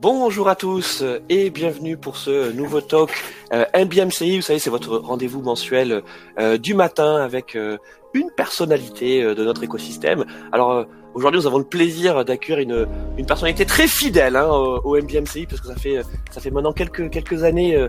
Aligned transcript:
Bonjour 0.00 0.48
à 0.48 0.56
tous 0.56 1.04
et 1.28 1.50
bienvenue 1.50 1.98
pour 1.98 2.16
ce 2.16 2.52
nouveau 2.52 2.80
talk 2.80 3.10
euh, 3.52 3.66
MBMCI. 3.74 4.36
Vous 4.36 4.42
savez, 4.42 4.58
c'est 4.58 4.70
votre 4.70 4.96
rendez-vous 4.96 5.42
mensuel 5.42 6.02
euh, 6.38 6.56
du 6.56 6.72
matin 6.72 7.16
avec 7.16 7.54
euh, 7.54 7.76
une 8.14 8.30
personnalité 8.30 9.22
euh, 9.22 9.34
de 9.34 9.44
notre 9.44 9.62
écosystème. 9.62 10.24
Alors 10.52 10.70
euh, 10.72 10.84
aujourd'hui, 11.12 11.40
nous 11.40 11.46
avons 11.46 11.58
le 11.58 11.64
plaisir 11.64 12.24
d'accueillir 12.24 12.60
une, 12.60 12.86
une 13.18 13.26
personnalité 13.26 13.66
très 13.66 13.86
fidèle 13.86 14.36
hein, 14.36 14.48
au, 14.48 14.96
MBMCI 14.96 15.46
parce 15.46 15.60
que 15.60 15.66
ça 15.66 15.76
fait 15.76 16.00
ça 16.30 16.40
fait 16.40 16.50
maintenant 16.50 16.72
quelques 16.72 17.10
quelques 17.10 17.44
années 17.44 17.76
euh, 17.76 17.88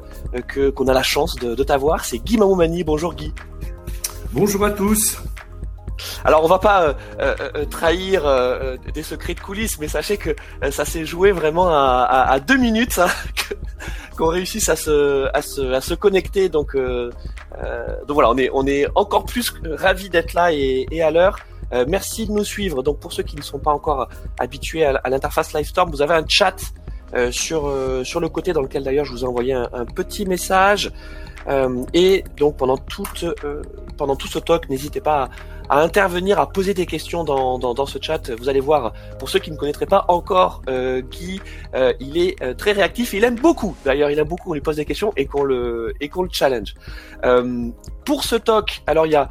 que 0.49 0.69
qu'on 0.69 0.89
a 0.89 0.93
la 0.93 1.03
chance 1.03 1.37
de, 1.37 1.55
de 1.55 1.63
t'avoir. 1.63 2.03
C'est 2.03 2.17
Guy 2.17 2.37
Mamoumani. 2.37 2.83
Bonjour 2.83 3.13
Guy. 3.13 3.33
Bonjour 4.33 4.65
à 4.65 4.71
tous. 4.71 5.17
Alors 6.25 6.43
on 6.43 6.47
va 6.47 6.59
pas 6.59 6.83
euh, 6.83 6.93
euh, 7.19 7.35
euh, 7.55 7.65
trahir 7.65 8.25
euh, 8.25 8.77
des 8.93 9.03
secrets 9.03 9.33
de 9.33 9.39
coulisses, 9.39 9.79
mais 9.79 9.87
sachez 9.87 10.17
que 10.17 10.31
euh, 10.63 10.71
ça 10.71 10.85
s'est 10.85 11.05
joué 11.05 11.31
vraiment 11.31 11.69
à, 11.69 12.05
à, 12.09 12.31
à 12.31 12.39
deux 12.39 12.57
minutes 12.57 12.99
hein, 12.99 13.07
qu'on 14.17 14.27
réussisse 14.27 14.69
à 14.69 14.75
se, 14.75 15.29
à 15.33 15.41
se, 15.41 15.61
à 15.73 15.81
se 15.81 15.93
connecter. 15.93 16.49
Donc, 16.49 16.75
euh, 16.75 17.11
euh, 17.63 17.87
donc 18.07 18.15
voilà, 18.15 18.29
on 18.29 18.37
est, 18.37 18.49
on 18.53 18.65
est 18.65 18.85
encore 18.95 19.25
plus 19.25 19.53
ravis 19.65 20.09
d'être 20.09 20.33
là 20.33 20.53
et, 20.53 20.85
et 20.91 21.01
à 21.01 21.11
l'heure. 21.11 21.37
Euh, 21.73 21.85
merci 21.87 22.27
de 22.27 22.31
nous 22.31 22.43
suivre. 22.43 22.83
Donc 22.83 22.99
pour 22.99 23.13
ceux 23.13 23.23
qui 23.23 23.35
ne 23.35 23.41
sont 23.41 23.59
pas 23.59 23.71
encore 23.71 24.09
habitués 24.39 24.85
à, 24.85 25.09
l'interface 25.09 25.53
Livestorm, 25.53 25.89
vous 25.91 26.01
avez 26.01 26.13
un 26.13 26.27
chat 26.27 26.55
euh, 27.13 27.31
sur 27.31 27.67
euh, 27.67 28.03
sur 28.03 28.19
le 28.19 28.29
côté 28.29 28.53
dans 28.53 28.61
lequel 28.61 28.83
d'ailleurs 28.83 29.05
je 29.05 29.11
vous 29.11 29.23
ai 29.23 29.27
envoyé 29.27 29.53
un, 29.53 29.69
un 29.73 29.85
petit 29.85 30.25
message. 30.25 30.91
Euh, 31.47 31.83
et 31.93 32.23
donc 32.37 32.57
pendant 32.57 32.77
toute 32.77 33.23
euh, 33.23 33.61
pendant 33.97 34.15
tout 34.15 34.27
ce 34.27 34.39
talk, 34.39 34.69
n'hésitez 34.69 35.01
pas 35.01 35.23
à, 35.23 35.29
à 35.71 35.79
intervenir, 35.79 36.37
à 36.37 36.47
poser 36.57 36.73
des 36.73 36.85
questions 36.85 37.23
dans, 37.23 37.57
dans, 37.57 37.73
dans 37.73 37.85
ce 37.85 37.97
chat. 37.99 38.29
Vous 38.39 38.49
allez 38.49 38.59
voir, 38.59 38.91
pour 39.19 39.29
ceux 39.29 39.39
qui 39.39 39.51
ne 39.51 39.55
connaîtraient 39.55 39.93
pas 39.97 40.03
encore 40.09 40.61
euh, 40.69 41.01
Guy, 41.01 41.39
euh, 41.73 41.93
il 42.01 42.17
est 42.17 42.35
euh, 42.43 42.53
très 42.53 42.73
réactif. 42.73 43.13
Il 43.13 43.23
aime 43.23 43.39
beaucoup. 43.47 43.73
D'ailleurs, 43.85 44.11
il 44.11 44.19
aime 44.19 44.27
beaucoup 44.27 44.49
qu'on 44.49 44.53
lui 44.53 44.67
pose 44.69 44.75
des 44.75 44.85
questions 44.91 45.13
et 45.15 45.25
qu'on 45.25 45.45
le 45.51 45.93
et 46.01 46.09
qu'on 46.09 46.23
le 46.23 46.29
challenge. 46.39 46.73
Euh, 47.23 47.69
pour 48.03 48.23
ce 48.25 48.35
talk, 48.35 48.81
alors 48.85 49.05
il 49.05 49.13
y 49.13 49.15
a 49.15 49.29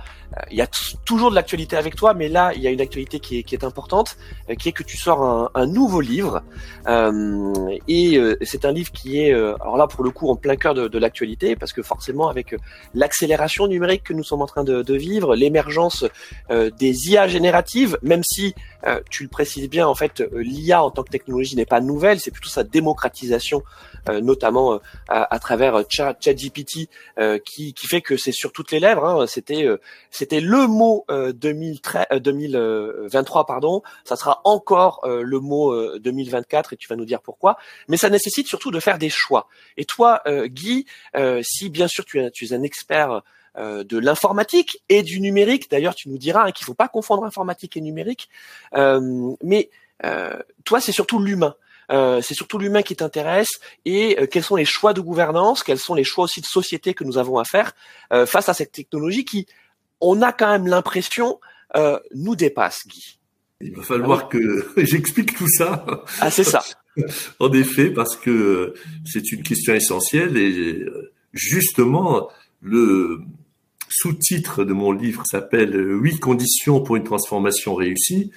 il 0.51 0.57
y 0.57 0.63
a 0.63 0.69
toujours 1.05 1.31
de 1.31 1.35
l'actualité 1.35 1.77
avec 1.77 1.97
toi, 1.97 2.15
mais 2.15 2.29
là 2.29 2.53
il 2.55 2.63
y 2.63 2.69
a 2.69 2.71
une 2.71 2.81
actualité 2.81 3.19
qui 3.19 3.39
est, 3.39 3.43
qui 3.43 3.57
est 3.57 3.65
importante, 3.65 4.17
euh, 4.49 4.55
qui 4.55 4.69
est 4.69 4.73
que 4.73 4.85
tu 4.85 4.97
sors 4.97 5.21
un, 5.23 5.51
un 5.55 5.67
nouveau 5.67 6.01
livre. 6.01 6.43
Euh, 6.87 7.53
et 7.89 8.17
euh, 8.17 8.37
c'est 8.43 8.65
un 8.65 8.71
livre 8.71 8.93
qui 8.93 9.21
est, 9.23 9.35
euh, 9.35 9.57
alors 9.61 9.77
là 9.77 9.89
pour 9.89 10.05
le 10.05 10.11
coup, 10.11 10.31
en 10.31 10.37
plein 10.37 10.55
cœur 10.55 10.75
de, 10.75 10.87
de 10.87 10.99
l'actualité, 10.99 11.57
parce 11.57 11.73
que 11.73 11.83
forcément 11.83 12.29
avec 12.29 12.55
l'accélération 12.95 13.67
numérique 13.67 14.05
que 14.05 14.13
nous 14.13 14.23
sommes 14.23 14.43
en 14.43 14.47
train 14.47 14.63
de, 14.63 14.83
de 14.83 14.95
vivre, 14.95 15.35
l'émergence 15.35 16.05
euh, 16.51 16.71
des 16.71 17.11
IA 17.11 17.29
génératives, 17.29 17.99
même 18.03 18.23
si 18.25 18.55
euh, 18.87 19.01
tu 19.11 19.23
le 19.23 19.29
précises 19.29 19.69
bien, 19.69 19.87
en 19.87 19.95
fait, 19.95 20.21
euh, 20.21 20.29
l'IA 20.43 20.83
en 20.83 20.91
tant 20.91 21.03
que 21.03 21.11
technologie 21.11 21.57
n'est 21.57 21.67
pas 21.67 21.81
nouvelle, 21.81 22.19
c'est 22.21 22.31
plutôt 22.31 22.49
sa 22.49 22.65
démocratisation, 22.65 23.63
euh, 24.09 24.21
notamment 24.21 24.75
euh, 24.75 24.79
à, 25.09 25.35
à 25.35 25.39
travers 25.39 25.83
Chat- 25.89 26.17
ChatGPT, 26.21 26.89
qui, 27.45 27.75
qui 27.75 27.87
fait 27.87 28.01
que 28.01 28.17
c'est 28.17 28.33
sur 28.33 28.53
toutes 28.53 28.71
les 28.73 28.81
lèvres. 28.81 29.05
hein. 29.05 29.27
C'était 29.27 29.67
c'était 30.11 30.41
le 30.41 30.67
mot 30.67 31.05
euh, 31.11 31.33
2013, 31.33 32.07
euh, 32.13 32.19
2023, 32.19 33.47
pardon. 33.47 33.83
Ça 34.05 34.17
sera 34.17 34.41
encore 34.45 35.03
le 35.07 35.41
mot 35.41 35.73
euh, 35.73 35.99
2024 36.03 36.73
et 36.73 36.77
tu 36.77 36.89
vas 36.89 36.97
nous 36.97 37.05
dire 37.05 37.21
pourquoi. 37.21 37.57
Mais 37.89 37.97
ça 37.97 38.09
nécessite 38.11 38.47
surtout 38.47 38.71
de 38.71 38.81
faire 38.81 38.99
des 38.99 39.11
choix. 39.11 39.49
Et 39.77 39.85
toi, 39.85 40.23
Guy, 40.47 40.87
si 41.43 41.69
bien 41.71 41.89
sûr 41.89 42.05
tu 42.05 42.21
es, 42.21 42.31
tu 42.31 42.47
es 42.47 42.53
un 42.55 42.63
expert 42.63 43.23
de 43.57 43.99
l'informatique 43.99 44.83
et 44.89 45.03
du 45.03 45.21
numérique, 45.21 45.71
d'ailleurs 45.71 45.95
tu 45.95 46.09
nous 46.09 46.19
diras 46.19 46.47
hein, 46.47 46.53
qu'il 46.53 46.65
faut 46.65 46.75
pas 46.75 46.89
confondre 46.89 47.25
informatique 47.25 47.77
et 47.77 47.81
numérique, 47.81 48.29
euh, 48.75 49.35
mais 49.43 49.71
euh, 50.05 50.39
toi 50.65 50.81
c'est 50.81 50.93
surtout 50.93 51.19
l'humain. 51.19 51.55
Euh, 51.91 52.21
c'est 52.23 52.35
surtout 52.35 52.59
l'humain 52.59 52.83
qui 52.83 52.95
t'intéresse 52.95 53.61
et 53.85 54.17
euh, 54.21 54.27
quels 54.27 54.45
sont 54.45 54.55
les 54.55 54.65
choix 54.65 54.93
de 54.93 55.01
gouvernance, 55.01 55.65
quels 55.65 55.79
sont 55.79 55.95
les 55.95 56.05
choix 56.05 56.25
aussi 56.25 56.41
de 56.41 56.47
société 56.47 56.95
que 56.95 57.03
nous 57.03 57.19
avons 57.19 57.39
à 57.39 57.45
faire 57.45 57.73
euh, 58.13 58.27
face 58.27 58.49
à 58.49 58.55
cette 58.55 58.71
technologie 58.71 59.25
qui, 59.25 59.47
on 60.01 60.23
a 60.23 60.33
quand 60.33 60.49
même 60.49 60.69
l'impression, 60.69 61.41
euh, 61.77 61.99
nous 62.15 62.37
dépasse, 62.37 62.87
Guy. 62.87 63.19
Il 63.61 63.77
va 63.77 63.83
falloir 63.83 64.29
que 64.29 64.69
j'explique 64.77 65.37
tout 65.37 65.49
ça. 65.49 65.85
Ah, 66.21 66.31
c'est 66.31 66.45
ça. 66.45 66.63
En 67.39 67.53
effet, 67.53 67.91
parce 67.91 68.17
que 68.17 68.75
c'est 69.07 69.31
une 69.31 69.45
question 69.45 69.73
essentielle 69.73 70.37
et 70.37 70.81
euh, 70.81 71.13
justement, 71.33 72.29
le 72.61 73.21
sous-titre 73.91 74.65
de 74.65 74.73
mon 74.73 74.93
livre 74.93 75.23
s'appelle 75.27 75.75
Huit 75.75 76.19
conditions 76.19 76.81
pour 76.81 76.97
une 76.97 77.05
transformation 77.05 77.75
réussie. 77.75 78.31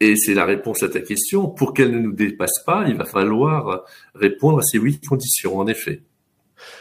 Et 0.00 0.16
c'est 0.16 0.34
la 0.34 0.44
réponse 0.44 0.82
à 0.82 0.88
ta 0.90 1.00
question. 1.00 1.48
Pour 1.48 1.72
qu'elle 1.72 1.90
ne 1.90 1.98
nous 1.98 2.12
dépasse 2.12 2.62
pas, 2.66 2.84
il 2.86 2.96
va 2.96 3.06
falloir 3.06 3.84
répondre 4.14 4.58
à 4.58 4.62
ces 4.62 4.78
huit 4.78 5.06
conditions, 5.06 5.56
en 5.58 5.66
effet. 5.66 6.02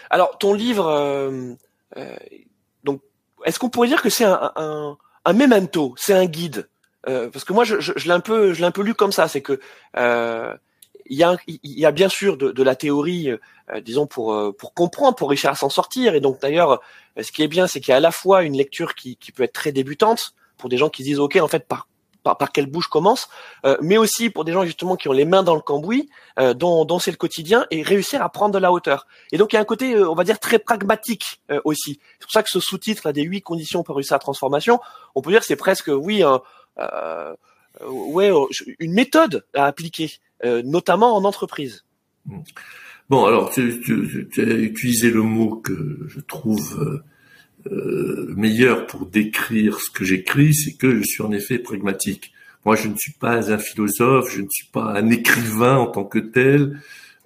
Alors, 0.09 0.37
ton 0.37 0.53
livre, 0.53 0.87
euh, 0.87 1.53
euh, 1.97 2.15
donc, 2.83 3.01
est-ce 3.45 3.57
qu'on 3.57 3.69
pourrait 3.69 3.87
dire 3.87 4.01
que 4.01 4.09
c'est 4.09 4.25
un, 4.25 4.51
un, 4.57 4.97
un 5.23 5.33
memento, 5.33 5.93
c'est 5.97 6.13
un 6.13 6.25
guide? 6.25 6.67
Euh, 7.07 7.29
Parce 7.29 7.45
que 7.45 7.53
moi, 7.53 7.63
je, 7.63 7.79
je, 7.79 7.93
je 7.95 8.05
l'ai 8.05 8.13
un 8.13 8.19
peu, 8.19 8.53
je 8.53 8.59
l'ai 8.59 8.65
un 8.65 8.71
peu 8.71 8.81
lu 8.81 8.93
comme 8.95 9.11
ça, 9.13 9.27
c'est 9.27 9.41
que 9.41 9.59
euh, 9.97 10.53
il 11.07 11.17
y 11.17 11.23
a, 11.23 11.37
y 11.47 11.85
a 11.85 11.91
bien 11.91 12.09
sûr 12.09 12.37
de, 12.37 12.51
de 12.51 12.63
la 12.63 12.75
théorie, 12.75 13.29
euh, 13.29 13.81
disons 13.81 14.07
pour 14.07 14.33
euh, 14.33 14.51
pour 14.51 14.73
comprendre, 14.73 15.15
pour 15.15 15.29
réussir 15.29 15.49
à 15.49 15.55
s'en 15.55 15.69
sortir. 15.69 16.15
Et 16.15 16.19
donc 16.19 16.41
d'ailleurs, 16.41 16.81
euh, 17.17 17.23
ce 17.23 17.31
qui 17.31 17.43
est 17.43 17.47
bien, 17.47 17.67
c'est 17.67 17.79
qu'il 17.79 17.91
y 17.91 17.93
a 17.93 17.97
à 17.97 18.01
la 18.01 18.11
fois 18.11 18.43
une 18.43 18.57
lecture 18.57 18.95
qui, 18.95 19.15
qui 19.17 19.31
peut 19.31 19.43
être 19.43 19.53
très 19.53 19.71
débutante 19.71 20.33
pour 20.57 20.69
des 20.69 20.77
gens 20.77 20.89
qui 20.89 21.03
se 21.03 21.07
disent 21.09 21.19
ok, 21.19 21.37
en 21.41 21.47
fait, 21.47 21.67
par 21.67 21.87
par, 22.25 22.37
par 22.37 22.51
quelle 22.51 22.65
bouche 22.65 22.87
commence, 22.87 23.29
euh, 23.65 23.77
mais 23.81 23.97
aussi 23.97 24.29
pour 24.29 24.43
des 24.43 24.51
gens 24.51 24.65
justement 24.65 24.95
qui 24.97 25.07
ont 25.07 25.13
les 25.13 25.25
mains 25.25 25.43
dans 25.43 25.55
le 25.55 25.61
cambouis, 25.61 26.09
euh, 26.39 26.53
dont, 26.55 26.83
dont 26.83 26.97
c'est 26.97 27.11
le 27.11 27.17
quotidien, 27.17 27.67
et 27.69 27.83
réussir 27.83 28.21
à 28.21 28.29
prendre 28.29 28.53
de 28.53 28.57
la 28.57 28.71
hauteur. 28.71 29.05
Et 29.31 29.37
donc 29.37 29.53
il 29.53 29.55
y 29.55 29.59
a 29.59 29.61
un 29.61 29.65
côté, 29.65 29.93
euh, 29.93 30.09
on 30.09 30.15
va 30.15 30.23
dire, 30.23 30.39
très 30.39 30.59
pragmatique 30.59 31.41
aussi. 31.63 31.99
C'est 32.13 32.23
pour 32.23 32.31
ça 32.31 32.43
que 32.43 32.49
ce 32.49 32.59
sous-titre 32.59 33.03
là 33.05 33.13
des 33.13 33.21
huit 33.21 33.41
conditions 33.41 33.83
pour 33.83 33.95
réussir 33.95 34.15
la 34.15 34.19
transformation, 34.19 34.79
on 35.13 35.21
peut 35.21 35.31
dire 35.31 35.41
que 35.41 35.45
c'est 35.45 35.55
presque, 35.55 35.87
oui, 35.87 36.23
un, 36.23 36.41
ouais, 37.87 38.31
une 38.79 38.93
méthode 38.93 39.45
à 39.53 39.65
appliquer, 39.65 40.11
euh, 40.43 40.61
notamment 40.63 41.15
en 41.15 41.23
entreprise. 41.23 41.85
Bon, 43.09 43.25
alors 43.25 43.51
tu, 43.51 43.79
tu- 43.81 44.27
tu 44.31 44.41
as 44.41 44.53
utilisé 44.55 45.11
le 45.11 45.21
mot 45.21 45.57
que 45.57 45.99
je 46.07 46.19
trouve 46.19 47.03
euh, 47.67 47.71
euh, 47.71 48.33
meilleur 48.35 48.87
pour 48.87 49.05
décrire 49.05 49.79
ce 49.79 49.91
que 49.91 50.03
j'écris, 50.03 50.53
c'est 50.53 50.73
que 50.73 50.95
je 50.95 51.03
suis 51.03 51.21
en 51.23 51.31
effet 51.31 51.59
pragmatique. 51.59 52.31
Moi, 52.65 52.75
je 52.75 52.87
ne 52.87 52.95
suis 52.97 53.13
pas 53.13 53.51
un 53.51 53.57
philosophe, 53.59 54.31
je 54.33 54.41
ne 54.41 54.47
suis 54.49 54.67
pas 54.71 54.93
un 54.99 55.09
écrivain 55.11 55.77
en 55.77 55.85
tant 55.87 56.03
que 56.03 56.17
tel. 56.19 56.79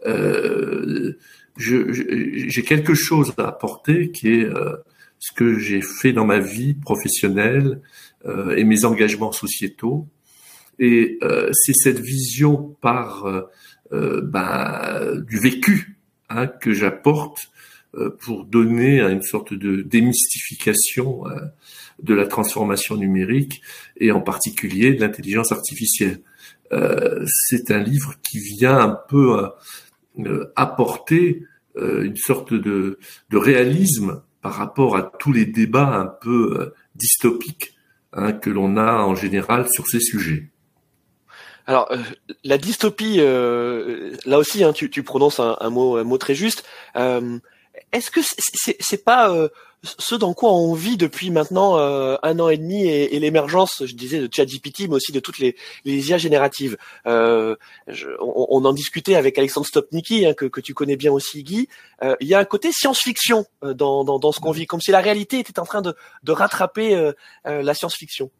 Euh, 0.06 1.18
j'ai 1.58 2.64
quelque 2.64 2.94
chose 2.94 3.34
à 3.38 3.48
apporter 3.48 4.12
qui 4.12 4.30
est 4.30 4.44
euh, 4.46 4.76
ce 5.20 5.32
que 5.34 5.58
j'ai 5.60 5.82
fait 5.82 6.14
dans 6.14 6.26
ma 6.26 6.40
vie 6.40 6.74
professionnelle 6.74 7.82
euh, 8.26 8.56
et 8.56 8.64
mes 8.66 8.84
engagements 8.86 9.32
sociétaux. 9.32 10.08
Et 10.80 11.18
euh, 11.24 11.50
c'est 11.54 11.74
cette 11.74 12.00
vision 12.00 12.76
par 12.82 13.26
euh, 13.26 13.42
euh, 13.92 14.22
ben, 14.22 15.22
du 15.28 15.40
vécu 15.40 15.98
hein, 16.30 16.48
que 16.48 16.74
j'apporte 16.74 17.50
euh, 17.96 18.16
pour 18.22 18.46
donner 18.46 19.02
une 19.02 19.24
sorte 19.24 19.52
de 19.52 19.82
démystification 19.82 21.28
euh, 21.28 21.40
de 22.04 22.14
la 22.14 22.28
transformation 22.28 22.96
numérique 22.96 23.64
et 23.98 24.12
en 24.12 24.22
particulier 24.22 24.94
de 24.94 25.02
l'intelligence 25.02 25.52
artificielle. 25.52 26.20
Euh, 26.72 27.26
c'est 27.28 27.72
un 27.72 27.80
livre 27.80 28.14
qui 28.22 28.38
vient 28.38 28.78
un 28.78 28.98
peu 29.10 29.44
apporter 30.56 31.46
une 31.76 32.18
sorte 32.18 32.54
de, 32.54 33.00
de 33.30 33.38
réalisme 33.38 34.22
par 34.42 34.54
rapport 34.54 34.96
à 34.96 35.12
tous 35.18 35.32
les 35.32 35.46
débats 35.46 35.96
un 35.96 36.06
peu 36.06 36.74
dystopiques 36.96 37.74
hein, 38.14 38.34
que 38.34 38.50
l'on 38.50 38.78
a 38.78 38.98
en 39.00 39.16
général 39.16 39.68
sur 39.72 39.88
ces 39.88 40.02
sujets. 40.02 40.49
Alors, 41.70 41.88
euh, 41.92 41.98
la 42.44 42.58
dystopie, 42.58 43.18
euh, 43.20 44.16
là 44.26 44.40
aussi, 44.40 44.64
hein, 44.64 44.74
tu, 44.74 44.90
tu 44.90 45.04
prononces 45.04 45.40
un, 45.40 45.56
un 45.60 45.70
mot, 45.70 45.98
un 45.98 46.04
mot 46.04 46.18
très 46.18 46.34
juste. 46.34 46.64
Euh, 46.96 47.38
Est-ce 47.92 48.10
que 48.10 48.22
c'est- 48.24 48.76
c'est 48.80 49.04
pas 49.04 49.30
euh, 49.32 49.50
ce 49.84 50.16
dans 50.16 50.34
quoi 50.34 50.52
on 50.52 50.74
vit 50.74 50.98
depuis 50.98 51.30
maintenant 51.30 51.78
euh, 51.78 52.18
un 52.24 52.40
an 52.40 52.50
et 52.50 52.58
demi 52.58 52.88
et, 52.88 53.16
et 53.16 53.20
l'émergence, 53.20 53.84
je 53.86 53.94
disais, 53.94 54.20
de 54.20 54.28
ChatGPT, 54.34 54.88
mais 54.90 54.96
aussi 54.96 55.12
de 55.12 55.20
toutes 55.20 55.38
les, 55.38 55.56
les 55.86 56.10
IA 56.10 56.18
génératives? 56.18 56.76
Euh, 57.06 57.56
je- 57.88 58.08
on, 58.20 58.48
on 58.50 58.66
en 58.66 58.74
discutait 58.74 59.14
avec 59.14 59.38
Alexandre 59.38 59.68
Stopnicki, 59.68 60.26
hein, 60.26 60.34
que, 60.34 60.46
que 60.46 60.62
tu 60.62 60.74
connais 60.74 60.96
bien 60.98 61.12
aussi, 61.12 61.44
Guy. 61.44 61.70
Il 62.20 62.28
y 62.28 62.34
a 62.34 62.40
un 62.40 62.46
côté 62.46 62.72
science-fiction 62.72 63.46
dans, 63.62 64.04
dans, 64.04 64.18
dans 64.18 64.32
ce 64.32 64.40
qu'on 64.40 64.52
vit, 64.52 64.66
comme 64.66 64.82
si 64.82 64.90
la 64.90 65.02
réalité 65.02 65.38
était 65.38 65.60
en 65.60 65.66
train 65.66 65.84
de, 65.84 65.94
de 66.24 66.32
rattraper 66.32 67.12
la 67.46 67.74
science-fiction. 67.76 68.32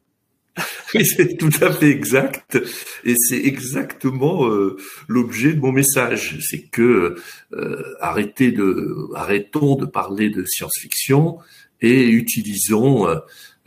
C'est 1.04 1.38
tout 1.38 1.52
à 1.62 1.72
fait 1.72 1.90
exact. 1.90 2.58
Et 3.04 3.16
c'est 3.18 3.44
exactement 3.46 4.48
euh, 4.48 4.78
l'objet 5.08 5.54
de 5.54 5.60
mon 5.60 5.72
message. 5.72 6.40
C'est 6.42 6.64
que 6.64 7.16
euh, 7.54 7.96
arrêtons 8.00 9.76
de 9.76 9.86
parler 9.86 10.30
de 10.30 10.44
science-fiction 10.46 11.38
et 11.82 12.08
utilisons 12.08 13.08
euh, 13.08 13.20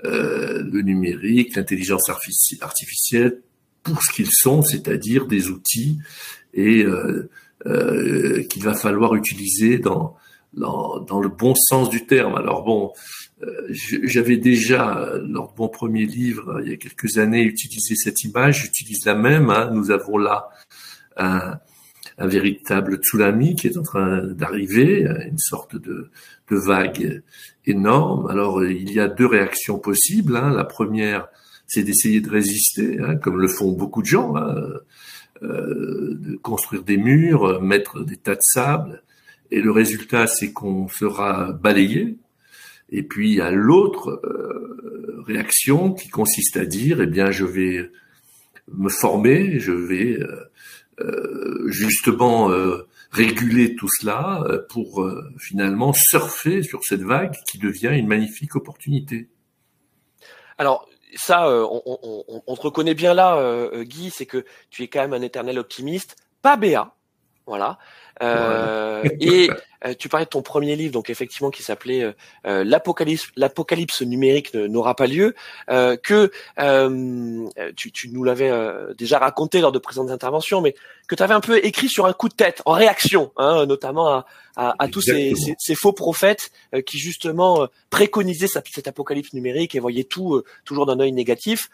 le 0.04 0.82
numérique, 0.82 1.56
l'intelligence 1.56 2.08
artifici- 2.08 2.60
artificielle 2.60 3.40
pour 3.82 4.02
ce 4.02 4.12
qu'ils 4.12 4.30
sont, 4.30 4.62
c'est-à-dire 4.62 5.26
des 5.26 5.48
outils 5.48 5.98
et 6.54 6.84
qu'il 7.64 8.62
va 8.62 8.74
falloir 8.74 9.14
utiliser 9.14 9.78
dans, 9.78 10.16
dans, 10.54 11.00
dans 11.00 11.20
le 11.20 11.28
bon 11.28 11.54
sens 11.54 11.88
du 11.88 12.06
terme. 12.06 12.34
Alors 12.34 12.64
bon, 12.64 12.92
j'avais 13.70 14.36
déjà, 14.36 15.10
lors 15.22 15.52
de 15.52 15.58
mon 15.58 15.68
premier 15.68 16.06
livre, 16.06 16.60
il 16.62 16.70
y 16.70 16.74
a 16.74 16.76
quelques 16.76 17.18
années, 17.18 17.42
utilisé 17.42 17.96
cette 17.96 18.22
image, 18.22 18.62
j'utilise 18.62 19.04
la 19.04 19.14
même. 19.14 19.50
Hein. 19.50 19.70
Nous 19.72 19.90
avons 19.90 20.16
là 20.16 20.48
un, 21.16 21.58
un 22.18 22.26
véritable 22.26 22.96
tsunami 22.96 23.56
qui 23.56 23.66
est 23.66 23.76
en 23.76 23.82
train 23.82 24.22
d'arriver, 24.22 25.08
une 25.28 25.38
sorte 25.38 25.76
de, 25.76 26.10
de, 26.50 26.56
vague 26.56 27.22
énorme. 27.66 28.28
Alors 28.28 28.64
il 28.64 28.92
y 28.92 29.00
a 29.00 29.08
deux 29.08 29.26
réactions 29.26 29.78
possibles. 29.78 30.36
Hein. 30.36 30.50
La 30.54 30.64
première, 30.64 31.28
c'est 31.66 31.82
d'essayer 31.82 32.20
de 32.20 32.30
résister, 32.30 32.98
hein, 33.00 33.16
comme 33.16 33.40
le 33.40 33.48
font 33.48 33.72
beaucoup 33.72 34.02
de 34.02 34.06
gens, 34.06 34.36
hein, 34.36 34.54
euh, 35.42 36.14
de 36.14 36.36
construire 36.36 36.82
des 36.82 36.96
murs, 36.96 37.60
mettre 37.60 38.04
des 38.04 38.16
tas 38.16 38.34
de 38.34 38.40
sable. 38.42 39.02
Et 39.52 39.60
le 39.60 39.70
résultat, 39.70 40.26
c'est 40.26 40.52
qu'on 40.52 40.88
sera 40.88 41.52
balayé. 41.52 42.16
Et 42.90 43.02
puis 43.02 43.30
il 43.30 43.36
y 43.36 43.40
a 43.40 43.50
l'autre 43.50 44.20
euh, 44.24 45.22
réaction 45.26 45.92
qui 45.92 46.08
consiste 46.08 46.56
à 46.56 46.64
dire, 46.64 47.00
eh 47.00 47.06
bien, 47.06 47.30
je 47.30 47.44
vais 47.44 47.90
me 48.72 48.88
former, 48.88 49.58
je 49.58 49.72
vais 49.72 50.18
euh, 50.18 50.50
euh, 51.00 51.68
justement 51.68 52.50
euh, 52.50 52.86
réguler 53.10 53.76
tout 53.76 53.88
cela 53.88 54.42
euh, 54.46 54.58
pour 54.68 55.06
finalement 55.38 55.92
surfer 55.92 56.62
sur 56.62 56.82
cette 56.84 57.02
vague 57.02 57.34
qui 57.46 57.58
devient 57.58 57.90
une 57.92 58.06
magnifique 58.06 58.56
opportunité. 58.56 59.28
Alors 60.56 60.88
ça, 61.14 61.46
on, 61.46 61.82
on, 61.84 62.42
on, 62.46 62.56
te 62.56 62.62
reconnaît 62.62 62.94
bien 62.94 63.12
là, 63.12 63.70
Guy, 63.82 64.10
c'est 64.10 64.24
que 64.24 64.46
tu 64.70 64.82
es 64.82 64.88
quand 64.88 65.00
même 65.00 65.12
un 65.12 65.20
éternel 65.20 65.58
optimiste, 65.58 66.16
pas 66.40 66.56
Béa, 66.56 66.94
voilà. 67.46 67.78
Euh, 68.22 69.02
et 69.20 69.50
euh, 69.84 69.94
tu 69.98 70.08
parlais 70.08 70.26
de 70.26 70.30
ton 70.30 70.42
premier 70.42 70.76
livre, 70.76 70.92
donc 70.92 71.10
effectivement 71.10 71.50
qui 71.50 71.62
s'appelait 71.62 72.02
euh, 72.02 72.12
euh 72.46 72.62
l'apocalypse, 72.62 73.28
l'apocalypse 73.36 74.02
numérique 74.02 74.54
n'aura 74.54 74.94
pas 74.94 75.06
lieu, 75.06 75.34
que 75.68 76.30
tu, 77.76 77.92
tu, 77.92 78.08
nous 78.10 78.22
l'avais 78.22 78.52
déjà 78.96 79.18
raconté 79.18 79.60
lors 79.60 79.72
de 79.72 79.78
présentes 79.78 80.10
interventions, 80.10 80.60
mais 80.60 80.74
que 81.08 81.14
tu 81.14 81.22
avais 81.22 81.34
un 81.34 81.40
peu 81.40 81.64
écrit 81.64 81.88
sur 81.88 82.06
un 82.06 82.12
coup 82.12 82.28
de 82.28 82.34
tête, 82.34 82.62
en 82.64 82.72
réaction, 82.72 83.32
hein, 83.36 83.66
notamment 83.66 84.08
à, 84.08 84.26
à, 84.56 84.74
à 84.78 84.88
tous 84.88 85.00
ces, 85.00 85.34
ces, 85.34 85.54
ces, 85.58 85.74
faux 85.74 85.92
prophètes 85.92 86.50
qui 86.86 86.98
justement 86.98 87.66
préconisaient 87.90 88.46
cet 88.46 88.86
apocalypse 88.86 89.32
numérique 89.32 89.74
et 89.74 89.80
voyaient 89.80 90.04
tout 90.04 90.42
toujours 90.64 90.86
d'un 90.86 91.00
œil 91.00 91.12
négatif. 91.12 91.68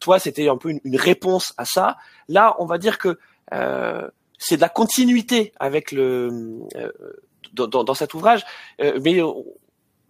toi, 0.00 0.18
c'était 0.18 0.48
un 0.48 0.56
peu 0.56 0.70
une, 0.70 0.80
une, 0.84 0.96
réponse 0.96 1.54
à 1.56 1.64
ça. 1.64 1.96
Là, 2.28 2.56
on 2.58 2.66
va 2.66 2.78
dire 2.78 2.98
que 2.98 3.18
c'est 4.38 4.56
de 4.56 4.60
la 4.60 4.68
continuité 4.68 5.52
avec 5.58 5.92
le 5.92 6.60
euh, 6.76 6.92
dans, 7.52 7.84
dans, 7.84 7.94
cet 7.94 8.12
ouvrage, 8.12 8.44
euh, 8.82 8.98
mais 9.02 9.22
euh, 9.22 9.30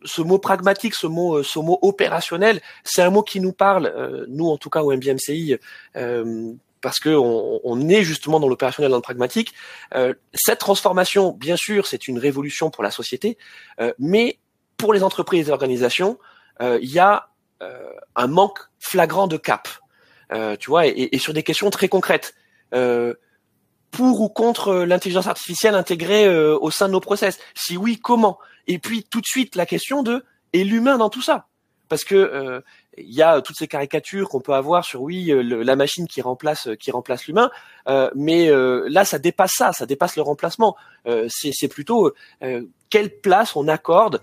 ce 0.05 0.21
mot 0.21 0.39
pragmatique, 0.39 0.95
ce 0.95 1.07
mot, 1.07 1.43
ce 1.43 1.59
mot 1.59 1.79
opérationnel, 1.83 2.61
c'est 2.83 3.03
un 3.03 3.11
mot 3.11 3.23
qui 3.23 3.41
nous 3.41 3.53
parle, 3.53 4.27
nous 4.29 4.49
en 4.49 4.57
tout 4.57 4.71
cas 4.71 4.83
au 4.83 4.93
MBMCI, 4.93 5.57
parce 6.81 6.99
que 6.99 7.11
on, 7.11 7.61
on, 7.63 7.89
est 7.89 8.03
justement 8.03 8.41
dans 8.41 8.49
l'opérationnel, 8.49 8.91
dans 8.91 8.97
le 8.97 9.03
pragmatique. 9.03 9.53
cette 10.35 10.59
transformation, 10.59 11.33
bien 11.33 11.57
sûr, 11.57 11.87
c'est 11.87 12.09
une 12.09 12.19
révolution 12.19 12.71
pour 12.71 12.83
la 12.85 12.91
société, 12.91 13.39
mais 13.99 14.39
pour 14.77 14.93
les 14.93 15.03
entreprises 15.03 15.41
et 15.41 15.45
les 15.45 15.51
organisations, 15.51 16.19
il 16.61 16.91
y 16.91 16.99
a 16.99 17.29
un 17.61 18.27
manque 18.27 18.61
flagrant 18.79 19.27
de 19.27 19.37
cap. 19.37 19.69
tu 20.59 20.71
vois, 20.71 20.87
et, 20.87 21.09
et, 21.13 21.19
sur 21.19 21.33
des 21.33 21.43
questions 21.43 21.71
très 21.71 21.89
concrètes. 21.89 22.35
Euh, 22.75 23.15
pour 23.97 24.21
ou 24.21 24.29
contre 24.29 24.69
euh, 24.69 24.85
l'intelligence 24.85 25.27
artificielle 25.27 25.75
intégrée 25.75 26.27
euh, 26.27 26.59
au 26.61 26.71
sein 26.71 26.87
de 26.87 26.93
nos 26.93 27.01
process 27.01 27.39
Si 27.55 27.79
oui, 27.79 27.99
comment? 27.99 28.39
Et 28.67 28.79
puis 28.79 29.05
tout 29.05 29.23
de 29.23 29.27
suite 29.27 29.57
la 29.57 29.65
question 29.65 30.03
de 30.03 30.23
et 30.53 30.65
l'humain 30.65 30.99
dans 30.99 31.09
tout 31.09 31.23
ça? 31.23 31.47
Parce 31.89 32.05
que 32.05 32.15
euh, 32.15 32.61
il 32.99 33.15
y 33.15 33.23
a 33.23 33.41
toutes 33.41 33.57
ces 33.57 33.69
caricatures 33.69 34.29
qu'on 34.29 34.43
peut 34.43 34.53
avoir 34.53 34.85
sur 34.85 35.01
oui 35.01 35.33
la 35.43 35.77
machine 35.77 36.07
qui 36.07 36.21
remplace 36.21 36.69
qui 36.79 36.91
remplace 36.91 37.27
l'humain, 37.27 37.51
mais 38.15 38.51
là 38.51 39.05
ça 39.05 39.19
dépasse 39.19 39.53
ça, 39.55 39.73
ça 39.75 39.85
dépasse 39.85 40.17
le 40.17 40.23
remplacement. 40.23 40.77
c'est 41.29 41.69
plutôt 41.69 42.15
quelle 42.89 43.21
place 43.21 43.55
on 43.55 43.69
accorde 43.69 44.23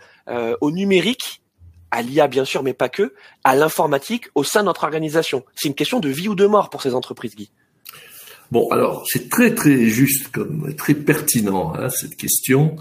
au 0.59 0.71
numérique 0.71 1.43
à 1.91 2.01
l'IA 2.01 2.27
bien 2.27 2.45
sûr, 2.45 2.63
mais 2.63 2.73
pas 2.73 2.89
que, 2.89 3.13
à 3.43 3.55
l'informatique 3.55 4.29
au 4.33 4.43
sein 4.43 4.61
de 4.61 4.65
notre 4.65 4.85
organisation? 4.85 5.45
C'est 5.53 5.67
une 5.67 5.75
question 5.75 5.99
de 5.99 6.09
vie 6.09 6.27
ou 6.27 6.35
de 6.35 6.47
mort 6.47 6.71
pour 6.71 6.81
ces 6.81 6.95
entreprises, 6.95 7.35
Guy. 7.35 7.51
Bon, 8.53 8.69
alors 8.69 9.03
c'est 9.07 9.29
très 9.29 9.55
très 9.55 9.87
juste 9.87 10.27
comme 10.27 10.75
très 10.75 10.93
pertinent 10.93 11.73
hein, 11.73 11.89
cette 11.89 12.15
question 12.15 12.75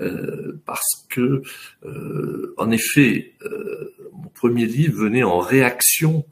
euh, 0.00 0.60
parce 0.66 1.06
que 1.10 1.42
euh, 1.84 2.54
en 2.58 2.72
effet 2.72 3.34
euh, 3.44 3.94
mon 4.14 4.30
premier 4.30 4.66
livre 4.66 5.04
venait 5.04 5.22
en 5.22 5.38
réaction 5.38 6.26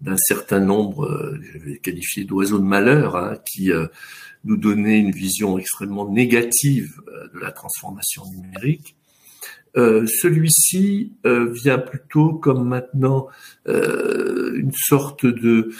d'un 0.00 0.16
certain 0.16 0.60
nombre, 0.60 1.36
je 1.52 1.58
vais 1.58 1.78
qualifier 1.78 2.22
d'oiseaux 2.22 2.60
de 2.60 2.64
malheur, 2.64 3.16
hein, 3.16 3.38
qui 3.44 3.72
nous 4.44 4.56
donnaient 4.56 5.00
une 5.00 5.10
vision 5.10 5.58
extrêmement 5.58 6.08
négative 6.08 7.00
de 7.34 7.40
la 7.40 7.50
transformation 7.50 8.22
numérique. 8.30 8.94
Celui-ci 9.74 11.14
vient 11.24 11.78
plutôt 11.78 12.34
comme 12.34 12.68
maintenant 12.68 13.26
une 13.66 14.70
sorte 14.72 15.26
de 15.26 15.70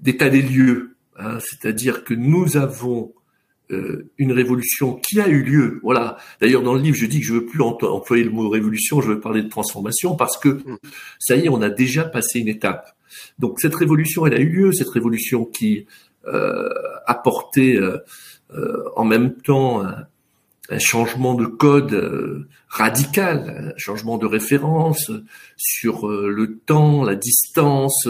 d'état 0.00 0.30
des 0.30 0.40
lieux 0.40 0.93
Hein, 1.16 1.38
c'est-à-dire 1.40 2.04
que 2.04 2.14
nous 2.14 2.56
avons 2.56 3.12
euh, 3.70 4.10
une 4.18 4.32
révolution 4.32 4.94
qui 4.94 5.20
a 5.20 5.28
eu 5.28 5.42
lieu. 5.42 5.80
Voilà. 5.82 6.18
D'ailleurs, 6.40 6.62
dans 6.62 6.74
le 6.74 6.80
livre, 6.80 6.96
je 6.96 7.06
dis 7.06 7.20
que 7.20 7.26
je 7.26 7.32
veux 7.32 7.46
plus 7.46 7.62
employer 7.62 8.22
le 8.22 8.30
mot 8.30 8.48
révolution, 8.48 9.00
je 9.00 9.08
veux 9.08 9.20
parler 9.20 9.42
de 9.42 9.48
transformation 9.48 10.16
parce 10.16 10.36
que 10.36 10.48
mm. 10.48 10.78
ça 11.18 11.36
y 11.36 11.46
est, 11.46 11.48
on 11.48 11.62
a 11.62 11.70
déjà 11.70 12.04
passé 12.04 12.40
une 12.40 12.48
étape. 12.48 12.94
Donc 13.38 13.60
cette 13.60 13.74
révolution, 13.74 14.26
elle 14.26 14.34
a 14.34 14.40
eu 14.40 14.48
lieu. 14.48 14.72
Cette 14.72 14.90
révolution 14.90 15.44
qui 15.44 15.86
euh, 16.26 16.68
a 17.06 17.14
porté 17.14 17.76
euh, 17.76 17.98
euh 18.54 18.84
en 18.96 19.04
même 19.04 19.34
temps 19.34 19.82
un, 19.82 20.06
un 20.70 20.78
changement 20.78 21.34
de 21.34 21.46
code 21.46 21.92
euh, 21.92 22.48
radical, 22.68 23.72
un 23.74 23.78
changement 23.78 24.18
de 24.18 24.26
référence 24.26 25.10
sur 25.56 26.08
le 26.08 26.58
temps, 26.58 27.04
la 27.04 27.14
distance, 27.14 28.08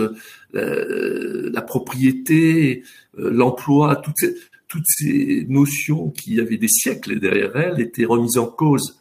euh, 0.54 1.50
la 1.52 1.62
propriété, 1.62 2.84
euh, 3.18 3.30
l'emploi, 3.30 3.96
toutes 3.96 4.84
ces, 4.86 5.46
notions 5.48 6.10
qui 6.10 6.40
avaient 6.40 6.58
des 6.58 6.68
siècles 6.68 7.18
derrière 7.18 7.56
elles 7.56 7.80
étaient 7.80 8.04
remises 8.04 8.38
en 8.38 8.46
cause 8.46 9.00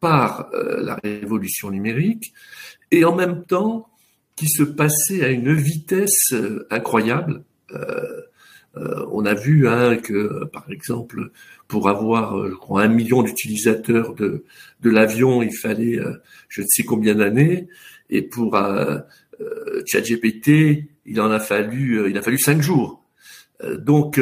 par 0.00 0.50
euh, 0.52 0.82
la 0.82 0.96
révolution 0.96 1.70
numérique 1.70 2.32
et 2.90 3.04
en 3.04 3.14
même 3.14 3.44
temps 3.44 3.88
qui 4.34 4.48
se 4.48 4.64
passaient 4.64 5.24
à 5.24 5.28
une 5.28 5.52
vitesse 5.52 6.34
incroyable. 6.70 7.44
on 8.74 9.24
a 9.26 9.34
vu 9.34 9.68
hein, 9.68 9.96
que, 9.96 10.44
par 10.46 10.70
exemple, 10.70 11.30
pour 11.70 11.88
avoir, 11.88 12.48
je 12.48 12.54
crois, 12.54 12.82
un 12.82 12.88
million 12.88 13.22
d'utilisateurs 13.22 14.14
de, 14.14 14.44
de 14.82 14.90
l'avion, 14.90 15.42
il 15.42 15.56
fallait 15.56 15.98
je 16.48 16.62
ne 16.62 16.66
sais 16.68 16.82
combien 16.82 17.14
d'années, 17.14 17.68
et 18.10 18.22
pour 18.22 18.56
euh, 19.40 19.82
ChatGPT, 19.86 20.84
il 21.06 21.20
en 21.20 21.30
a 21.30 21.40
fallu, 21.40 21.98
euh, 21.98 22.10
il 22.10 22.18
a 22.18 22.22
fallu 22.22 22.38
cinq 22.38 22.60
jours. 22.60 23.02
Euh, 23.62 23.78
donc 23.78 24.20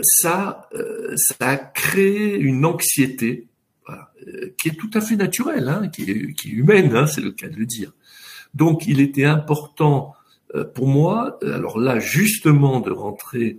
ça, 0.00 0.68
ça 1.16 1.34
a 1.40 1.56
créé 1.56 2.38
une 2.38 2.64
anxiété 2.64 3.48
qui 4.58 4.68
est 4.68 4.76
tout 4.78 4.90
à 4.94 5.00
fait 5.00 5.16
naturelle, 5.16 5.68
hein, 5.68 5.88
qui, 5.88 6.08
est, 6.08 6.32
qui, 6.34 6.48
est, 6.48 6.52
humaine, 6.52 6.94
hein, 6.94 7.08
c'est 7.08 7.20
le 7.20 7.32
cas 7.32 7.48
de 7.48 7.56
le 7.56 7.66
dire. 7.66 7.92
Donc 8.54 8.86
il 8.86 9.00
était 9.00 9.24
important 9.24 10.14
pour 10.74 10.86
moi, 10.86 11.38
alors 11.42 11.80
là 11.80 11.98
justement 11.98 12.78
de 12.78 12.92
rentrer 12.92 13.58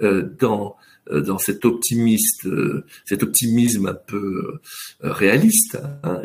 dans 0.00 0.76
dans 1.10 1.38
cet 1.38 1.64
optimiste, 1.64 2.48
cet 3.04 3.22
optimisme 3.22 3.86
un 3.86 3.94
peu 3.94 4.60
réaliste, 5.00 5.78
hein, 6.02 6.22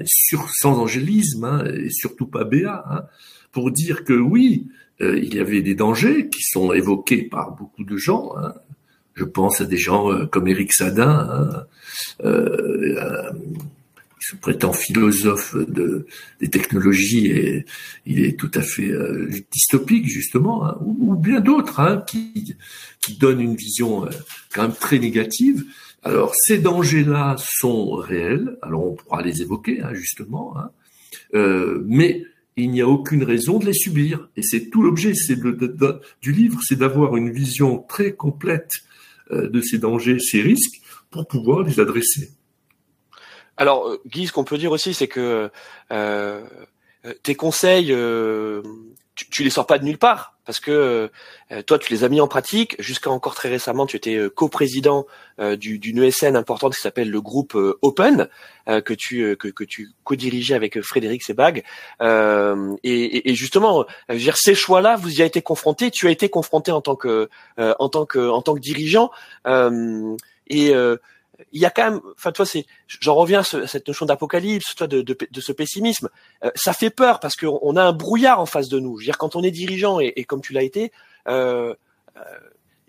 sans 0.62 0.80
angélisme, 0.80 1.44
hein, 1.44 1.66
et 1.66 1.90
surtout 1.90 2.28
pas 2.28 2.46
béat, 2.46 2.84
hein, 2.90 3.04
pour 3.52 3.72
dire 3.72 4.04
que 4.04 4.14
oui, 4.14 4.68
euh, 5.02 5.18
il 5.18 5.34
y 5.34 5.40
avait 5.40 5.62
des 5.62 5.76
dangers 5.76 6.30
qui 6.30 6.42
sont 6.44 6.74
évoqués 6.74 7.24
par 7.24 7.56
beaucoup 7.56 7.84
de 7.84 7.98
gens. 7.98 8.34
Je 9.16 9.24
pense 9.24 9.62
à 9.62 9.66
des 9.66 9.78
gens 9.78 10.12
euh, 10.12 10.26
comme 10.26 10.48
Eric 10.48 10.74
Sadin, 10.74 11.66
euh, 12.24 13.32
se 14.30 14.36
prétend 14.36 14.74
philosophe 14.74 15.56
de, 15.56 16.06
des 16.40 16.50
technologies 16.50 17.28
et 17.28 17.66
il 18.06 18.24
est 18.24 18.38
tout 18.38 18.52
à 18.54 18.62
fait 18.62 18.92
dystopique 19.52 20.08
justement, 20.08 20.66
hein, 20.66 20.78
ou, 20.82 21.16
bien 21.16 21.40
d'autres 21.40 21.80
hein, 21.80 22.04
qui, 22.08 22.56
qui 23.02 23.18
donnent 23.18 23.42
une 23.42 23.56
vision 23.56 24.08
quand 24.54 24.64
même 24.64 24.76
très 24.80 25.00
négative. 25.00 25.66
Alors 26.04 26.34
ces 26.36 26.60
dangers-là 26.60 27.36
sont 27.40 27.92
réels, 27.92 28.58
alors 28.62 28.86
on 28.86 28.96
pourra 28.96 29.22
les 29.22 29.42
évoquer 29.42 29.82
justement, 29.94 30.56
mais 31.34 32.24
il 32.56 32.72
n'y 32.72 32.82
a 32.82 32.88
aucune 32.88 33.24
raison 33.24 33.58
de 33.58 33.66
les 33.66 33.74
subir. 33.74 34.30
Et 34.38 34.44
c'est 34.44 34.70
tout 34.70 34.84
l'objet 34.84 35.14
du 36.22 36.32
livre, 36.32 36.60
c'est 36.68 36.78
d'avoir 36.78 37.18
une 37.18 37.32
vision 37.32 37.80
très 37.80 38.14
complète 38.14 38.72
de 39.32 39.62
ces 39.62 39.78
dangers, 39.78 40.20
ces 40.20 40.42
risques, 40.42 40.82
pour 41.10 41.28
pouvoir 41.28 41.64
les 41.64 41.80
adresser. 41.80 42.32
Alors, 43.60 43.96
Guy, 44.08 44.26
ce 44.26 44.32
qu'on 44.32 44.44
peut 44.44 44.58
dire 44.58 44.72
aussi, 44.72 44.96
c'est 44.96 45.08
que 45.08 45.52
tes 47.22 47.36
conseils, 47.36 47.94
tu, 49.20 49.30
tu 49.30 49.44
les 49.44 49.50
sors 49.50 49.68
pas 49.68 49.78
de 49.78 49.84
nulle 49.84 49.98
part 49.98 50.40
parce 50.50 50.60
que 50.60 51.12
euh, 51.52 51.62
toi 51.62 51.78
tu 51.78 51.94
les 51.94 52.04
as 52.04 52.10
mis 52.10 52.22
en 52.22 52.28
pratique. 52.28 52.76
Jusqu'à 52.80 53.12
encore 53.12 53.36
très 53.36 53.50
récemment 53.50 53.86
tu 53.86 53.98
étais 53.98 54.16
euh, 54.16 54.30
coprésident 54.30 55.06
euh, 55.40 55.56
d'une 55.56 56.02
ESN 56.02 56.36
importante 56.36 56.74
qui 56.74 56.82
s'appelle 56.82 57.12
le 57.12 57.22
groupe 57.22 57.56
Open 57.84 58.30
que 58.66 58.94
tu 58.94 59.36
que, 59.38 59.48
que 59.48 59.64
tu 59.64 59.90
co-dirigeais 60.04 60.56
avec 60.56 60.82
Frédéric 60.82 61.22
Sebag. 61.22 61.64
Et, 62.02 63.30
et, 63.30 63.36
justement 63.36 63.86
je 64.08 64.14
veux 64.14 64.20
dire, 64.20 64.38
ces 64.38 64.56
choix 64.56 64.82
là 64.82 64.96
vous 64.96 65.18
y 65.18 65.20
avez 65.20 65.28
été 65.28 65.44
confronté 65.44 65.92
tu 65.92 66.08
as 66.08 66.12
été 66.12 66.30
confronté 66.30 66.72
en 66.72 66.82
tant 66.82 66.96
que 66.96 67.30
en 67.58 67.90
tant 67.90 68.08
que 68.08 68.28
en 68.30 68.42
tant 68.42 68.56
que 68.56 68.60
dirigeant. 68.60 69.12
Et 70.48 70.74
il 71.52 71.62
y 71.62 71.66
a 71.66 71.70
quand 71.70 71.90
même, 71.90 72.02
enfin 72.16 72.32
toi 72.32 72.46
c'est, 72.46 72.66
j'en 72.88 73.16
reviens 73.16 73.40
à, 73.40 73.44
cette 73.44 73.88
notion 73.88 74.06
d'apocalypse, 74.06 74.76
toi 74.76 74.88
de, 74.88 75.02
de, 75.02 75.18
de, 75.30 75.42
ce 75.42 75.52
pessimisme, 75.52 76.10
euh, 76.44 76.52
ça 76.56 76.74
fait 76.74 76.90
peur 76.90 77.20
parce 77.20 77.36
qu'on 77.36 77.76
a 77.76 77.84
un 77.84 77.94
brouillard 77.94 78.40
en 78.40 78.46
face 78.46 78.70
de 78.70 78.80
nous. 78.80 78.98
Je 78.98 79.04
veux 79.04 79.06
dire 79.06 79.18
quand 79.18 79.36
on 79.36 79.44
est 79.44 79.52
dirigeant 79.52 80.00
et, 80.00 80.14
et 80.16 80.24
comme 80.24 80.42
tu 80.42 80.54
l'as 80.54 80.64
été, 80.64 80.92
euh, 81.28 81.74
euh, 82.18 82.22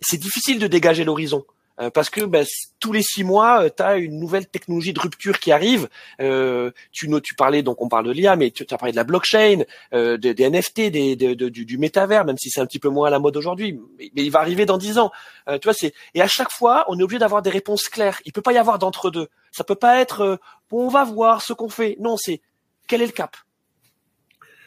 c'est 0.00 0.18
difficile 0.18 0.58
de 0.58 0.66
dégager 0.66 1.04
l'horizon. 1.04 1.44
Euh, 1.80 1.90
parce 1.90 2.10
que 2.10 2.22
ben, 2.22 2.44
tous 2.78 2.92
les 2.92 3.02
six 3.02 3.24
mois, 3.24 3.64
euh, 3.64 3.68
tu 3.74 3.82
as 3.82 3.96
une 3.96 4.18
nouvelle 4.18 4.46
technologie 4.46 4.92
de 4.92 5.00
rupture 5.00 5.38
qui 5.38 5.52
arrive. 5.52 5.88
Euh, 6.20 6.70
tu, 6.92 7.08
tu 7.22 7.34
parlais, 7.34 7.62
donc 7.62 7.80
on 7.80 7.88
parle 7.88 8.06
de 8.06 8.10
l'IA, 8.10 8.36
mais 8.36 8.50
tu, 8.50 8.66
as 8.68 8.78
parlé 8.78 8.92
de 8.92 8.96
la 8.96 9.04
blockchain, 9.04 9.62
euh, 9.94 10.16
des, 10.16 10.34
NFT, 10.34 10.90
des, 10.90 11.16
du, 11.16 11.64
du, 11.64 11.78
métavers, 11.78 12.24
même 12.24 12.38
si 12.38 12.50
c'est 12.50 12.60
un 12.60 12.66
petit 12.66 12.78
peu 12.78 12.88
moins 12.88 13.08
à 13.08 13.10
la 13.10 13.18
mode 13.18 13.36
aujourd'hui, 13.36 13.78
mais, 13.98 14.10
il 14.14 14.30
va 14.30 14.40
arriver 14.40 14.66
dans 14.66 14.78
dix 14.78 14.98
ans. 14.98 15.10
tu 15.46 15.60
vois, 15.64 15.74
c'est 15.74 15.92
et 16.14 16.22
à 16.22 16.28
chaque 16.28 16.50
fois, 16.50 16.84
on 16.88 16.98
est 16.98 17.02
obligé 17.02 17.18
d'avoir 17.18 17.42
des 17.42 17.50
réponses 17.50 17.88
claires. 17.88 18.20
Il 18.24 18.32
peut 18.32 18.42
pas 18.42 18.52
y 18.52 18.58
avoir 18.58 18.78
d'entre 18.78 19.10
deux. 19.10 19.28
Ça 19.52 19.64
peut 19.64 19.74
pas 19.74 20.00
être 20.00 20.38
bon, 20.70 20.86
on 20.86 20.88
va 20.88 21.04
voir 21.04 21.42
ce 21.42 21.52
qu'on 21.52 21.68
fait. 21.68 21.96
Non, 22.00 22.16
c'est 22.16 22.40
quel 22.86 23.02
est 23.02 23.06
le 23.06 23.12
cap? 23.12 23.36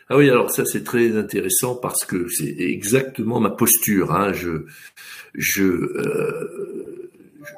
Ah 0.09 0.17
oui, 0.17 0.29
alors 0.29 0.51
ça 0.51 0.65
c'est 0.65 0.83
très 0.83 1.15
intéressant 1.17 1.75
parce 1.75 2.03
que 2.05 2.27
c'est 2.27 2.55
exactement 2.59 3.39
ma 3.39 3.49
posture. 3.49 4.11
Hein. 4.11 4.33
Je, 4.33 4.65
je, 5.33 5.63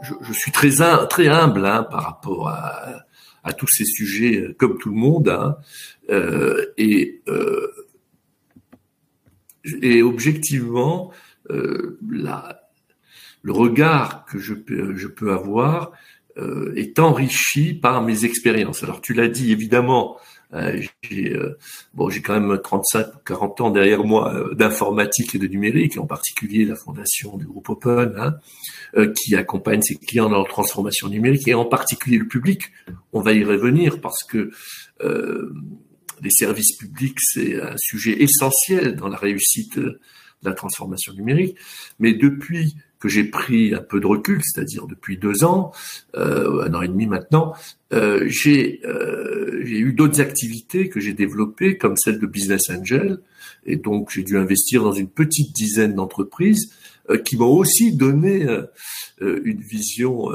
je, 0.01 0.33
suis 0.33 0.51
très, 0.51 0.69
très 1.09 1.27
humble 1.27 1.65
hein, 1.65 1.83
par 1.83 2.03
rapport 2.03 2.49
à, 2.49 3.53
tous 3.57 3.67
ces 3.69 3.85
sujets, 3.85 4.41
euh, 4.41 4.55
comme 4.57 4.77
tout 4.79 4.89
le 4.89 4.95
monde. 4.95 5.29
Hein, 5.29 5.57
euh, 6.09 6.65
et, 6.77 7.21
euh, 7.27 7.67
et 9.81 10.01
objectivement, 10.01 11.11
euh, 11.51 11.99
le 13.41 13.51
regard 13.51 14.25
que 14.25 14.39
je 14.39 14.53
peux, 14.53 15.31
avoir 15.31 15.91
euh, 16.37 16.73
est 16.75 16.99
enrichi 16.99 17.73
par 17.73 18.01
mes 18.01 18.25
expériences. 18.25 18.83
Alors 18.83 19.01
tu 19.01 19.13
l'as 19.13 19.27
dit, 19.27 19.51
évidemment, 19.51 20.17
j'ai 21.01 21.33
euh, 21.33 21.57
bon, 21.93 22.09
j'ai 22.09 22.21
quand 22.21 22.39
même 22.39 22.59
35 22.61 23.23
40 23.25 23.61
ans 23.61 23.69
derrière 23.71 24.03
moi 24.03 24.33
euh, 24.33 24.53
d'informatique 24.53 25.35
et 25.35 25.37
de 25.37 25.47
numérique, 25.47 25.97
en 25.97 26.05
particulier 26.05 26.65
la 26.65 26.75
fondation 26.75 27.37
du 27.37 27.45
groupe 27.45 27.69
Open, 27.69 28.13
hein, 28.17 29.07
qui 29.13 29.35
accompagne 29.35 29.81
ses 29.81 29.95
clients 29.95 30.29
dans 30.29 30.37
leur 30.37 30.47
transformation 30.47 31.07
numérique 31.07 31.47
et 31.47 31.53
en 31.53 31.65
particulier 31.65 32.17
le 32.17 32.27
public. 32.27 32.71
On 33.13 33.21
va 33.21 33.33
y 33.33 33.43
revenir 33.43 34.01
parce 34.01 34.23
que 34.23 34.51
les 35.01 36.29
services 36.29 36.77
publics 36.77 37.17
c'est 37.19 37.61
un 37.61 37.75
sujet 37.77 38.21
essentiel 38.23 38.95
dans 38.95 39.09
la 39.09 39.17
réussite 39.17 39.77
de 39.77 39.99
la 40.43 40.53
transformation 40.53 41.13
numérique. 41.13 41.57
Mais 41.99 42.13
depuis 42.13 42.75
que 42.99 43.09
j'ai 43.09 43.25
pris 43.25 43.75
un 43.75 43.81
peu 43.81 43.99
de 43.99 44.07
recul, 44.07 44.41
c'est-à-dire 44.43 44.87
depuis 44.87 45.17
deux 45.17 45.43
ans, 45.43 45.71
euh, 46.15 46.65
un 46.65 46.73
an 46.73 46.81
et 46.81 46.87
demi 46.87 47.07
maintenant, 47.07 47.53
euh, 47.95 48.25
j'ai 48.27 48.81
euh, 48.85 49.61
eu 49.63 49.93
d'autres 49.93 50.21
activités 50.21 50.89
que 50.89 50.99
j'ai 50.99 51.13
développées, 51.13 51.77
comme 51.77 51.95
celle 51.97 52.19
de 52.19 52.27
business 52.27 52.69
angel, 52.69 53.19
et 53.65 53.77
donc 53.77 54.11
j'ai 54.11 54.23
dû 54.23 54.37
investir 54.37 54.83
dans 54.83 54.91
une 54.91 55.09
petite 55.09 55.53
dizaine 55.53 55.95
d'entreprises 55.95 56.71
euh, 57.09 57.17
qui 57.17 57.37
m'ont 57.37 57.55
aussi 57.55 57.95
donné 57.95 58.43
euh, 58.43 58.63
euh, 59.21 59.41
une 59.45 59.61
vision 59.61 60.31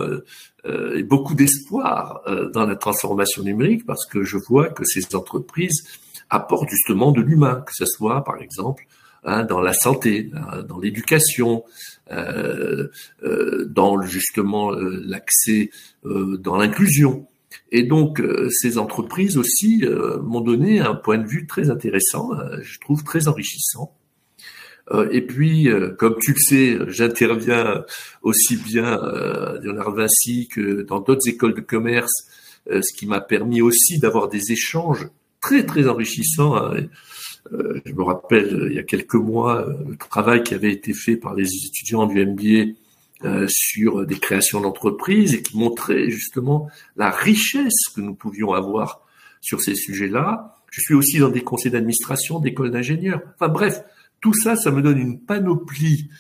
et 0.95 1.02
beaucoup 1.02 1.35
d'espoir 1.35 2.23
dans 2.52 2.67
la 2.67 2.76
transformation 2.76 3.43
numérique, 3.43 3.87
parce 3.87 4.05
que 4.05 4.25
je 4.25 4.37
vois 4.37 4.69
que 4.69 4.85
ces 4.85 5.14
entreprises 5.14 5.85
apportent 6.29 6.69
justement 6.69 7.12
de 7.12 7.23
l'humain, 7.23 7.62
que 7.67 7.73
ce 7.75 7.87
soit 7.87 8.23
par 8.25 8.43
exemple 8.43 8.87
Hein, 9.23 9.45
dans 9.45 9.61
la 9.61 9.75
santé, 9.75 10.31
hein, 10.33 10.62
dans 10.62 10.79
l'éducation, 10.79 11.62
euh, 12.11 12.88
euh, 13.23 13.67
dans 13.69 14.00
justement 14.00 14.73
euh, 14.73 15.02
l'accès, 15.05 15.71
dans 16.05 16.57
l'inclusion. 16.57 17.26
Et 17.73 17.83
donc 17.83 18.23
ces 18.50 18.78
entreprises 18.78 19.37
aussi 19.37 19.85
m'ont 20.23 20.40
donné 20.40 20.80
un 20.80 20.95
point 20.95 21.19
de 21.19 21.26
vue 21.26 21.47
très 21.47 21.71
intéressant, 21.71 22.30
je 22.62 22.78
trouve 22.78 23.02
très 23.04 23.28
enrichissant. 23.28 23.97
Et 25.12 25.21
puis, 25.21 25.69
comme 25.99 26.16
tu 26.21 26.33
le 26.33 26.38
sais, 26.38 26.78
j'interviens 26.88 27.85
aussi 28.23 28.57
bien 28.57 28.97
dans 29.64 29.92
Vinci 29.92 30.49
que 30.49 30.83
dans 30.83 31.00
d'autres 31.00 31.28
écoles 31.28 31.54
de 31.54 31.61
commerce, 31.61 32.12
ce 32.69 32.92
qui 32.97 33.07
m'a 33.07 33.21
permis 33.21 33.62
aussi 33.62 33.99
d'avoir 33.99 34.28
des 34.28 34.52
échanges 34.52 35.09
très 35.40 35.64
très 35.64 35.88
enrichissants 35.88 36.57
hein, 36.57 36.75
euh, 37.52 37.80
je 37.85 37.92
me 37.95 38.02
rappelle 38.02 38.54
euh, 38.54 38.69
il 38.71 38.76
y 38.76 38.78
a 38.78 38.83
quelques 38.83 39.14
mois 39.14 39.66
euh, 39.66 39.75
le 39.88 39.97
travail 39.97 40.42
qui 40.42 40.54
avait 40.54 40.73
été 40.73 40.92
fait 40.92 41.16
par 41.16 41.35
les 41.35 41.49
étudiants 41.66 42.07
du 42.07 42.25
MBA 42.25 42.75
sur 43.49 44.07
des 44.07 44.19
créations 44.19 44.61
d'entreprises 44.61 45.35
et 45.35 45.43
qui 45.43 45.57
montrait 45.59 46.11
justement 46.11 46.69
la 46.97 47.11
richesse 47.11 47.89
que 47.95 48.00
nous 48.00 48.15
pouvions 48.15 48.53
avoir 48.53 49.03
sur 49.41 49.61
ces 49.61 49.75
sujets-là. 49.75 50.57
Je 50.71 50.81
suis 50.81 50.95
aussi 50.95 51.19
dans 51.19 51.31
des 51.31 51.43
conseils 51.43 51.73
d'administration, 51.73 52.39
d'écoles 52.39 52.71
d'ingénieurs. 52.71 53.23
Enfin 53.35 53.49
bref, 53.49 53.83
tout 54.21 54.35
ça, 54.35 54.57
ça 54.57 54.71
me 54.71 54.83
donne 54.83 54.99
une 54.99 55.21
panoplie 55.21 56.11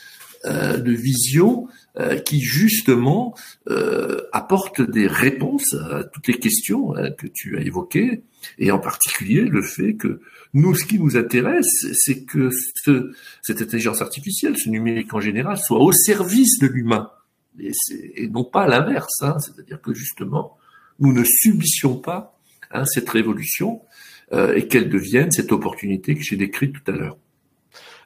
de 0.44 0.92
visions 0.92 1.68
qui 2.24 2.40
justement 2.40 3.34
apporte 4.32 4.80
des 4.80 5.06
réponses 5.06 5.74
à 5.74 6.04
toutes 6.04 6.28
les 6.28 6.38
questions 6.38 6.96
hein, 6.96 7.10
que 7.10 7.26
tu 7.26 7.58
as 7.58 7.60
évoquées, 7.60 8.22
et 8.58 8.70
en 8.70 8.78
particulier 8.78 9.42
le 9.42 9.60
fait 9.62 9.94
que 9.94 10.20
nous, 10.52 10.74
ce 10.74 10.84
qui 10.84 10.98
nous 10.98 11.16
intéresse, 11.16 11.86
c'est 11.94 12.24
que 12.24 12.50
ce, 12.84 13.12
cette 13.42 13.62
intelligence 13.62 14.02
artificielle, 14.02 14.56
ce 14.56 14.68
numérique 14.68 15.14
en 15.14 15.20
général, 15.20 15.56
soit 15.58 15.78
au 15.78 15.92
service 15.92 16.58
de 16.58 16.66
l'humain 16.66 17.10
et, 17.58 17.72
et, 18.16 18.28
non 18.28 18.44
pas 18.44 18.66
l'inverse. 18.66 19.22
Hein. 19.22 19.36
C'est-à-dire 19.38 19.80
que 19.80 19.94
justement, 19.94 20.58
nous 20.98 21.12
ne 21.12 21.24
subissions 21.24 21.96
pas 21.96 22.38
hein, 22.70 22.84
cette 22.84 23.08
révolution 23.08 23.82
euh, 24.32 24.54
et 24.54 24.66
qu'elle 24.68 24.88
devienne 24.88 25.30
cette 25.30 25.52
opportunité 25.52 26.14
que 26.14 26.22
j'ai 26.22 26.36
décrite 26.36 26.72
tout 26.72 26.90
à 26.90 26.94
l'heure. 26.94 27.18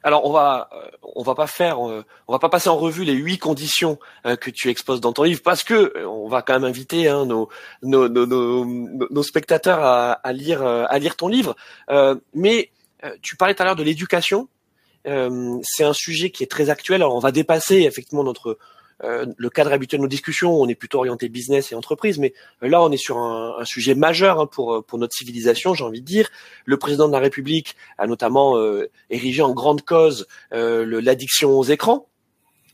Alors 0.05 0.23
on 0.27 0.31
va 0.31 0.69
euh, 0.71 0.87
on 1.15 1.23
va 1.23 1.33
pas 1.33 1.47
faire 1.47 1.85
euh, 1.89 2.05
on 2.27 2.33
va 2.33 2.37
pas 2.37 2.49
passer 2.49 2.69
en 2.69 2.77
revue 2.77 3.05
les 3.05 3.13
huit 3.13 3.39
conditions 3.39 3.97
euh, 4.27 4.35
que 4.35 4.51
tu 4.51 4.69
exposes 4.69 5.01
dans 5.01 5.13
ton 5.13 5.23
livre 5.23 5.41
parce 5.43 5.63
que 5.63 6.05
on 6.05 6.27
va 6.27 6.43
quand 6.43 6.53
même 6.53 6.63
inviter 6.63 7.07
hein, 7.07 7.25
nos, 7.25 7.49
nos, 7.81 8.07
nos, 8.07 9.23
spectateurs 9.23 9.79
à, 9.79 10.11
à, 10.11 10.31
lire 10.31 10.63
à 10.63 10.99
lire 10.99 11.15
ton 11.15 11.27
livre. 11.27 11.55
mais 12.35 12.69
tu 13.23 13.35
parlais 13.35 13.55
tout 13.55 13.63
à 13.63 13.65
l'heure 13.65 13.75
de 13.75 13.81
l'éducation. 13.81 14.47
c'est 15.05 15.83
un 15.83 15.93
sujet 15.93 16.29
qui 16.29 16.43
est 16.43 16.51
très 16.51 16.69
actuel. 16.69 17.01
Alors 17.01 17.15
on 17.15 17.19
va 17.19 17.31
dépasser 17.31 17.77
effectivement 17.77 18.23
notre 18.23 18.59
euh, 19.03 19.25
le 19.37 19.49
cadre 19.49 19.73
habituel 19.73 19.99
de 19.99 20.03
nos 20.03 20.09
discussions, 20.09 20.53
on 20.53 20.67
est 20.67 20.75
plutôt 20.75 20.99
orienté 20.99 21.27
business 21.27 21.71
et 21.71 21.75
entreprise, 21.75 22.17
mais 22.17 22.33
euh, 22.63 22.69
là, 22.69 22.81
on 22.81 22.91
est 22.91 22.97
sur 22.97 23.17
un, 23.17 23.63
sujet 23.65 23.93
majeur 23.93 24.39
hein, 24.39 24.47
pour 24.47 24.73
euh, 24.73 24.81
pour 24.81 24.99
notre 24.99 25.13
civilisation, 25.13 25.73
j'ai 25.73 25.83
envie 25.83 26.01
de 26.01 26.05
dire. 26.05 26.29
Le 26.65 26.77
président 26.77 27.07
de 27.07 27.11
la 27.11 27.19
République 27.19 27.75
a 27.97 28.07
notamment 28.07 28.55
érigé 29.09 29.41
en 29.41 29.53
grande 29.53 29.81
cause 29.81 30.27
l'addiction 30.51 31.57
aux 31.57 31.63
écrans. 31.63 32.07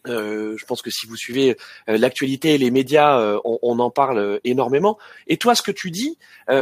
je 0.06 0.66
pense 0.66 0.82
que 0.82 0.90
si 0.90 1.08
vous 1.08 1.16
suivez 1.16 1.58
l'actualité 1.88 2.56
et 2.56 2.58
les 2.58 2.72
médias, 2.72 3.40
on, 3.44 3.60
on, 3.62 3.80
en 3.80 3.90
parle 3.90 4.40
énormément. 4.44 4.98
Et 5.28 5.38
toi, 5.38 5.56
ce 5.56 5.62
que 5.62 5.72
tu 5.72 5.92
dis, 5.92 6.18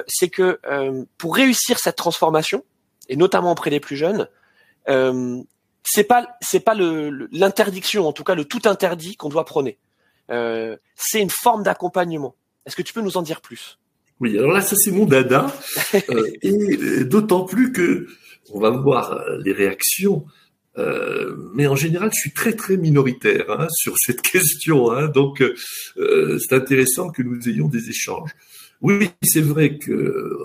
c'est 0.08 0.30
que 0.30 0.60
pour 1.18 1.36
réussir 1.36 1.80
cette 1.80 1.98
transformation, 1.98 2.64
et 3.10 3.16
notamment 3.16 3.52
auprès 3.52 3.70
des 3.70 3.80
plus 3.80 3.96
jeunes, 3.98 4.28
c'est 5.84 6.04
pas 6.04 6.28
c'est 6.42 6.60
pas 6.60 6.76
l'interdiction, 6.76 8.08
en 8.08 8.14
tout 8.14 8.24
cas 8.24 8.36
le 8.36 8.46
tout 8.46 8.62
interdit 8.66 9.16
qu'on 9.16 9.30
doit 9.30 9.46
prôner. 9.46 9.78
Euh, 10.32 10.78
c'est 10.96 11.22
une 11.22 11.32
forme 11.32 11.64
d'accompagnement. 11.64 12.36
Est-ce 12.66 12.76
que 12.76 12.82
tu 12.82 12.94
peux 12.94 13.02
nous 13.02 13.18
en 13.18 13.22
dire 13.22 13.42
plus? 13.42 13.80
Oui, 14.20 14.38
alors 14.38 14.52
là, 14.52 14.62
ça 14.62 14.76
c'est 14.78 14.92
mon 14.92 15.06
dada, 15.06 15.54
euh, 16.10 16.32
et 16.42 17.06
d'autant 17.06 17.46
plus 17.46 17.72
que 17.72 18.08
on 18.52 18.60
va 18.60 18.70
voir 18.70 19.14
euh, 19.14 19.38
les 19.44 19.54
réactions. 19.54 20.26
Euh, 20.78 21.36
mais 21.56 21.68
en 21.68 21.76
général, 21.76 22.10
je 22.14 22.20
suis 22.20 22.34
très 22.34 22.54
très 22.54 22.78
minoritaire 22.78 23.46
hein, 23.50 23.68
sur 23.72 23.96
cette 24.00 24.22
question, 24.22 24.92
hein, 24.92 25.08
donc 25.08 25.44
c'est 25.96 26.54
intéressant 26.54 27.10
que 27.10 27.22
nous 27.22 27.48
ayons 27.48 27.68
des 27.68 27.90
échanges. 27.90 28.32
Oui, 28.82 29.10
c'est 29.24 29.42
vrai 29.42 29.78
que 29.78 30.38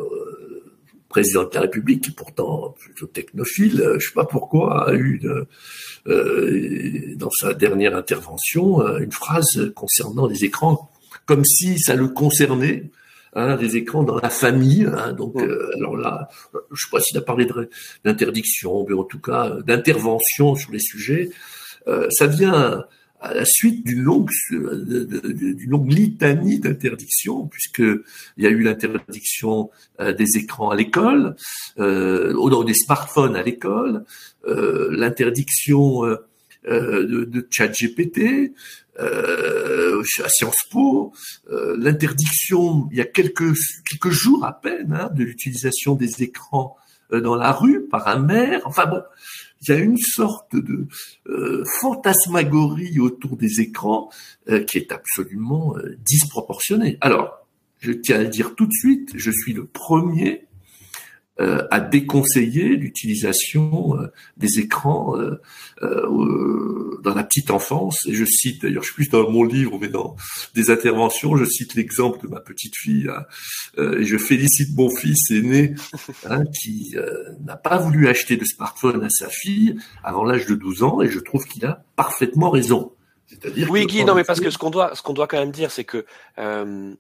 président 1.14 1.44
de 1.44 1.50
la 1.54 1.60
République, 1.60 2.02
qui 2.02 2.10
pourtant 2.10 2.74
plutôt 2.76 3.06
technophile, 3.06 3.80
euh, 3.80 3.98
je 4.00 4.08
sais 4.08 4.14
pas 4.14 4.24
pourquoi, 4.24 4.88
a 4.88 4.94
eu 4.94 5.22
euh, 6.08 7.14
dans 7.14 7.30
sa 7.30 7.54
dernière 7.54 7.94
intervention 7.94 8.80
euh, 8.80 8.98
une 8.98 9.12
phrase 9.12 9.70
concernant 9.76 10.26
les 10.26 10.44
écrans, 10.44 10.90
comme 11.24 11.44
si 11.44 11.78
ça 11.78 11.94
le 11.94 12.08
concernait. 12.08 12.90
Hein, 13.36 13.56
des 13.56 13.76
écrans 13.76 14.04
dans 14.04 14.18
la 14.20 14.30
famille. 14.30 14.86
Hein, 14.86 15.12
donc, 15.12 15.34
alors 15.74 15.96
là, 15.96 16.28
je 16.70 16.80
sais 16.80 16.90
pas 16.92 17.00
s'il 17.00 17.18
a 17.18 17.20
parlé 17.20 17.48
d'interdiction, 18.04 18.86
mais 18.88 18.94
en 18.94 19.02
tout 19.02 19.18
cas 19.20 19.56
d'intervention 19.66 20.54
sur 20.54 20.70
les 20.70 20.78
sujets. 20.78 21.30
ça 22.10 22.28
vient 22.28 22.84
à 23.20 23.32
la 23.32 23.44
suite 23.46 23.86
d'une 23.86 24.02
longue, 24.02 24.30
longue 24.50 25.90
litanie 25.90 26.58
d'interdictions, 26.58 27.46
puisque 27.46 27.78
il 27.78 28.44
y 28.44 28.46
a 28.46 28.50
eu 28.50 28.62
l'interdiction 28.62 29.70
euh, 30.00 30.12
des 30.12 30.36
écrans 30.36 30.70
à 30.70 30.76
l'école, 30.76 31.34
euh, 31.78 32.64
des 32.64 32.74
smartphones 32.74 33.34
à 33.34 33.42
l'école, 33.42 34.04
euh, 34.46 34.88
l'interdiction 34.92 36.04
euh, 36.04 36.18
de, 36.66 37.24
de 37.24 37.48
ChatGPT 37.50 38.52
euh, 39.00 40.02
à 40.22 40.28
Sciences 40.28 40.64
Po, 40.70 41.12
l'interdiction 41.78 42.88
il 42.92 42.98
y 42.98 43.00
a 43.00 43.06
quelques 43.06 43.54
quelques 43.88 44.10
jours 44.10 44.44
à 44.44 44.60
peine 44.60 44.92
hein, 44.92 45.10
de 45.14 45.24
l'utilisation 45.24 45.94
des 45.94 46.22
écrans 46.22 46.76
dans 47.10 47.36
la 47.36 47.52
rue 47.52 47.86
par 47.86 48.08
un 48.08 48.18
maire. 48.18 48.60
Enfin 48.64 48.86
bon, 48.86 49.02
il 49.66 49.74
y 49.74 49.76
a 49.76 49.80
une 49.80 49.96
sorte 49.96 50.54
de 50.56 50.86
euh, 51.28 51.64
fantasmagorie 51.80 53.00
autour 53.00 53.36
des 53.36 53.60
écrans 53.60 54.10
euh, 54.48 54.62
qui 54.64 54.78
est 54.78 54.92
absolument 54.92 55.76
euh, 55.76 55.96
disproportionnée. 56.04 56.98
Alors, 57.00 57.46
je 57.80 57.92
tiens 57.92 58.20
à 58.20 58.22
le 58.22 58.28
dire 58.28 58.54
tout 58.54 58.66
de 58.66 58.72
suite, 58.72 59.10
je 59.14 59.30
suis 59.30 59.52
le 59.52 59.66
premier 59.66 60.46
euh, 61.40 61.66
à 61.70 61.80
déconseiller 61.80 62.76
l'utilisation 62.76 63.98
euh, 63.98 64.12
des 64.36 64.60
écrans 64.60 65.16
euh, 65.18 65.40
dans 67.02 67.14
la 67.14 67.24
petite 67.24 67.50
enfance. 67.50 68.06
Et 68.06 68.14
je 68.14 68.24
cite, 68.24 68.62
d'ailleurs, 68.62 68.82
je 68.82 68.92
suis 68.92 68.94
plus 68.94 69.08
dans 69.08 69.28
mon 69.30 69.42
livre, 69.42 69.78
mais 69.80 69.88
dans 69.88 70.16
des 70.54 70.70
interventions, 70.70 71.36
je 71.36 71.44
cite 71.44 71.74
l'exemple 71.74 72.24
de 72.26 72.28
ma 72.28 72.40
petite 72.40 72.76
fille, 72.76 73.08
hein, 73.08 73.24
et 73.78 74.04
je 74.04 74.16
félicite 74.16 74.76
mon 74.76 74.88
fils 74.94 75.30
aîné 75.30 75.74
hein, 76.24 76.44
qui 76.62 76.94
n'a 77.40 77.56
pas 77.56 77.78
voulu 77.78 78.08
acheter 78.08 78.36
de 78.36 78.44
smartphone 78.44 79.02
à 79.02 79.10
sa 79.10 79.28
fille 79.28 79.76
avant 80.02 80.24
l'âge 80.24 80.46
de 80.46 80.54
12 80.54 80.82
ans, 80.84 81.02
et 81.02 81.08
je 81.08 81.18
trouve 81.18 81.44
qu'il 81.46 81.64
a 81.66 81.84
parfaitement 81.96 82.50
raison. 82.50 82.92
C'est-à-dire 83.26 83.70
oui, 83.70 83.86
Guy, 83.86 84.04
non, 84.04 84.14
mais 84.14 84.24
parce 84.24 84.40
que 84.40 84.50
ce 84.50 84.58
qu'on 84.58 84.70
doit, 84.70 84.94
ce 84.94 85.02
qu'on 85.02 85.12
doit 85.12 85.26
quand 85.26 85.38
même 85.38 85.50
dire, 85.50 85.70
c'est 85.70 85.84
que 85.84 86.04
euh, 86.38 86.94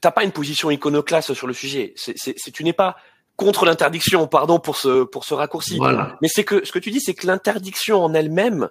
t'as 0.00 0.10
pas 0.10 0.24
une 0.24 0.32
position 0.32 0.70
iconoclaste 0.70 1.34
sur 1.34 1.46
le 1.46 1.52
sujet. 1.52 1.92
C'est, 1.96 2.14
tu 2.52 2.64
n'es 2.64 2.72
pas 2.72 2.96
contre 3.36 3.66
l'interdiction, 3.66 4.26
pardon 4.26 4.58
pour 4.58 4.76
ce 4.76 5.04
pour 5.04 5.24
ce 5.24 5.34
raccourci. 5.34 5.78
Mais 6.22 6.28
c'est 6.28 6.44
que 6.44 6.64
ce 6.64 6.72
que 6.72 6.78
tu 6.78 6.90
dis, 6.90 7.00
c'est 7.00 7.14
que 7.14 7.26
l'interdiction 7.26 8.02
en 8.02 8.14
elle-même, 8.14 8.68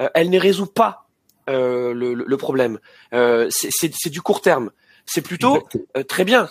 euh, 0.00 0.08
elle 0.14 0.30
ne 0.30 0.38
résout 0.38 0.66
pas 0.66 1.08
euh, 1.48 1.94
le, 1.94 2.12
le, 2.14 2.36
problème. 2.36 2.78
Euh, 3.14 3.48
c'est 3.50 4.10
du 4.10 4.20
court 4.20 4.42
terme. 4.42 4.70
C'est 5.06 5.22
plutôt 5.22 5.66
euh, 5.96 6.02
très 6.02 6.24
bien. 6.24 6.48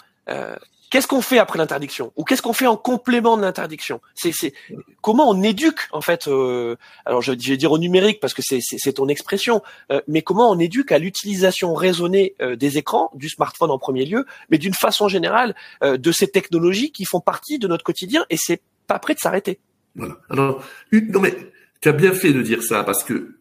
Euh, 0.88 0.98
qu'est-ce 0.98 1.08
qu'on 1.08 1.22
fait 1.22 1.40
après 1.40 1.58
l'interdiction 1.58 2.12
ou 2.16 2.24
qu'est-ce 2.24 2.42
qu'on 2.42 2.54
fait 2.54 2.68
en 2.68 2.78
complément 2.78 3.38
de 3.38 3.42
l'interdiction? 3.42 4.02
C'est 4.16 4.54
comment 5.02 5.30
on 5.30 5.44
éduque 5.44 5.88
en 5.92 6.02
fait. 6.02 6.28
Euh, 6.28 6.76
alors 7.06 7.22
je, 7.22 7.32
vais 7.32 7.58
dire 7.58 7.72
au 7.72 7.78
numérique 7.78 8.20
parce 8.20 8.34
que 8.34 8.42
c'est 8.42 8.94
ton 8.94 9.08
expression, 9.08 9.62
euh, 9.92 10.02
mais 10.08 10.22
comment 10.22 10.50
on 10.50 10.60
éduque 10.60 10.92
à 10.92 11.00
l'utilisation 11.00 11.74
raisonnée 11.74 12.36
euh, 12.42 12.56
des 12.56 12.78
écrans, 12.78 13.12
du 13.16 13.30
smartphone 13.30 13.72
en 13.72 13.78
premier 13.78 14.06
lieu, 14.06 14.26
mais 14.50 14.58
d'une 14.58 14.74
façon 14.74 15.08
générale 15.08 15.56
de 15.82 16.12
ces 16.12 16.28
technologies 16.28 16.92
qui 16.92 17.06
font 17.06 17.20
partie 17.20 17.60
de 17.60 17.68
notre 17.68 17.84
quotidien 17.84 18.26
et 18.30 18.38
c'est 18.38 18.62
pas 18.88 19.00
prêt 19.00 19.14
de 19.14 19.20
s'arrêter? 19.20 19.60
Voilà. 19.96 20.18
Alors 20.30 20.64
non 20.92 21.20
mais 21.20 21.36
tu 21.82 21.90
as 21.90 21.94
bien 21.94 22.14
fait 22.14 22.34
de 22.34 22.42
dire 22.42 22.64
ça 22.64 22.84
parce 22.84 23.04
que 23.04 23.37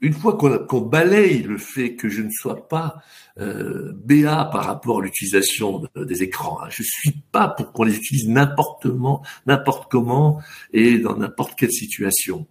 une 0.00 0.12
fois 0.12 0.36
qu'on 0.36 0.80
balaye 0.80 1.42
le 1.42 1.58
fait 1.58 1.94
que 1.96 2.08
je 2.08 2.22
ne 2.22 2.30
sois 2.30 2.68
pas 2.68 2.96
euh, 3.38 3.92
BA 3.94 4.48
par 4.52 4.64
rapport 4.64 5.00
à 5.00 5.02
l'utilisation 5.02 5.82
des 5.96 6.22
écrans, 6.22 6.60
hein, 6.62 6.68
je 6.70 6.82
suis 6.82 7.22
pas 7.32 7.48
pour 7.48 7.72
qu'on 7.72 7.84
les 7.84 7.96
utilise 7.96 8.28
n'importe 8.28 8.86
comment 9.90 10.42
et 10.72 10.98
dans 10.98 11.16
n'importe 11.16 11.54
quelle 11.56 11.72
situation. 11.72 12.46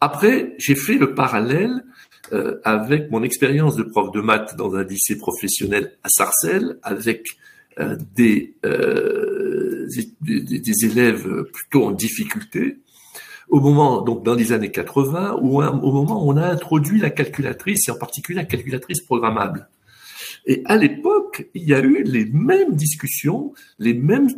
Après, 0.00 0.54
j'ai 0.58 0.74
fait 0.74 0.96
le 0.96 1.14
parallèle 1.14 1.84
euh, 2.32 2.60
avec 2.64 3.10
mon 3.10 3.22
expérience 3.22 3.76
de 3.76 3.82
prof 3.82 4.12
de 4.12 4.20
maths 4.20 4.56
dans 4.56 4.74
un 4.74 4.84
lycée 4.84 5.18
professionnel 5.18 5.96
à 6.02 6.08
Sarcelles, 6.08 6.78
avec 6.82 7.26
euh, 7.78 7.96
des, 8.14 8.54
euh, 8.64 9.86
des, 10.20 10.40
des 10.42 10.84
élèves 10.84 11.44
plutôt 11.52 11.86
en 11.86 11.90
difficulté 11.90 12.78
au 13.50 13.60
moment, 13.60 14.02
donc 14.02 14.24
dans 14.24 14.34
les 14.34 14.52
années 14.52 14.70
80, 14.70 15.38
ou 15.42 15.62
au 15.62 15.92
moment 15.92 16.24
où 16.24 16.30
on 16.30 16.36
a 16.36 16.46
introduit 16.46 17.00
la 17.00 17.10
calculatrice, 17.10 17.88
et 17.88 17.90
en 17.90 17.98
particulier 17.98 18.38
la 18.38 18.44
calculatrice 18.44 19.02
programmable. 19.02 19.68
Et 20.46 20.62
à 20.64 20.76
l'époque, 20.76 21.48
il 21.54 21.68
y 21.68 21.74
a 21.74 21.80
eu 21.80 22.02
les 22.04 22.24
mêmes 22.26 22.74
discussions, 22.74 23.52
les 23.78 23.94
mêmes 23.94 24.28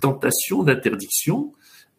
tentations 0.00 0.62
d'interdiction, 0.62 1.52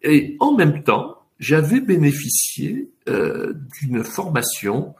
et 0.04 0.36
en 0.40 0.56
même 0.56 0.84
temps, 0.84 1.18
j'avais 1.40 1.80
bénéficié 1.80 2.90
euh, 3.08 3.54
d'une 3.80 4.04
formation 4.04 4.96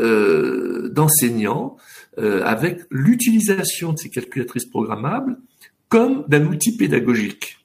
euh, 0.00 0.88
d'enseignants 0.90 1.76
euh, 2.18 2.42
avec 2.44 2.82
l'utilisation 2.90 3.92
de 3.92 3.98
ces 3.98 4.10
calculatrices 4.10 4.66
programmables 4.66 5.38
comme 5.88 6.24
d'un 6.28 6.46
outil 6.46 6.76
pédagogique. 6.76 7.58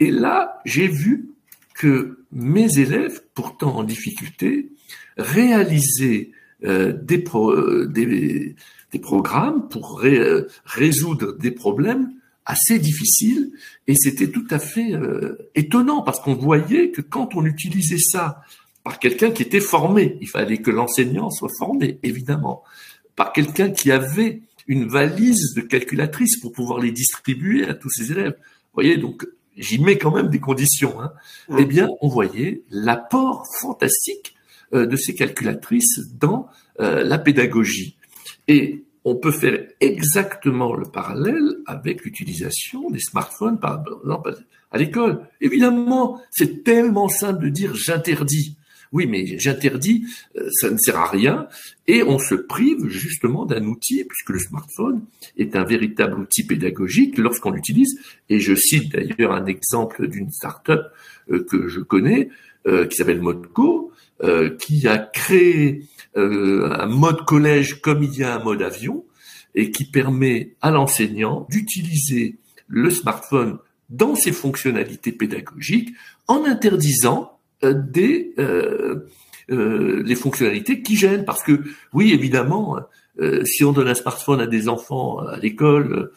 Et 0.00 0.10
là, 0.10 0.60
j'ai 0.64 0.86
vu 0.86 1.30
que 1.78 2.24
mes 2.32 2.78
élèves, 2.78 3.22
pourtant 3.34 3.76
en 3.76 3.84
difficulté, 3.84 4.72
réalisaient 5.16 6.32
euh, 6.64 6.92
des, 6.92 7.24
euh, 7.34 7.86
des, 7.86 8.98
programmes 9.00 9.68
pour 9.68 10.00
euh, 10.04 10.48
résoudre 10.64 11.38
des 11.38 11.52
problèmes 11.52 12.10
assez 12.44 12.80
difficiles 12.80 13.52
et 13.86 13.94
c'était 13.94 14.30
tout 14.30 14.46
à 14.50 14.58
fait 14.58 14.92
étonnant 15.54 16.02
parce 16.02 16.18
qu'on 16.18 16.34
voyait 16.34 16.90
que 16.90 17.02
quand 17.02 17.36
on 17.36 17.44
utilisait 17.44 17.98
ça 17.98 18.40
par 18.82 18.98
quelqu'un 18.98 19.30
qui 19.30 19.42
était 19.42 19.60
formé, 19.60 20.16
il 20.22 20.28
fallait 20.28 20.58
que 20.58 20.70
l'enseignant 20.70 21.30
soit 21.30 21.50
formé 21.58 22.00
évidemment, 22.02 22.64
par 23.16 23.32
quelqu'un 23.32 23.70
qui 23.70 23.92
avait 23.92 24.40
une 24.66 24.88
valise 24.88 25.52
de 25.54 25.60
calculatrices 25.60 26.40
pour 26.40 26.52
pouvoir 26.52 26.80
les 26.80 26.90
distribuer 26.90 27.66
à 27.66 27.74
tous 27.74 27.90
ses 27.90 28.12
élèves. 28.12 28.36
Voyez, 28.72 28.96
donc 28.96 29.26
j'y 29.58 29.80
mets 29.80 29.98
quand 29.98 30.14
même 30.14 30.28
des 30.28 30.40
conditions, 30.40 31.00
hein, 31.00 31.12
eh 31.58 31.64
bien, 31.64 31.88
on 32.00 32.08
voyait 32.08 32.62
l'apport 32.70 33.44
fantastique 33.60 34.34
euh, 34.74 34.86
de 34.86 34.96
ces 34.96 35.14
calculatrices 35.14 36.00
dans 36.18 36.48
euh, 36.80 37.02
la 37.02 37.18
pédagogie. 37.18 37.96
Et 38.46 38.84
on 39.04 39.16
peut 39.16 39.32
faire 39.32 39.66
exactement 39.80 40.74
le 40.74 40.84
parallèle 40.84 41.56
avec 41.66 42.04
l'utilisation 42.04 42.90
des 42.90 43.00
smartphones, 43.00 43.58
par 43.58 43.80
exemple, 43.80 44.36
à 44.70 44.78
l'école. 44.78 45.26
Évidemment, 45.40 46.20
c'est 46.30 46.62
tellement 46.64 47.08
simple 47.08 47.44
de 47.44 47.48
dire 47.48 47.74
j'interdis. 47.74 48.57
Oui, 48.92 49.06
mais 49.06 49.38
j'interdis, 49.38 50.04
euh, 50.36 50.48
ça 50.52 50.70
ne 50.70 50.78
sert 50.78 50.96
à 50.96 51.08
rien, 51.08 51.48
et 51.86 52.02
on 52.02 52.18
se 52.18 52.34
prive 52.34 52.88
justement 52.88 53.44
d'un 53.44 53.64
outil, 53.64 54.04
puisque 54.04 54.30
le 54.30 54.38
smartphone 54.38 55.04
est 55.36 55.56
un 55.56 55.64
véritable 55.64 56.18
outil 56.18 56.44
pédagogique 56.44 57.18
lorsqu'on 57.18 57.50
l'utilise. 57.50 57.98
Et 58.28 58.40
je 58.40 58.54
cite 58.54 58.92
d'ailleurs 58.92 59.32
un 59.32 59.46
exemple 59.46 60.08
d'une 60.08 60.30
start-up 60.30 60.86
euh, 61.30 61.44
que 61.44 61.68
je 61.68 61.80
connais, 61.80 62.30
euh, 62.66 62.86
qui 62.86 62.96
s'appelle 62.96 63.20
Modco, 63.20 63.92
qui 64.58 64.88
a 64.88 64.98
créé 64.98 65.84
un 66.16 66.86
mode 66.86 67.24
collège 67.24 67.80
comme 67.80 68.02
il 68.02 68.18
y 68.18 68.24
a 68.24 68.34
un 68.34 68.42
mode 68.42 68.62
avion, 68.62 69.04
et 69.54 69.70
qui 69.70 69.84
permet 69.84 70.56
à 70.60 70.72
l'enseignant 70.72 71.46
d'utiliser 71.50 72.36
le 72.66 72.90
smartphone 72.90 73.58
dans 73.90 74.14
ses 74.14 74.32
fonctionnalités 74.32 75.12
pédagogiques 75.12 75.94
en 76.26 76.44
interdisant 76.44 77.37
des 77.62 78.34
euh, 78.38 79.06
euh, 79.50 80.02
les 80.04 80.14
fonctionnalités 80.14 80.82
qui 80.82 80.96
gênent. 80.96 81.24
Parce 81.24 81.42
que 81.42 81.62
oui, 81.92 82.12
évidemment, 82.12 82.78
si 83.44 83.64
on 83.64 83.72
donne 83.72 83.88
un 83.88 83.94
smartphone 83.94 84.40
à 84.40 84.46
des 84.46 84.68
enfants 84.68 85.18
à 85.18 85.38
l'école, 85.38 86.12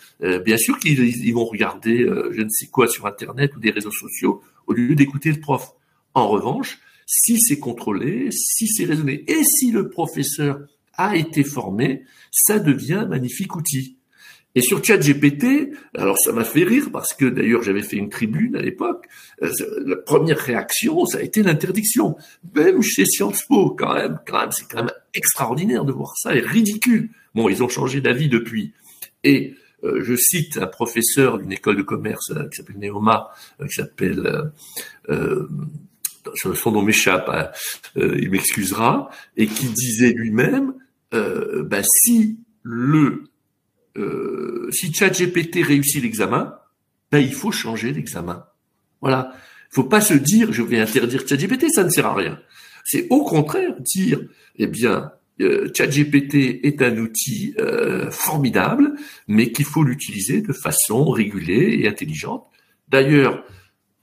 bien 0.45 0.57
sûr 0.57 0.77
qu'ils 0.77 1.33
vont 1.33 1.45
regarder 1.45 1.97
je 2.31 2.41
ne 2.41 2.49
sais 2.49 2.67
quoi 2.67 2.87
sur 2.87 3.07
Internet 3.07 3.55
ou 3.55 3.59
des 3.59 3.71
réseaux 3.71 3.91
sociaux 3.91 4.41
au 4.67 4.73
lieu 4.73 4.93
d'écouter 4.93 5.31
le 5.31 5.39
prof. 5.39 5.71
En 6.13 6.27
revanche, 6.27 6.77
si 7.07 7.39
c'est 7.39 7.57
contrôlé, 7.57 8.29
si 8.31 8.67
c'est 8.67 8.85
raisonné 8.85 9.23
et 9.27 9.43
si 9.43 9.71
le 9.71 9.89
professeur 9.89 10.59
a 10.93 11.15
été 11.15 11.43
formé, 11.43 12.03
ça 12.31 12.59
devient 12.59 12.93
un 12.93 13.07
magnifique 13.07 13.55
outil. 13.55 13.97
Et 14.53 14.61
sur 14.61 14.83
ChatGPT, 14.83 15.71
alors 15.95 16.17
ça 16.19 16.33
m'a 16.33 16.43
fait 16.43 16.63
rire 16.63 16.89
parce 16.91 17.13
que 17.13 17.25
d'ailleurs 17.25 17.63
j'avais 17.63 17.83
fait 17.83 17.95
une 17.95 18.09
tribune 18.09 18.55
à 18.55 18.61
l'époque. 18.61 19.05
Euh, 19.43 19.49
la 19.85 19.95
première 19.95 20.37
réaction, 20.37 21.05
ça 21.05 21.19
a 21.19 21.21
été 21.21 21.41
l'interdiction. 21.41 22.17
Même 22.53 22.81
chez 22.81 23.05
Sciences 23.05 23.43
Po, 23.47 23.71
quand 23.71 23.93
même, 23.93 24.19
quand 24.27 24.41
même, 24.41 24.51
c'est 24.51 24.67
quand 24.67 24.83
même 24.83 24.91
extraordinaire 25.13 25.85
de 25.85 25.93
voir 25.93 26.13
ça 26.17 26.35
et 26.35 26.41
ridicule. 26.41 27.09
Bon, 27.33 27.47
ils 27.47 27.63
ont 27.63 27.69
changé 27.69 28.01
d'avis 28.01 28.27
depuis. 28.27 28.73
Et 29.23 29.53
je 29.83 30.15
cite 30.15 30.57
un 30.57 30.67
professeur 30.67 31.39
d'une 31.39 31.51
école 31.51 31.77
de 31.77 31.81
commerce 31.81 32.31
qui 32.51 32.57
s'appelle 32.57 32.77
Neoma, 32.77 33.29
qui 33.59 33.73
s'appelle 33.73 34.51
son 36.35 36.71
nom 36.71 36.81
m'échappe, 36.83 37.29
hein, 37.29 37.49
il 37.95 38.29
m'excusera, 38.29 39.09
et 39.37 39.47
qui 39.47 39.67
disait 39.67 40.11
lui-même, 40.11 40.73
ben, 41.11 41.83
si 41.83 42.37
le 42.63 43.23
euh, 43.97 44.69
si 44.71 44.93
ChatGPT 44.93 45.63
réussit 45.63 46.01
l'examen, 46.01 46.55
ben, 47.11 47.19
il 47.19 47.33
faut 47.33 47.51
changer 47.51 47.91
l'examen. 47.91 48.45
Voilà. 49.01 49.33
Il 49.71 49.75
faut 49.75 49.83
pas 49.83 50.01
se 50.01 50.13
dire, 50.13 50.51
je 50.53 50.61
vais 50.61 50.79
interdire 50.79 51.27
ChatGPT, 51.27 51.69
ça 51.71 51.83
ne 51.83 51.89
sert 51.89 52.05
à 52.05 52.15
rien. 52.15 52.39
C'est 52.83 53.07
au 53.09 53.23
contraire 53.23 53.73
dire, 53.79 54.21
eh 54.57 54.67
bien, 54.67 55.11
euh, 55.39 55.69
ChatGPT 55.75 56.59
est 56.63 56.81
un 56.81 56.97
outil 56.97 57.53
euh, 57.59 58.11
formidable, 58.11 58.95
mais 59.27 59.51
qu'il 59.51 59.65
faut 59.65 59.83
l'utiliser 59.83 60.41
de 60.41 60.53
façon 60.53 61.09
régulée 61.09 61.79
et 61.81 61.87
intelligente. 61.87 62.45
D'ailleurs, 62.89 63.43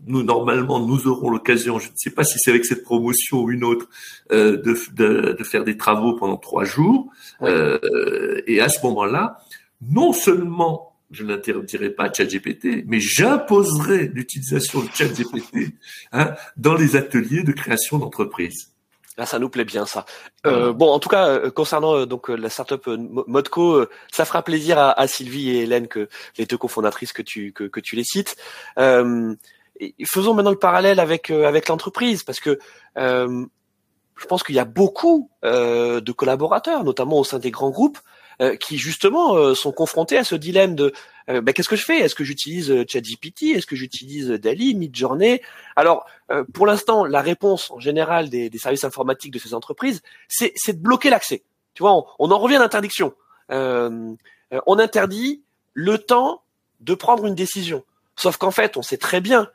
nous 0.07 0.23
normalement 0.23 0.85
nous 0.85 1.07
aurons 1.09 1.31
l'occasion, 1.31 1.79
je 1.79 1.89
ne 1.89 1.97
sais 1.97 2.11
pas 2.11 2.25
si 2.25 2.39
c'est 2.39 2.51
avec 2.51 2.65
cette 2.65 2.85
promotion 2.85 3.43
ou 3.43 3.51
une 3.51 3.65
autre, 3.65 3.89
euh, 4.33 4.57
de, 4.57 4.77
de, 4.93 5.33
de, 5.33 5.45
faire 5.45 5.65
des 5.65 5.77
travaux 5.77 6.15
pendant 6.15 6.37
trois 6.37 6.65
jours. 6.65 7.11
Euh, 7.43 8.41
et 8.47 8.61
à 8.61 8.69
ce 8.69 8.81
moment-là, 8.87 9.39
non 9.81 10.13
seulement 10.13 10.89
je 11.11 11.25
n'interdirai 11.25 11.91
pas 11.91 12.13
ChatGPT, 12.13 12.85
mais 12.87 13.01
j'imposerai 13.01 14.11
l'utilisation 14.13 14.83
de 14.83 14.89
ChatGPT 14.93 15.75
hein, 16.13 16.35
dans 16.57 16.75
les 16.75 16.97
ateliers 16.97 17.43
de 17.43 17.53
création 17.53 17.99
d'entreprise. 17.99 18.73
Là, 19.17 19.27
ça 19.27 19.41
nous 19.41 19.49
plaît 19.49 19.65
bien 19.65 19.85
ça. 19.85 20.07
Euh, 20.47 20.73
bon, 20.73 20.93
en 20.93 21.01
tout 21.01 21.09
cas, 21.09 21.27
euh, 21.27 21.51
concernant 21.51 21.97
euh, 21.97 22.07
donc 22.07 22.29
la 22.29 22.49
startup 22.49 22.87
Modco, 22.87 23.85
ça 24.13 24.25
fera 24.25 24.43
plaisir 24.43 24.79
à, 24.79 24.93
à, 24.93 25.09
Sylvie 25.09 25.51
et 25.51 25.63
Hélène, 25.63 25.89
que 25.89 26.09
les 26.37 26.47
deux 26.47 26.57
cofondatrices 26.57 27.13
que 27.13 27.23
tu 27.23 27.53
que, 27.53 27.65
que 27.65 27.81
tu 27.81 27.97
les 27.97 28.05
cites. 28.05 28.37
Faisons 28.77 30.35
maintenant 30.35 30.51
le 30.51 30.59
parallèle 30.59 31.01
avec 31.01 31.31
avec 31.31 31.69
l'entreprise, 31.69 32.23
parce 32.23 32.39
que 32.39 32.61
je 32.97 34.27
pense 34.29 34.45
qu'il 34.45 34.55
y 34.55 34.61
a 34.61 34.65
beaucoup 34.65 35.31
de 35.43 36.13
collaborateurs, 36.13 36.85
notamment 36.85 37.19
au 37.19 37.25
sein 37.25 37.41
des 37.41 37.51
grands 37.51 37.71
groupes, 37.71 37.99
euh, 38.41 38.57
qui 38.57 38.79
justement 38.79 39.37
euh, 39.37 39.55
sont 39.55 39.73
confrontés 39.73 40.17
à 40.17 40.25
ce 40.25 40.35
dilemme 40.35 40.75
de 40.75 40.93
euh, 41.29 41.41
bah, 41.41 41.53
qu'est-ce 41.53 41.69
que 41.69 41.77
je 41.77 41.85
fais? 41.85 41.99
Est-ce 41.99 42.15
que 42.15 42.25
j'utilise 42.25 42.85
ChatGPT? 42.87 43.55
Est-ce 43.55 43.67
que 43.67 43.77
j'utilise 43.77 44.29
Dali, 44.29 44.75
Midjourney? 44.75 45.43
Alors, 45.77 46.07
pour 46.55 46.67
l'instant, 46.67 47.05
la 47.05 47.21
réponse 47.21 47.71
en 47.71 47.81
général 47.81 48.29
des, 48.29 48.49
des, 48.49 48.59
services 48.59 48.85
informatiques 48.85 49.33
de 49.33 49.39
ces 49.39 49.55
entreprises, 49.55 50.03
c'est 50.29 50.53
de 50.69 50.83
bloquer 50.83 51.11
l'accès. 51.11 51.43
Tu 51.75 51.83
vois, 51.83 51.93
on, 51.93 52.05
on, 52.19 52.31
en 52.31 52.39
revient 52.39 52.57
à 52.57 52.61
l'interdiction. 52.61 53.15
on 53.51 54.17
interdit 54.51 55.43
le 55.75 55.99
temps 55.99 56.43
de 56.81 56.95
prendre 56.95 57.27
une 57.27 57.35
décision. 57.35 57.85
Sauf 58.17 58.37
qu'en 58.37 58.51
fait, 58.51 58.77
on 58.77 58.83
sait 58.83 58.97
très 58.97 59.21
bien 59.21 59.43
euh, 59.43 59.47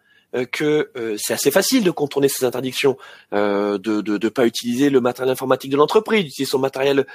que 0.51 0.91
euh, 0.97 1.15
c'est 1.17 1.33
assez 1.33 1.51
facile 1.51 1.83
de 1.83 1.91
contourner 1.91 2.27
ces 2.27 2.43
interdictions, 2.45 2.97
euh, 3.33 3.77
de 3.77 4.01
ne 4.01 4.29
pas 4.29 4.45
utiliser 4.45 4.89
le 4.89 4.99
matériel 4.99 5.31
informatique 5.31 5.71
de 5.71 5.77
l'entreprise, 5.77 6.23
d'utiliser 6.23 6.49
son 6.49 6.59
matériel 6.59 7.05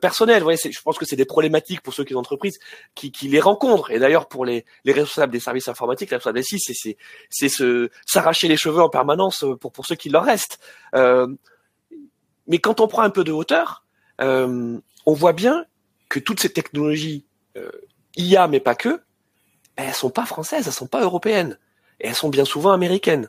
personnel. 0.00 0.38
Vous 0.38 0.44
voyez, 0.44 0.58
je 0.62 0.82
pense 0.82 0.98
que 0.98 1.04
c'est 1.04 1.16
des 1.16 1.24
problématiques 1.24 1.80
pour 1.80 1.92
ceux 1.94 2.04
qui 2.04 2.14
ont 2.14 2.22
entreprises 2.22 2.58
qui, 2.94 3.10
qui 3.10 3.26
les 3.26 3.40
rencontrent. 3.40 3.90
Et 3.90 3.98
d'ailleurs, 3.98 4.28
pour 4.28 4.44
les, 4.44 4.64
les 4.84 4.92
responsables 4.92 5.32
des 5.32 5.40
services 5.40 5.66
informatiques, 5.66 6.10
la 6.10 6.18
responsable 6.18 6.38
des 6.38 6.58
c'est 6.58 6.96
c'est 7.30 7.48
se 7.48 7.90
s'arracher 8.06 8.46
les 8.46 8.56
cheveux 8.56 8.80
en 8.80 8.88
permanence 8.88 9.44
pour 9.60 9.72
pour 9.72 9.86
ceux 9.86 9.96
qui 9.96 10.08
leur 10.08 10.24
restent. 10.24 10.60
mais 10.94 12.58
quand 12.58 12.80
on 12.80 12.86
prend 12.86 13.02
un 13.02 13.10
peu 13.10 13.24
de 13.24 13.32
hauteur, 13.32 13.84
on 14.20 14.82
voit 15.06 15.32
bien 15.32 15.64
que 16.08 16.20
toutes 16.20 16.38
ces 16.38 16.52
technologies 16.52 17.24
IA, 18.16 18.46
mais 18.46 18.60
pas 18.60 18.76
que, 18.76 19.00
elles 19.74 19.94
sont 19.94 20.10
pas 20.10 20.26
françaises, 20.26 20.66
elles 20.66 20.72
sont 20.72 20.86
pas 20.86 21.00
européennes 21.00 21.58
et 22.02 22.08
elles 22.08 22.14
sont 22.14 22.28
bien 22.28 22.44
souvent 22.44 22.72
américaines. 22.72 23.28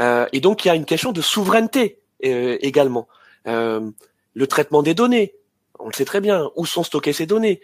Euh, 0.00 0.26
et 0.32 0.40
donc 0.40 0.64
il 0.64 0.68
y 0.68 0.70
a 0.70 0.74
une 0.74 0.84
question 0.84 1.12
de 1.12 1.20
souveraineté 1.20 2.00
euh, 2.24 2.58
également. 2.60 3.08
Euh, 3.46 3.90
le 4.34 4.46
traitement 4.46 4.82
des 4.82 4.94
données, 4.94 5.34
on 5.78 5.86
le 5.86 5.92
sait 5.92 6.04
très 6.04 6.20
bien. 6.20 6.50
Où 6.56 6.66
sont 6.66 6.82
stockées 6.82 7.12
ces 7.12 7.26
données? 7.26 7.60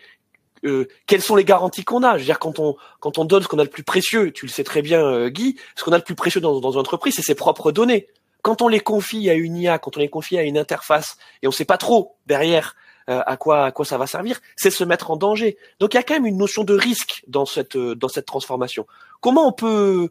Quelles 1.07 1.23
sont 1.23 1.37
les 1.37 1.45
garanties 1.45 1.85
qu'on 1.85 2.03
a? 2.03 2.15
Je 2.15 2.23
veux 2.23 2.25
dire, 2.25 2.41
quand 2.41 2.59
on 2.59 2.77
quand 2.99 3.19
on 3.19 3.25
donne 3.25 3.45
ce 3.45 3.49
qu'on 3.49 3.61
a 3.61 3.65
le 3.65 3.71
plus 3.71 3.85
précieux, 3.85 4.33
tu 4.33 4.45
le 4.45 4.51
sais 4.51 4.65
très 4.65 4.83
bien, 4.83 5.29
Guy, 5.29 5.57
ce 5.77 5.85
qu'on 5.85 5.93
a 5.93 5.99
le 5.99 6.03
plus 6.03 6.17
précieux 6.17 6.41
dans, 6.41 6.59
dans 6.59 6.73
une 6.73 6.81
entreprise, 6.81 7.15
c'est 7.15 7.23
ses 7.23 7.37
propres 7.37 7.71
données. 7.71 8.09
Quand 8.43 8.61
on 8.61 8.67
les 8.67 8.81
confie 8.81 9.31
à 9.31 9.35
une 9.35 9.57
IA, 9.57 9.79
quand 9.79 9.97
on 9.97 10.01
les 10.01 10.09
confie 10.09 10.37
à 10.37 10.43
une 10.43 10.59
interface, 10.59 11.17
et 11.43 11.47
on 11.47 11.51
ne 11.51 11.55
sait 11.55 11.65
pas 11.65 11.79
trop 11.79 12.17
derrière 12.27 12.75
à 13.07 13.37
quoi 13.37 13.67
à 13.67 13.71
quoi 13.71 13.85
ça 13.85 13.99
va 13.99 14.09
servir, 14.09 14.41
c'est 14.57 14.71
se 14.71 14.83
mettre 14.83 15.13
en 15.13 15.17
danger. 15.17 15.57
Donc 15.79 15.95
il 15.95 15.97
y 15.97 16.01
a 16.01 16.03
quand 16.03 16.15
même 16.15 16.27
une 16.27 16.37
notion 16.37 16.65
de 16.65 16.75
risque 16.75 17.23
dans 17.29 17.47
cette 17.47 17.79
dans 17.79 18.09
cette 18.09 18.27
transformation. 18.27 18.85
Comment 19.21 19.49
on 19.49 19.53
peut 19.53 20.05
euh, 20.05 20.11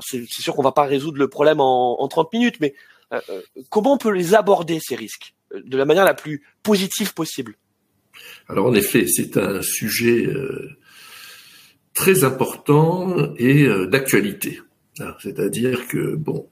c'est 0.00 0.24
sûr 0.28 0.54
qu'on 0.54 0.62
va 0.62 0.72
pas 0.72 0.84
résoudre 0.84 1.18
le 1.18 1.28
problème 1.28 1.60
en, 1.60 2.00
en 2.00 2.08
30 2.08 2.32
minutes, 2.32 2.60
mais 2.60 2.74
euh, 3.12 3.20
euh, 3.30 3.40
comment 3.68 3.94
on 3.94 3.98
peut 3.98 4.12
les 4.12 4.34
aborder 4.34 4.78
ces 4.80 4.96
risques 4.96 5.34
de 5.54 5.76
la 5.76 5.84
manière 5.84 6.04
la 6.04 6.14
plus 6.14 6.42
positive 6.62 7.14
possible? 7.14 7.54
Alors 8.48 8.66
en 8.66 8.74
effet, 8.74 9.06
c'est 9.06 9.36
un 9.36 9.60
sujet 9.62 10.28
très 11.94 12.24
important 12.24 13.34
et 13.36 13.66
d'actualité. 13.88 14.60
C'est-à-dire 15.20 15.86
que 15.88 16.14
bon, 16.14 16.48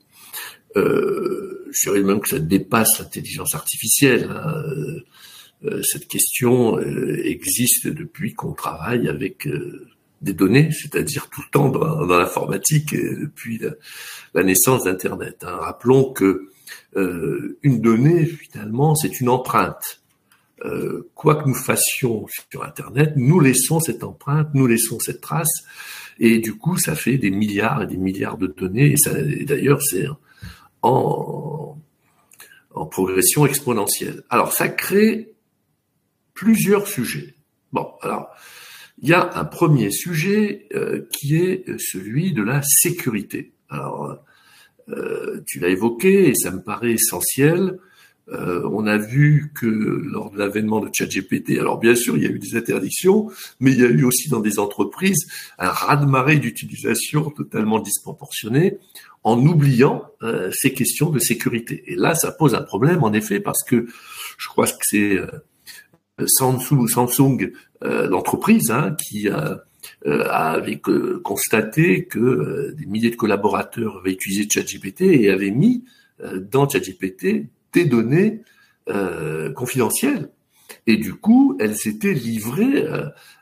euh, 0.77 1.67
je 1.71 1.91
dirais 1.91 2.03
même 2.03 2.21
que 2.21 2.29
ça 2.29 2.39
dépasse 2.39 2.99
l'intelligence 2.99 3.55
artificielle. 3.55 4.31
Hein. 4.31 5.83
cette 5.83 6.09
question 6.09 6.79
existe 6.81 7.87
depuis 7.87 8.35
qu'on 8.35 8.53
travaille 8.53 9.09
avec 9.09 9.47
des 10.21 10.35
données, 10.35 10.71
c'est-à-dire 10.71 11.29
tout 11.31 11.41
le 11.41 11.51
temps 11.51 11.69
dans, 11.69 12.05
l'informatique 12.05 12.95
depuis 12.95 13.61
la, 14.35 14.43
naissance 14.43 14.85
d'Internet. 14.85 15.45
Hein. 15.47 15.57
Rappelons 15.61 16.13
que 16.13 16.51
euh, 16.97 17.59
une 17.63 17.81
donnée, 17.81 18.27
finalement, 18.27 18.95
c'est 18.95 19.21
une 19.21 19.29
empreinte. 19.29 20.03
Euh, 20.65 21.09
quoi 21.15 21.37
que 21.37 21.49
nous 21.49 21.55
fassions 21.55 22.27
sur 22.51 22.63
Internet, 22.65 23.15
nous 23.17 23.41
laissons 23.41 23.81
cette 23.81 24.05
empreinte, 24.05 24.49
nous 24.53 24.67
laissons 24.67 24.99
cette 25.01 25.23
trace, 25.23 25.65
et 26.19 26.39
du 26.39 26.55
coup, 26.55 26.77
ça 26.77 26.95
fait 26.95 27.17
des 27.17 27.31
milliards 27.31 27.83
et 27.83 27.87
des 27.87 27.97
milliards 27.97 28.37
de 28.37 28.47
données, 28.47 28.95
et, 29.07 29.45
d'ailleurs, 29.47 29.81
c'est 29.83 30.07
en, 30.83 31.79
en 32.75 32.87
progression 32.87 33.47
exponentielle. 33.47 34.23
Alors, 34.29 34.53
ça 34.53 34.69
crée 34.69 35.33
plusieurs 36.35 36.87
sujets. 36.87 37.35
Bon, 37.73 37.89
alors, 38.03 38.29
il 39.03 39.09
y 39.09 39.15
a 39.15 39.31
un 39.35 39.45
premier 39.45 39.91
sujet 39.91 40.67
euh, 40.75 41.07
qui 41.11 41.37
est 41.37 41.65
celui 41.79 42.33
de 42.33 42.43
la 42.43 42.61
sécurité. 42.63 43.53
Alors, 43.71 44.19
euh, 44.91 45.41
tu 45.47 45.59
l'as 45.59 45.69
évoqué 45.69 46.29
et 46.29 46.35
ça 46.35 46.51
me 46.51 46.61
paraît 46.61 46.93
essentiel. 46.93 47.79
Euh, 48.29 48.69
on 48.71 48.87
a 48.87 48.99
vu 48.99 49.53
que 49.55 49.67
lors 49.67 50.31
de 50.31 50.39
l'avènement 50.39 50.81
de 50.81 50.91
ChatGPT, 50.93 51.59
alors 51.59 51.79
bien 51.79 51.97
sûr 51.97 52.17
il 52.17 52.23
y 52.23 52.27
a 52.27 52.31
eu 52.31 52.39
des 52.39 52.57
interdictions, 52.57 53.31
mais 53.59 53.73
il 53.73 53.81
y 53.81 53.85
a 53.85 53.89
eu 53.89 54.05
aussi 54.05 54.29
dans 54.29 54.41
des 54.41 54.59
entreprises 54.59 55.27
un 55.59 55.71
raz-de-marée 55.71 56.39
d'utilisation 56.39 57.31
totalement 57.31 57.81
disproportionné, 57.81 58.79
en 59.25 59.39
oubliant 59.45 60.05
ces 60.53 60.73
questions 60.73 61.11
de 61.11 61.19
sécurité. 61.19 61.83
Et 61.87 61.95
là, 61.95 62.15
ça 62.15 62.33
pose 62.33 62.55
un 62.55 62.63
problème 62.63 63.03
en 63.03 63.13
effet 63.13 63.39
parce 63.39 63.63
que 63.65 63.87
je 64.39 64.49
crois 64.49 64.67
que 64.67 64.73
c'est 64.81 65.19
Samsung, 66.27 66.87
Samsung 66.89 67.53
euh, 67.83 68.09
l'entreprise 68.09 68.71
hein, 68.71 68.95
qui 68.95 69.29
euh, 69.29 69.57
avait 70.29 70.81
constaté 71.25 72.05
que 72.05 72.19
euh, 72.19 72.75
des 72.79 72.85
milliers 72.85 73.11
de 73.11 73.17
collaborateurs 73.17 73.99
avaient 73.99 74.13
utilisé 74.13 74.47
ChatGPT 74.53 75.03
et 75.03 75.31
avaient 75.31 75.51
mis 75.51 75.85
dans 76.53 76.69
ChatGPT 76.69 77.47
des 77.73 77.85
données 77.87 78.43
confidentielles. 79.55 80.29
Et 80.87 80.97
du 80.99 81.15
coup, 81.15 81.57
elles 81.61 81.77
étaient 81.87 82.13
livrées 82.13 82.85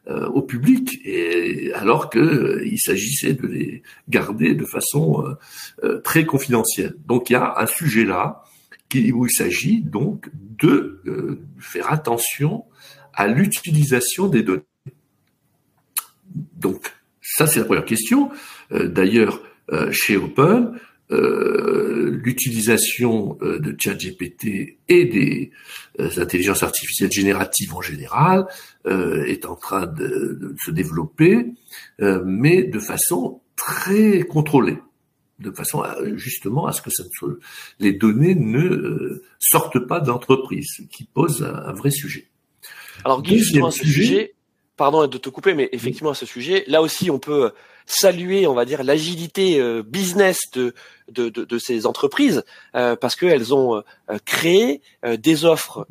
au 0.07 0.43
public, 0.43 1.01
et 1.05 1.73
alors 1.73 2.09
qu'il 2.09 2.79
s'agissait 2.79 3.33
de 3.33 3.47
les 3.49 3.83
garder 4.09 4.55
de 4.55 4.65
façon 4.65 5.25
très 6.05 6.25
confidentielle. 6.25 6.95
Donc 7.07 7.31
il 7.31 7.33
y 7.33 7.37
a 7.37 7.55
un 7.59 7.67
sujet 7.67 8.05
là 8.05 8.45
où 8.95 9.27
il 9.27 9.33
s'agit 9.33 9.83
donc 9.83 10.31
de 10.35 11.41
faire 11.59 11.93
attention 11.93 12.65
à 13.19 13.27
l'utilisation 13.27 14.29
des 14.29 14.45
données. 14.45 14.63
Donc, 16.57 16.93
ça 17.21 17.49
c'est 17.49 17.59
la 17.59 17.67
première 17.67 17.85
question. 17.85 18.31
Euh, 18.73 18.87
d'ailleurs, 18.87 19.43
euh, 19.73 19.91
chez 19.91 20.17
Open, 20.17 20.79
euh, 21.11 22.11
l'utilisation 22.23 23.37
de 23.41 23.75
ChatGPT 23.77 24.79
et 24.89 25.05
des 25.07 25.51
intelligences 26.19 26.63
artificielles 26.63 27.11
génératives 27.11 27.75
en 27.75 27.81
général 27.81 28.47
est 28.85 29.47
en 29.47 29.57
train 29.57 29.87
de, 29.87 30.55
se 30.63 30.71
développer, 30.71 31.47
mais 31.99 32.63
de 32.63 32.79
façon 32.79 33.41
très 33.57 34.21
contrôlée, 34.21 34.79
de 35.39 35.51
façon 35.51 35.83
justement 36.17 36.67
à 36.67 36.73
ce 36.73 36.83
que 36.83 36.91
les 37.81 37.93
données 37.95 38.35
ne 38.35 39.23
sortent 39.39 39.87
pas 39.87 40.01
d'entreprise, 40.01 40.67
ce 40.77 40.83
qui 40.83 41.05
pose 41.05 41.43
un 41.43 41.73
vrai 41.73 41.91
sujet. 41.91 42.29
Alors 43.09 43.23
Guy, 43.23 43.43
sur 43.43 43.65
un 43.65 43.71
sujet, 43.71 44.35
pardon 44.77 45.07
de 45.07 45.17
te 45.17 45.31
couper, 45.31 45.55
mais 45.55 45.71
effectivement 45.73 46.11
à 46.11 46.15
ce 46.15 46.27
sujet, 46.27 46.65
là 46.67 46.83
aussi 46.83 47.11
on 47.11 47.19
peut 47.19 47.53
saluer, 47.87 48.47
on 48.47 48.53
va 48.53 48.67
dire, 48.67 48.85
l'agilité 48.85 49.59
euh, 49.59 49.83
business 49.83 50.39
de, 50.53 50.75
de, 51.11 51.31
de, 51.31 51.59
ces 51.59 51.87
entreprises 51.87 52.45
euh, 52.75 52.97
parce 52.97 53.17
qu'elles 53.17 53.55
ont 53.55 53.77
euh, 53.77 54.19
créé 54.27 54.83
des 55.07 55.47
offres 55.47 55.87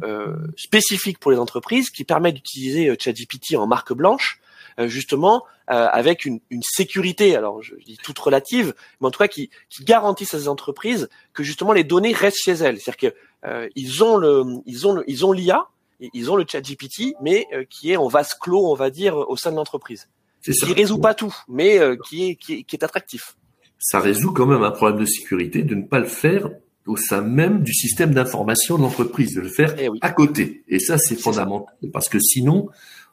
spécifiques 0.58 1.18
pour 1.18 1.32
les 1.32 1.40
entreprises 1.40 1.90
qui 1.90 2.04
permettent 2.04 2.36
d'utiliser 2.36 2.96
ChatGPT 3.00 3.56
en 3.56 3.66
marque 3.66 3.94
blanche, 3.94 4.40
justement 4.86 5.44
avec 5.66 6.24
une, 6.24 6.40
une, 6.52 6.62
sécurité, 6.62 7.36
alors 7.36 7.64
je 7.64 7.74
dis 7.84 7.98
toute 7.98 8.20
relative, 8.20 8.76
mais 9.02 9.08
en 9.08 9.12
tout 9.12 9.18
cas 9.18 9.28
qui, 9.28 9.50
qui 9.72 9.84
garantissent 9.84 10.36
à 10.36 10.40
ces 10.40 10.50
entreprises 10.50 11.10
que 11.34 11.42
justement 11.42 11.74
les 11.74 11.84
données 11.84 12.14
restent 12.14 12.44
chez 12.44 12.52
elles. 12.52 12.80
C'est-à-dire 12.80 13.12
que 13.12 13.70
ils 13.76 14.04
ont 14.04 14.18
le, 14.18 14.44
ils 14.68 14.86
ont 14.86 14.94
le, 14.94 15.04
ils 15.08 15.26
ont 15.26 15.32
l'IA, 15.32 15.68
ils 16.00 16.32
ont 16.32 16.36
le 16.36 16.46
ChatGPT, 16.48 17.14
mais 17.22 17.48
qui 17.70 17.92
est 17.92 17.98
en 17.98 18.08
vase 18.08 18.34
clos, 18.34 18.72
on 18.72 18.76
va 18.76 18.90
dire, 18.90 19.18
au 19.18 19.36
sein 19.36 19.52
de 19.52 19.56
l'entreprise 19.56 20.08
qui 20.52 20.74
résout 20.74 21.00
pas 21.00 21.14
tout, 21.14 21.36
mais 21.48 21.80
euh, 21.80 21.96
qui, 21.96 22.30
est, 22.30 22.36
qui, 22.36 22.66
est, 22.72 22.84
attractif. 22.84 23.36
Ça 23.80 24.00
résout 24.00 24.32
quand 24.32 24.46
même 24.46 24.64
un 24.64 24.72
problème 24.72 25.00
de 25.00 25.06
sécurité 25.06 25.64
de 25.64 25.76
ne 25.76 25.84
pas 25.84 26.00
le 26.00 26.08
faire 26.08 26.50
au 26.86 26.96
sein 26.96 27.22
même 27.22 27.64
du 27.64 27.74
système 27.74 28.14
d'information 28.14 28.78
de 28.78 28.84
l'entreprise, 28.84 29.36
de 29.36 29.42
le 29.42 29.50
faire 29.50 29.76
eh 29.78 29.90
à 30.02 30.12
côté. 30.12 30.64
Et 30.68 30.80
ça, 30.80 30.98
c'est 30.98 31.20
fondamental, 31.20 31.76
parce 31.92 32.08
que 32.08 32.20
sinon, 32.20 32.70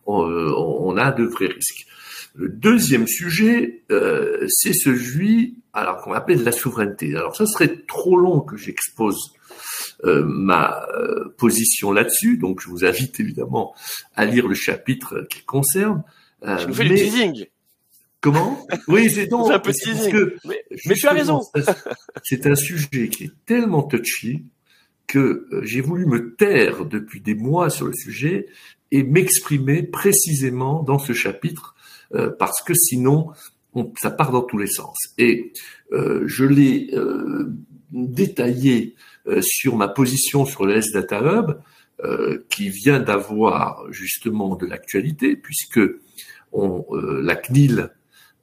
on, 0.06 0.96
a 0.96 1.10
de 1.10 1.24
vrais 1.24 1.48
risques. 1.48 1.86
Le 2.34 2.48
deuxième 2.48 3.06
sujet, 3.08 3.82
euh, 3.90 4.46
c'est 4.48 4.72
celui 4.72 5.56
alors 5.72 6.02
qu'on 6.02 6.12
appelle 6.12 6.44
la 6.44 6.52
souveraineté. 6.52 7.14
Alors 7.16 7.34
ça 7.34 7.46
serait 7.46 7.82
trop 7.86 8.16
long 8.16 8.40
que 8.40 8.56
j'expose 8.56 9.33
euh, 9.33 9.33
ma 10.04 10.86
position 11.38 11.92
là-dessus, 11.92 12.36
donc 12.36 12.60
je 12.60 12.68
vous 12.68 12.84
invite 12.84 13.18
évidemment 13.20 13.74
à 14.14 14.24
lire 14.24 14.46
le 14.46 14.54
chapitre 14.54 15.26
qui 15.30 15.42
concerne. 15.42 16.02
Euh, 16.44 16.58
je 16.58 16.66
nous 16.66 16.74
fais 16.74 16.88
du 16.88 16.94
teasing. 16.94 17.46
Comment? 18.20 18.66
Oui, 18.88 19.10
c'est 19.10 19.26
donc. 19.30 19.50
un 19.50 19.58
peu 19.58 19.72
teasing. 19.72 20.14
mais, 20.46 20.94
tu 20.94 21.06
as 21.06 21.12
raison. 21.12 21.40
c'est 22.22 22.46
un 22.46 22.54
sujet 22.54 23.08
qui 23.08 23.24
est 23.24 23.32
tellement 23.46 23.82
touchy 23.82 24.44
que 25.06 25.46
euh, 25.52 25.60
j'ai 25.64 25.80
voulu 25.80 26.06
me 26.06 26.34
taire 26.34 26.86
depuis 26.86 27.20
des 27.20 27.34
mois 27.34 27.70
sur 27.70 27.86
le 27.86 27.92
sujet 27.92 28.46
et 28.90 29.02
m'exprimer 29.02 29.82
précisément 29.82 30.82
dans 30.82 30.98
ce 30.98 31.12
chapitre 31.12 31.74
euh, 32.14 32.30
parce 32.38 32.62
que 32.62 32.74
sinon 32.74 33.30
ça 34.00 34.10
part 34.10 34.30
dans 34.30 34.42
tous 34.42 34.58
les 34.58 34.68
sens. 34.68 34.96
Et 35.18 35.52
je 35.90 36.44
l'ai 36.44 36.92
détaillé 37.90 38.94
sur 39.40 39.76
ma 39.76 39.88
position 39.88 40.44
sur 40.44 40.66
le 40.66 40.76
S-Data 40.76 41.20
Hub 41.20 41.58
qui 42.50 42.68
vient 42.68 43.00
d'avoir 43.00 43.84
justement 43.90 44.56
de 44.56 44.66
l'actualité 44.66 45.36
puisque 45.36 45.80
euh, 46.54 47.20
la 47.22 47.36
CNIL 47.36 47.90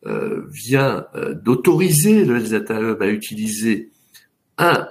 euh, 0.05 0.43
vient 0.49 1.05
euh, 1.15 1.33
d'autoriser 1.33 2.25
le 2.25 2.41
Data 2.41 2.79
Hub 2.79 3.01
à 3.01 3.07
utiliser 3.07 3.91
un 4.57 4.87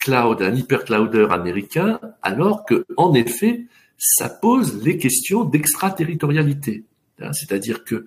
cloud, 0.00 0.40
un 0.40 0.54
hyperclouder 0.54 1.26
américain, 1.28 2.00
alors 2.22 2.64
que, 2.64 2.86
en 2.96 3.12
effet, 3.12 3.66
ça 3.98 4.30
pose 4.30 4.82
les 4.82 4.96
questions 4.96 5.44
d'extraterritorialité. 5.44 6.84
Hein, 7.20 7.30
c'est-à-dire 7.34 7.84
que 7.84 8.06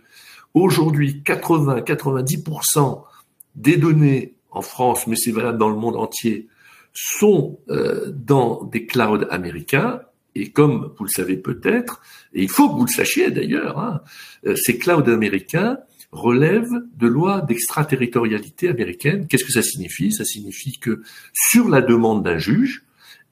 aujourd'hui, 0.55 1.21
80-90% 1.23 3.03
des 3.53 3.77
données 3.77 4.33
en 4.49 4.61
France, 4.61 5.05
mais 5.05 5.15
c'est 5.15 5.29
valable 5.29 5.59
dans 5.59 5.69
le 5.69 5.75
monde 5.75 5.95
entier, 5.95 6.47
sont 7.01 7.59
dans 7.67 8.63
des 8.65 8.85
clouds 8.85 9.25
américains 9.29 10.01
et 10.35 10.49
comme 10.51 10.93
vous 10.97 11.05
le 11.05 11.09
savez 11.09 11.37
peut-être, 11.37 12.01
et 12.33 12.43
il 12.43 12.49
faut 12.49 12.69
que 12.69 12.75
vous 12.75 12.85
le 12.85 12.91
sachiez 12.91 13.31
d'ailleurs, 13.31 13.79
hein, 13.79 14.01
euh, 14.45 14.55
ces 14.55 14.77
clouds 14.77 15.09
américains 15.09 15.79
relèvent 16.11 16.83
de 16.97 17.07
lois 17.07 17.41
d'extraterritorialité 17.41 18.69
américaine. 18.69 19.27
Qu'est-ce 19.27 19.45
que 19.45 19.51
ça 19.51 19.61
signifie? 19.61 20.11
Ça 20.11 20.25
signifie 20.25 20.79
que 20.79 21.01
sur 21.33 21.69
la 21.69 21.81
demande 21.81 22.23
d'un 22.23 22.37
juge, 22.37 22.83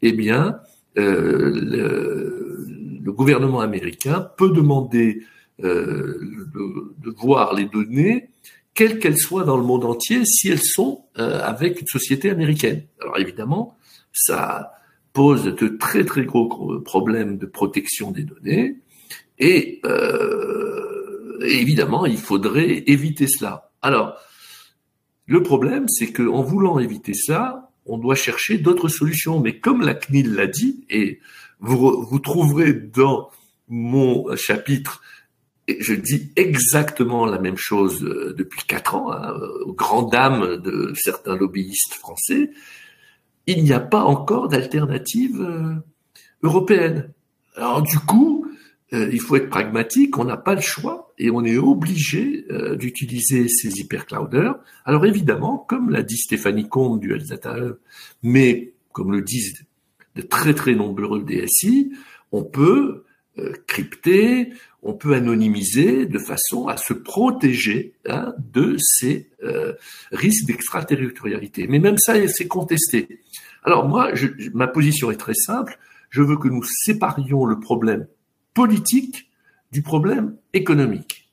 eh 0.01 0.12
bien, 0.12 0.60
euh, 0.97 1.51
le, 1.53 3.12
gouvernement 3.12 3.62
américain 3.62 4.30
peut 4.38 4.51
demander 4.51 5.23
euh, 5.63 6.19
de, 6.53 6.93
de, 6.99 7.15
voir 7.17 7.56
les 7.56 7.65
données, 7.65 8.30
quelles 8.77 8.99
qu'elles 8.99 9.17
soient 9.17 9.43
dans 9.43 9.57
le 9.57 9.63
monde 9.63 9.85
entier, 9.85 10.23
si 10.23 10.49
elles 10.49 10.61
sont 10.63 11.05
euh, 11.17 11.41
avec 11.41 11.81
une 11.81 11.87
société 11.87 12.29
américaine. 12.29 12.83
Alors 13.01 13.17
évidemment, 13.17 13.75
ça 14.13 14.71
pose 15.13 15.45
de 15.45 15.67
très 15.67 16.05
très 16.05 16.23
gros 16.25 16.79
problèmes 16.81 17.39
de 17.39 17.47
protection 17.47 18.11
des 18.11 18.21
données 18.21 18.75
et 19.39 19.81
euh, 19.83 21.39
évidemment 21.41 22.05
il 22.05 22.19
faudrait 22.19 22.83
éviter 22.85 23.25
cela. 23.25 23.71
Alors 23.81 24.15
le 25.25 25.41
problème 25.41 25.87
c'est 25.87 26.11
que 26.11 26.21
en 26.21 26.43
voulant 26.43 26.77
éviter 26.77 27.15
cela, 27.15 27.71
on 27.87 27.97
doit 27.97 28.13
chercher 28.13 28.59
d'autres 28.59 28.89
solutions. 28.89 29.39
Mais 29.39 29.59
comme 29.59 29.81
la 29.81 29.95
CNIL 29.95 30.35
l'a 30.35 30.45
dit 30.45 30.85
et 30.91 31.19
vous, 31.59 32.03
vous 32.03 32.19
trouverez 32.19 32.73
dans 32.73 33.31
mon 33.67 34.35
chapitre 34.35 35.01
et 35.01 35.16
je 35.67 35.93
dis 35.93 36.32
exactement 36.36 37.25
la 37.25 37.39
même 37.39 37.58
chose 37.58 38.03
euh, 38.03 38.34
depuis 38.38 38.62
quatre 38.65 38.95
ans, 38.95 39.12
hein, 39.12 39.34
aux 39.65 39.73
grandes 39.73 40.12
dames 40.12 40.58
de 40.58 40.93
certains 40.95 41.36
lobbyistes 41.36 41.93
français, 41.93 42.51
il 43.47 43.63
n'y 43.63 43.73
a 43.73 43.80
pas 43.80 44.03
encore 44.03 44.47
d'alternative 44.47 45.41
euh, 45.41 45.75
européenne. 46.41 47.12
Alors 47.56 47.82
du 47.82 47.99
coup, 47.99 48.45
euh, 48.93 49.10
il 49.12 49.19
faut 49.19 49.36
être 49.36 49.49
pragmatique, 49.49 50.17
on 50.17 50.23
n'a 50.23 50.38
pas 50.38 50.56
le 50.56 50.62
choix 50.62 51.13
et 51.17 51.32
on 51.32 51.43
est 51.43 51.58
obligé 51.58 52.45
d'utiliser 52.75 53.47
ces 53.49 53.80
hyperclouders. 53.80 54.56
Alors 54.86 55.06
évidemment, 55.06 55.58
comme 55.58 55.89
l'a 55.89 56.03
dit 56.03 56.17
Stéphanie 56.17 56.69
Combe 56.69 56.99
du 56.99 57.17
Data 57.17 57.56
mais 58.21 58.73
comme 58.93 59.12
le 59.12 59.21
disent 59.21 59.65
de 60.15 60.21
très 60.21 60.53
très 60.53 60.75
nombreux 60.75 61.23
DSI, 61.23 61.91
on 62.32 62.43
peut 62.43 63.03
crypter, 63.65 64.53
on 64.83 64.93
peut 64.93 65.15
anonymiser 65.15 66.05
de 66.05 66.19
façon 66.19 66.67
à 66.67 66.77
se 66.77 66.93
protéger 66.93 67.93
hein, 68.07 68.33
de 68.53 68.77
ces 68.79 69.29
risques 70.11 70.45
d'extraterritorialité. 70.45 71.67
Mais 71.67 71.79
même 71.79 71.97
ça, 71.97 72.13
c'est 72.27 72.47
contesté. 72.47 73.19
Alors 73.63 73.87
moi, 73.87 74.11
ma 74.53 74.67
position 74.67 75.11
est 75.11 75.17
très 75.17 75.33
simple. 75.33 75.77
Je 76.09 76.21
veux 76.21 76.37
que 76.37 76.47
nous 76.47 76.63
séparions 76.63 77.45
le 77.45 77.59
problème 77.59 78.07
politique 78.53 79.29
du 79.71 79.81
problème 79.81 80.35
économique. 80.53 81.29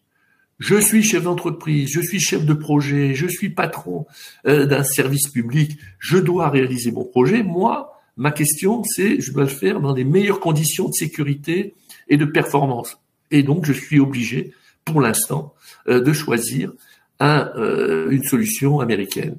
Je 0.59 0.77
suis 0.77 1.03
chef 1.03 1.25
d'entreprise, 1.25 1.91
je 1.91 2.01
suis 2.01 2.21
chef 2.21 2.45
de 2.45 2.55
projet, 2.55 3.15
je 3.15 3.27
suis 3.27 3.51
patron 3.51 4.07
euh, 4.47 4.67
d'un 4.67 4.85
service 4.85 5.29
public, 5.29 5.79
je 5.99 6.19
dois 6.19 6.49
réaliser 6.49 6.93
mon 6.93 7.05
projet. 7.05 7.43
Moi, 7.43 7.93
ma 8.17 8.31
question, 8.31 8.83
c'est 8.85 9.21
je 9.21 9.33
dois 9.33 9.45
le 9.45 9.49
faire 9.49 9.81
dans 9.81 9.95
les 9.95 10.05
meilleures 10.05 10.41
conditions 10.41 10.89
de 10.89 10.93
sécurité 10.93 11.75
et 12.09 12.17
de 12.17 12.25
performance. 12.25 12.99
Et 13.35 13.43
donc, 13.43 13.67
je 13.67 13.73
suis 13.73 13.99
obligé, 13.99 14.55
pour 14.85 15.01
l'instant, 15.01 15.55
euh, 15.89 16.01
de 16.01 16.13
choisir 16.13 16.73
euh, 17.21 18.09
une 18.11 18.23
solution 18.23 18.79
américaine. 18.79 19.39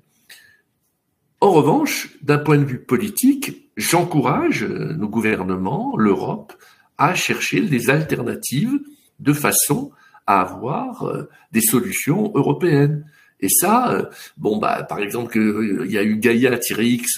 En 1.39 1.51
revanche, 1.51 2.09
d'un 2.21 2.39
point 2.39 2.57
de 2.57 2.65
vue 2.65 2.79
politique, 2.79 3.71
j'encourage 3.77 4.63
nos 4.63 5.07
gouvernements, 5.07 5.95
l'Europe, 5.95 6.53
à 6.97 7.15
chercher 7.15 7.61
des 7.61 7.89
alternatives 7.89 8.79
de 9.19 9.31
façon 9.31 9.91
à 10.27 10.41
avoir 10.41 11.03
euh, 11.03 11.29
des 11.53 11.61
solutions 11.61 12.33
européennes. 12.35 13.05
Et 13.39 13.49
ça, 13.49 13.93
euh, 13.93 14.05
bon 14.37 14.57
bah 14.57 14.83
par 14.83 14.99
exemple, 14.99 15.37
il 15.37 15.91
y 15.91 15.97
a 15.97 16.03
eu 16.03 16.19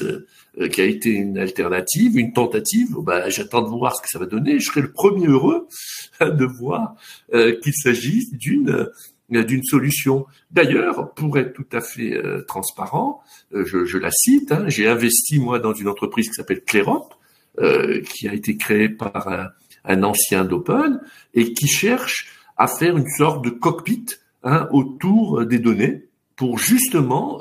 euh, 0.02 0.28
qui 0.72 0.82
a 0.82 0.86
été 0.86 1.10
une 1.10 1.38
alternative, 1.38 2.18
une 2.18 2.34
tentative. 2.34 2.96
Bah, 3.04 3.30
j'attends 3.30 3.62
de 3.62 3.70
voir 3.70 3.96
ce 3.96 4.02
que 4.02 4.10
ça 4.10 4.18
va 4.18 4.26
donner. 4.26 4.60
Je 4.60 4.66
serai 4.66 4.82
le 4.82 4.92
premier 4.92 5.28
heureux 5.28 5.68
de 6.22 6.46
voir 6.46 6.96
qu'il 7.32 7.74
s'agisse 7.74 8.34
d'une 8.34 8.90
d'une 9.30 9.64
solution. 9.64 10.26
D'ailleurs, 10.52 11.14
pour 11.14 11.38
être 11.38 11.54
tout 11.54 11.66
à 11.72 11.82
fait 11.82 12.14
euh, 12.14 12.44
transparent, 12.48 13.22
euh, 13.54 13.66
je, 13.66 13.86
je, 13.86 13.98
la 13.98 14.12
cite, 14.12 14.52
hein, 14.52 14.66
j'ai 14.68 14.88
investi 14.88 15.40
moi 15.40 15.60
dans 15.60 15.74
une 15.74 15.88
entreprise 15.88 16.30
qui 16.30 16.34
s'appelle 16.34 16.62
Clérop, 16.64 17.14
euh, 17.60 18.02
qui 18.02 18.28
a 18.28 18.34
été 18.34 18.56
créée 18.56 18.90
par 18.90 19.28
un, 19.28 19.50
un 19.84 20.04
ancien 20.04 20.46
d'Open 20.46 21.02
et 21.34 21.54
qui 21.54 21.68
cherche 21.68 22.30
à 22.56 22.68
faire 22.68 22.98
une 22.98 23.10
sorte 23.10 23.44
de 23.44 23.50
cockpit 23.50 24.06
hein, 24.44 24.68
autour 24.72 25.46
des 25.46 25.60
données 25.60 26.07
pour 26.38 26.58
justement 26.58 27.40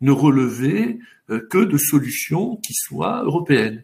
ne 0.00 0.10
relever 0.12 1.00
que 1.28 1.64
de 1.64 1.76
solutions 1.76 2.56
qui 2.56 2.74
soient 2.74 3.22
européennes. 3.24 3.82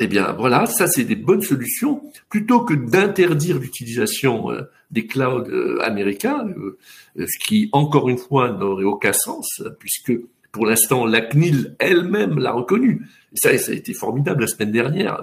Eh 0.00 0.08
bien, 0.08 0.32
voilà, 0.32 0.66
ça 0.66 0.88
c'est 0.88 1.04
des 1.04 1.14
bonnes 1.14 1.42
solutions. 1.42 2.02
Plutôt 2.28 2.64
que 2.64 2.74
d'interdire 2.74 3.58
l'utilisation 3.58 4.50
euh, 4.50 4.62
des 4.90 5.06
clouds 5.06 5.48
euh, 5.48 5.78
américains, 5.82 6.46
euh, 6.48 6.76
ce 7.16 7.38
qui, 7.38 7.68
encore 7.72 8.08
une 8.08 8.18
fois, 8.18 8.50
n'aurait 8.50 8.84
aucun 8.84 9.12
sens, 9.12 9.62
puisque 9.78 10.12
pour 10.50 10.66
l'instant, 10.66 11.04
la 11.06 11.20
CNIL 11.20 11.76
elle-même 11.78 12.38
l'a 12.38 12.52
reconnu. 12.52 13.06
Et 13.32 13.36
ça, 13.36 13.56
ça 13.56 13.70
a 13.70 13.74
été 13.74 13.94
formidable 13.94 14.42
la 14.42 14.46
semaine 14.48 14.72
dernière. 14.72 15.22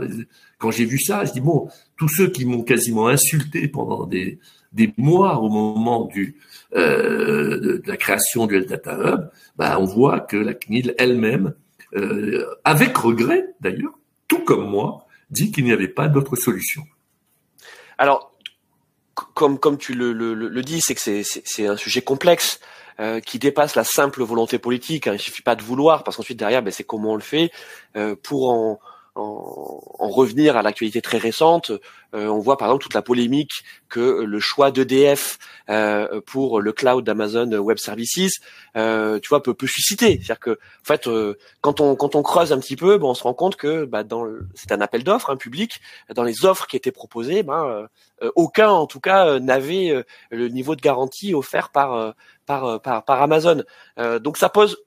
Quand 0.58 0.72
j'ai 0.72 0.86
vu 0.86 1.00
ça, 1.00 1.26
je 1.26 1.34
dis 1.34 1.42
bon, 1.42 1.70
tous 1.98 2.10
ceux 2.10 2.30
qui 2.30 2.46
m'ont 2.46 2.64
quasiment 2.64 3.08
insulté 3.08 3.68
pendant 3.68 4.06
des, 4.06 4.40
des 4.74 4.94
mois 4.98 5.40
au 5.40 5.50
moment 5.50 6.06
du, 6.06 6.38
euh, 6.76 7.60
de, 7.60 7.84
la 7.86 7.98
création 7.98 8.48
du 8.48 8.62
Data 8.62 8.94
Hub, 8.94 9.30
bah, 9.58 9.78
on 9.80 9.86
voit 9.86 10.20
que 10.20 10.38
la 10.38 10.54
CNIL 10.54 10.96
elle-même, 10.98 11.54
euh, 11.96 12.46
avec 12.64 12.96
regret 12.98 13.46
d'ailleurs, 13.60 13.94
tout 14.28 14.44
comme 14.44 14.70
moi, 14.70 15.06
dit 15.30 15.52
qu'il 15.52 15.66
n'y 15.66 15.74
avait 15.74 15.88
pas 15.88 16.08
d'autre 16.08 16.36
solution. 16.36 16.84
Alors, 17.98 18.32
comme, 19.34 19.60
comme 19.60 19.78
tu 19.78 19.94
le, 19.94 20.14
le, 20.14 20.62
dis, 20.62 20.80
c'est 20.82 20.96
que 20.96 21.02
c'est 21.24 21.68
un 21.68 21.78
sujet 21.78 22.02
complexe. 22.02 22.60
Euh, 23.00 23.20
qui 23.20 23.40
dépasse 23.40 23.76
la 23.76 23.86
simple 23.86 24.22
volonté 24.22 24.60
politique. 24.60 25.08
Hein. 25.08 25.14
Il 25.14 25.20
suffit 25.20 25.42
pas 25.42 25.56
de 25.56 25.64
vouloir, 25.64 26.04
parce 26.04 26.18
qu'ensuite 26.18 26.38
derrière, 26.38 26.62
ben, 26.62 26.72
c'est 26.72 26.84
comment 26.84 27.14
on 27.14 27.16
le 27.16 27.22
fait 27.22 27.50
pour 28.22 28.50
en, 28.52 28.80
en, 29.16 29.82
en, 30.00 30.10
revenir 30.10 30.58
à 30.58 30.62
l'actualité 30.62 31.02
très 31.02 31.18
récente, 31.18 31.72
euh, 32.14 32.28
on 32.28 32.40
voit 32.40 32.58
par 32.58 32.70
exemple 32.70 32.84
toute 32.84 32.94
la 32.94 33.02
polémique 33.02 33.64
que 33.90 34.24
le 34.24 34.40
choix 34.40 34.72
d'EDF 34.72 35.38
euh, 35.70 36.22
pour 36.26 36.62
le 36.62 36.72
cloud 36.72 37.04
d'Amazon 37.04 37.52
Web 37.52 37.78
Services, 37.78 38.40
euh, 38.78 39.20
tu 39.20 39.30
vois, 39.30 39.44
peut, 39.44 39.54
peut 39.54 39.68
susciter. 39.68 40.14
C'est-à-dire 40.18 40.40
que, 40.40 40.52
en 40.52 40.86
fait, 40.86 41.08
euh, 41.08 41.38
quand 41.62 41.82
on 41.82 41.96
quand 41.96 42.16
on 42.16 42.24
creuse 42.24 42.54
un 42.54 42.60
petit 42.60 42.76
peu, 42.76 42.98
bon, 42.98 43.12
on 43.12 43.14
se 43.14 43.24
rend 43.24 43.34
compte 43.34 43.56
que 43.58 43.86
bah, 43.86 44.04
dans 44.04 44.26
c'est 44.56 44.72
un 44.72 44.82
appel 44.82 45.04
d'offres, 45.04 45.30
hein, 45.30 45.38
public. 45.38 45.82
Dans 46.14 46.24
les 46.24 46.46
offres 46.46 46.68
qui 46.68 46.78
étaient 46.78 46.92
proposées, 46.92 47.44
ben, 47.44 47.88
aucun, 48.36 48.70
en 48.70 48.88
tout 48.88 49.00
cas, 49.00 49.40
n'avait 49.40 50.06
le 50.30 50.48
niveau 50.48 50.76
de 50.76 50.82
garantie 50.82 51.34
offert 51.34 51.70
par 51.70 52.14
par, 52.46 52.82
par, 52.82 53.04
par 53.06 53.22
Amazon. 53.22 53.64
donc 54.22 54.38
ça 54.38 54.50
pose 54.50 54.78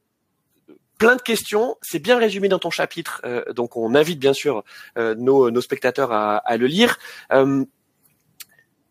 plein 1.05 1.17
de 1.17 1.23
questions. 1.23 1.77
C'est 1.83 1.99
bien 1.99 2.19
résumé 2.19 2.49
dans 2.49 2.59
ton 2.59 2.71
chapitre, 2.71 3.21
euh, 3.27 3.45
donc 3.53 3.77
on 3.77 3.95
invite 3.95 4.19
bien 4.19 4.33
sûr 4.33 4.64
euh, 4.97 5.14
nos, 5.14 5.51
nos, 5.51 5.61
spectateurs 5.61 6.12
à, 6.12 6.37
à 6.37 6.57
le 6.57 6.67
lire. 6.67 6.99
Euh, 7.31 7.62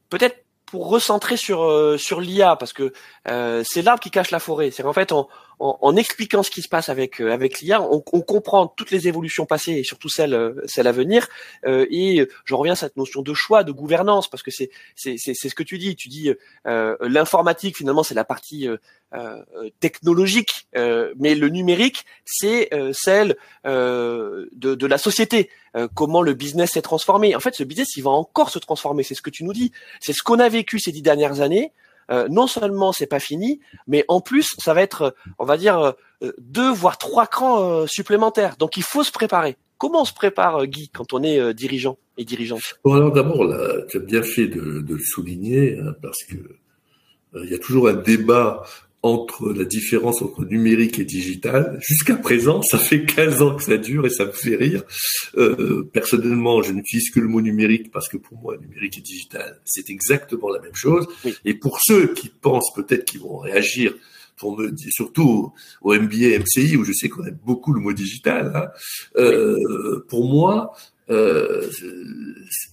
peut-être 0.09 0.45
pour 0.67 0.89
recentrer 0.89 1.37
sur 1.37 1.59
sur 1.99 2.19
l'IA, 2.19 2.55
parce 2.55 2.73
que 2.73 2.93
c'est 3.25 3.81
l'arbre 3.83 3.99
qui 3.99 4.09
cache 4.09 4.31
la 4.31 4.39
forêt. 4.39 4.71
C'est 4.71 4.83
en 4.83 4.93
fait 4.93 5.11
en, 5.63 5.95
expliquant 5.95 6.43
ce 6.43 6.51
qui 6.51 6.61
se 6.61 6.67
passe 6.67 6.89
avec 6.89 7.21
euh, 7.21 7.31
avec 7.31 7.61
l'IA, 7.61 7.81
on, 7.81 8.01
comprend 8.01 8.67
toutes 8.67 8.91
les 8.91 9.07
évolutions 9.07 9.45
passées 9.45 9.73
et 9.73 9.83
surtout 9.83 10.09
celles 10.09 10.33
euh, 10.33 10.61
celles 10.65 10.87
à 10.87 10.91
venir. 10.91 11.27
Euh, 11.65 11.85
et 11.89 12.27
je 12.43 12.55
reviens 12.55 12.73
à 12.73 12.75
cette 12.75 12.97
notion 12.97 13.21
de 13.21 13.33
choix, 13.33 13.63
de 13.63 13.71
gouvernance, 13.71 14.29
parce 14.29 14.43
que 14.43 14.51
c'est 14.51 14.69
c'est 14.95 15.15
c'est 15.17 15.33
ce 15.33 15.55
que 15.55 15.63
tu 15.63 15.77
dis. 15.77 15.95
Tu 15.95 16.09
dis 16.09 16.31
l'informatique 16.65 17.77
finalement 17.77 18.03
c'est 18.03 18.15
la 18.15 18.25
partie 18.25 18.67
technologique, 19.79 20.67
mais 20.75 21.35
le 21.35 21.49
numérique 21.49 22.05
c'est 22.25 22.69
celle 22.91 23.37
de 23.63 24.49
de 24.51 24.87
la 24.87 24.97
société. 24.97 25.49
comment 25.93 26.21
le 26.21 26.33
business 26.33 26.71
s'est 26.71 26.81
transformé. 26.81 27.35
En 27.35 27.39
fait, 27.39 27.55
ce 27.55 27.63
business 27.63 27.95
il 27.95 28.03
va 28.03 28.11
encore 28.11 28.49
se 28.49 28.59
transformer. 28.59 29.03
C'est 29.03 29.15
ce 29.15 29.21
que 29.21 29.29
tu 29.29 29.43
nous 29.43 29.53
dis. 29.53 29.71
C'est 29.99 30.13
ce 30.13 30.23
qu'on 30.23 30.39
a 30.39 30.49
vécu 30.49 30.79
ces 30.79 30.91
dix 30.91 31.01
dernières 31.01 31.41
années. 31.41 31.71
Euh, 32.13 32.27
non 32.29 32.47
seulement 32.47 32.91
c'est 32.91 33.07
pas 33.07 33.19
fini, 33.19 33.59
mais 33.87 34.05
en 34.07 34.21
plus 34.21 34.53
ça 34.59 34.73
va 34.73 34.81
être, 34.81 35.01
euh, 35.01 35.11
on 35.39 35.45
va 35.45 35.57
dire, 35.57 35.79
euh, 36.21 36.31
deux 36.37 36.71
voire 36.71 36.97
trois 36.97 37.25
crans 37.25 37.87
supplémentaires. 37.87 38.55
Donc 38.57 38.77
il 38.77 38.83
faut 38.83 39.03
se 39.03 39.11
préparer. 39.11 39.57
Comment 39.77 40.03
on 40.03 40.05
se 40.05 40.13
prépare, 40.13 40.65
Guy, 40.67 40.89
quand 40.89 41.11
on 41.11 41.23
est 41.23 41.53
dirigeant 41.53 41.97
et 42.17 42.23
dirigeante? 42.23 42.61
Bon 42.85 42.93
alors 42.93 43.11
d'abord, 43.11 43.45
tu 43.89 43.97
as 43.97 43.99
bien 43.99 44.21
fait 44.21 44.47
de, 44.47 44.85
le 44.87 44.99
souligner 44.99 45.77
hein, 45.79 45.93
parce 46.01 46.23
que 46.23 46.37
il 47.43 47.49
y 47.49 47.55
a 47.55 47.57
toujours 47.57 47.89
un 47.89 47.93
débat 47.93 48.63
entre 49.03 49.51
la 49.51 49.65
différence 49.65 50.21
entre 50.21 50.45
numérique 50.45 50.97
et 50.97 51.03
digital. 51.03 51.77
Jusqu'à 51.81 52.15
présent, 52.15 52.61
ça 52.61 52.77
fait 52.77 53.05
15 53.05 53.41
ans 53.41 53.55
que 53.55 53.63
ça 53.63 53.77
dure 53.77 54.05
et 54.05 54.09
ça 54.09 54.25
me 54.25 54.31
fait 54.31 54.55
rire. 54.55 54.83
Euh, 55.37 55.83
personnellement, 55.91 56.61
je 56.61 56.71
n'utilise 56.71 57.11
que 57.11 57.19
le 57.19 57.27
mot 57.27 57.41
numérique 57.41 57.91
parce 57.91 58.07
que 58.07 58.15
pour 58.15 58.37
moi, 58.37 58.55
numérique 58.57 58.97
et 58.97 59.01
digital, 59.01 59.59
c'est 59.65 59.89
exactement 59.89 60.49
la 60.49 60.61
même 60.61 60.75
chose. 60.75 61.05
Et 61.43 61.53
pour 61.53 61.79
ceux 61.81 62.13
qui 62.13 62.29
pensent 62.29 62.73
peut-être 62.73 63.03
qu'ils 63.03 63.19
vont 63.19 63.39
réagir 63.39 63.93
pour 64.37 64.57
me 64.57 64.71
dire, 64.71 64.89
surtout 64.91 65.53
au 65.81 65.93
MBA, 65.93 66.39
MCI, 66.39 66.77
où 66.77 66.85
je 66.85 66.93
sais 66.93 67.09
qu'on 67.09 67.25
aime 67.25 67.37
beaucoup 67.45 67.73
le 67.73 67.81
mot 67.81 67.93
digital, 67.93 68.51
hein, 68.55 68.67
euh, 69.17 70.05
pour 70.09 70.27
moi, 70.29 70.73
euh, 71.09 71.69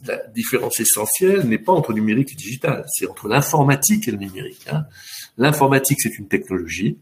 la 0.07 0.16
différence 0.29 0.79
essentielle 0.81 1.47
n'est 1.49 1.59
pas 1.59 1.73
entre 1.73 1.93
numérique 1.93 2.33
et 2.33 2.37
digital, 2.37 2.85
c'est 2.88 3.09
entre 3.09 3.29
l'informatique 3.29 4.09
et 4.09 4.12
le 4.12 4.19
numérique. 4.19 4.66
Hein. 4.71 4.85
L'informatique, 5.37 5.99
c'est 6.01 6.19
une 6.19 6.29
technologie. 6.29 6.99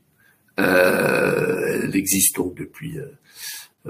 Euh, 0.59 1.83
elle 1.85 1.97
existe 1.97 2.37
donc 2.37 2.57
depuis 2.57 2.99
euh, 2.99 3.07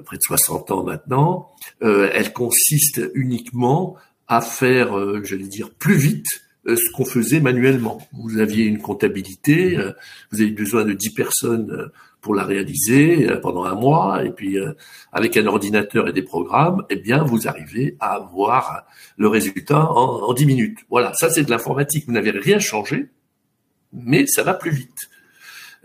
près 0.02 0.16
de 0.16 0.22
60 0.22 0.70
ans 0.70 0.84
maintenant. 0.84 1.50
Euh, 1.82 2.10
elle 2.12 2.32
consiste 2.32 3.00
uniquement 3.14 3.96
à 4.26 4.40
faire, 4.40 4.96
euh, 4.98 5.22
j'allais 5.24 5.46
dire, 5.46 5.70
plus 5.70 5.96
vite 5.96 6.26
euh, 6.66 6.76
ce 6.76 6.92
qu'on 6.92 7.04
faisait 7.04 7.40
manuellement. 7.40 8.06
Vous 8.12 8.38
aviez 8.38 8.64
une 8.64 8.78
comptabilité, 8.78 9.78
vous 10.30 10.40
avez 10.40 10.50
besoin 10.50 10.84
de 10.84 10.92
10 10.92 11.10
personnes 11.10 11.90
pour 12.28 12.34
la 12.34 12.44
réaliser 12.44 13.26
pendant 13.40 13.64
un 13.64 13.74
mois, 13.74 14.22
et 14.22 14.28
puis 14.28 14.58
avec 15.12 15.38
un 15.38 15.46
ordinateur 15.46 16.08
et 16.08 16.12
des 16.12 16.20
programmes, 16.22 16.84
eh 16.90 16.96
bien, 16.96 17.24
vous 17.24 17.48
arrivez 17.48 17.96
à 18.00 18.16
avoir 18.16 18.86
le 19.16 19.28
résultat 19.28 19.90
en, 19.90 20.28
en 20.28 20.34
10 20.34 20.44
minutes. 20.44 20.78
Voilà, 20.90 21.14
ça 21.14 21.30
c'est 21.30 21.42
de 21.42 21.50
l'informatique. 21.50 22.04
Vous 22.06 22.12
n'avez 22.12 22.32
rien 22.32 22.58
changé, 22.58 23.06
mais 23.94 24.26
ça 24.26 24.42
va 24.42 24.52
plus 24.52 24.72
vite. 24.72 25.08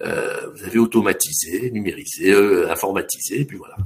Euh, 0.02 0.52
vous 0.54 0.64
avez 0.66 0.80
automatisé, 0.80 1.72
numérisé, 1.72 2.32
euh, 2.32 2.70
informatisé, 2.70 3.42
et 3.42 3.46
puis 3.46 3.58
voilà. 3.58 3.78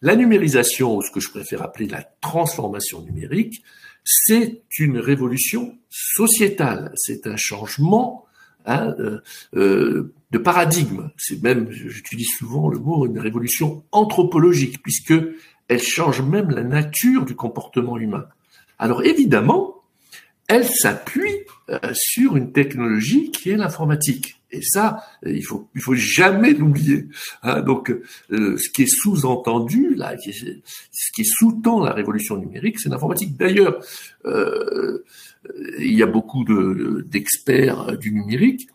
La 0.00 0.16
numérisation, 0.16 0.96
ou 0.96 1.02
ce 1.02 1.10
que 1.10 1.20
je 1.20 1.30
préfère 1.30 1.60
appeler 1.62 1.88
la 1.88 2.02
transformation 2.22 3.02
numérique, 3.02 3.62
c'est 4.02 4.62
une 4.78 4.98
révolution 4.98 5.78
sociétale, 5.90 6.92
c'est 6.96 7.26
un 7.26 7.36
changement 7.36 8.24
hein, 8.66 8.94
euh, 8.98 9.20
euh 9.54 10.14
de 10.32 10.38
paradigme. 10.38 11.10
C'est 11.18 11.42
même, 11.42 11.70
j'utilise 11.70 12.30
souvent 12.38 12.70
le 12.70 12.78
mot, 12.78 13.04
une 13.04 13.18
révolution 13.18 13.84
anthropologique, 13.92 14.82
puisque 14.82 15.12
elle 15.68 15.82
change 15.82 16.22
même 16.22 16.50
la 16.50 16.62
nature 16.62 17.26
du 17.26 17.34
comportement 17.36 17.98
humain. 17.98 18.24
Alors 18.78 19.04
évidemment, 19.04 19.82
elle 20.48 20.66
s'appuie 20.66 21.44
euh, 21.68 21.78
sur 21.92 22.36
une 22.36 22.52
technologie 22.52 23.30
qui 23.30 23.50
est 23.50 23.56
l'informatique. 23.56 24.41
Et 24.52 24.62
ça, 24.62 25.02
il 25.24 25.44
faut, 25.44 25.68
il 25.74 25.80
faut 25.80 25.94
jamais 25.94 26.52
l'oublier. 26.52 27.06
Hein. 27.42 27.62
donc, 27.62 27.90
euh, 28.30 28.56
ce 28.56 28.68
qui 28.68 28.82
est 28.82 28.86
sous-entendu 28.86 29.94
là, 29.94 30.14
ce 30.18 31.12
qui 31.14 31.24
sous-tend 31.24 31.82
la 31.82 31.92
révolution 31.92 32.36
numérique, 32.36 32.78
c'est 32.78 32.88
l'informatique. 32.88 33.36
D'ailleurs, 33.36 33.80
euh, 34.26 35.04
il 35.78 35.94
y 35.94 36.02
a 36.02 36.06
beaucoup 36.06 36.44
d'experts 37.04 37.98
du 37.98 38.12
numérique 38.12 38.68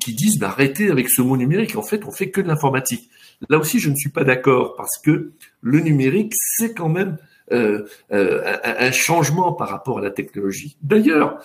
qui 0.00 0.14
disent 0.14 0.38
bah, 0.38 0.48
arrêtez 0.48 0.90
avec 0.90 1.08
ce 1.08 1.22
mot 1.22 1.36
numérique. 1.36 1.76
En 1.76 1.82
fait, 1.82 2.04
on 2.04 2.10
fait 2.10 2.30
que 2.30 2.40
de 2.40 2.48
l'informatique. 2.48 3.08
Là 3.48 3.58
aussi, 3.58 3.78
je 3.78 3.88
ne 3.88 3.94
suis 3.94 4.10
pas 4.10 4.24
d'accord 4.24 4.74
parce 4.76 4.98
que 5.02 5.32
le 5.62 5.80
numérique, 5.80 6.32
c'est 6.34 6.74
quand 6.74 6.88
même 6.88 7.16
euh, 7.52 7.84
euh, 8.12 8.56
un, 8.62 8.92
changement 8.92 9.52
par 9.52 9.70
rapport 9.70 9.98
à 9.98 10.00
la 10.00 10.10
technologie. 10.10 10.76
D'ailleurs, 10.82 11.42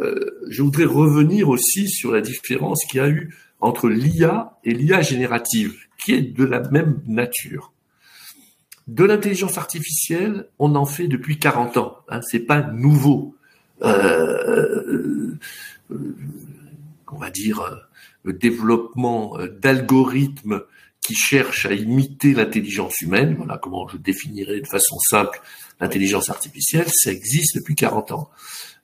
euh, 0.00 0.40
je 0.48 0.62
voudrais 0.62 0.84
revenir 0.84 1.48
aussi 1.48 1.88
sur 1.88 2.12
la 2.12 2.20
différence 2.20 2.84
qu'il 2.84 2.98
y 2.98 3.02
a 3.02 3.08
eu 3.08 3.34
entre 3.60 3.88
l'IA 3.88 4.58
et 4.64 4.72
l'IA 4.72 5.02
générative, 5.02 5.74
qui 6.02 6.12
est 6.12 6.22
de 6.22 6.44
la 6.44 6.60
même 6.70 7.00
nature. 7.06 7.72
De 8.86 9.04
l'intelligence 9.04 9.58
artificielle, 9.58 10.46
on 10.58 10.74
en 10.74 10.86
fait 10.86 11.08
depuis 11.08 11.38
40 11.38 11.76
ans. 11.76 11.98
Hein, 12.08 12.20
c'est 12.22 12.40
pas 12.40 12.62
nouveau. 12.62 13.34
Euh, 13.82 15.34
on 15.90 17.18
va 17.18 17.30
dire 17.30 17.86
le 18.22 18.32
développement 18.32 19.38
d'algorithmes 19.60 20.62
qui 21.00 21.14
cherche 21.14 21.66
à 21.66 21.72
imiter 21.72 22.34
l'intelligence 22.34 23.00
humaine, 23.00 23.34
voilà 23.36 23.56
comment 23.56 23.88
je 23.88 23.96
définirais 23.96 24.60
de 24.60 24.66
façon 24.66 24.98
simple 24.98 25.40
l'intelligence 25.80 26.28
artificielle, 26.28 26.86
ça 26.92 27.10
existe 27.10 27.56
depuis 27.56 27.74
40 27.74 28.12
ans. 28.12 28.30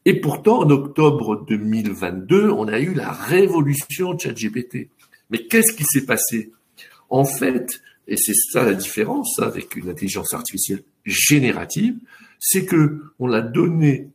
Et 0.04 0.20
pourtant, 0.20 0.60
en 0.60 0.70
octobre 0.70 1.44
2022, 1.46 2.50
on 2.50 2.68
a 2.68 2.78
eu 2.78 2.92
la 2.94 3.10
révolution 3.10 4.14
de 4.14 4.20
ChatGPT. 4.20 4.88
Mais 5.30 5.46
qu'est-ce 5.46 5.74
qui 5.74 5.84
s'est 5.84 6.04
passé? 6.04 6.52
En 7.08 7.24
fait, 7.24 7.80
et 8.06 8.16
c'est 8.16 8.34
ça 8.34 8.64
la 8.64 8.74
différence 8.74 9.38
avec 9.38 9.76
une 9.76 9.88
intelligence 9.88 10.34
artificielle 10.34 10.82
générative, 11.04 11.96
c'est 12.38 12.66
que 12.66 13.00
on 13.18 13.32
a 13.32 13.40
donné 13.40 14.08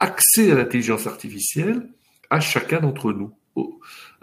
accès 0.00 0.50
à 0.50 0.56
l'intelligence 0.56 1.06
artificielle 1.06 1.88
à 2.28 2.40
chacun 2.40 2.80
d'entre 2.80 3.12
nous. 3.12 3.32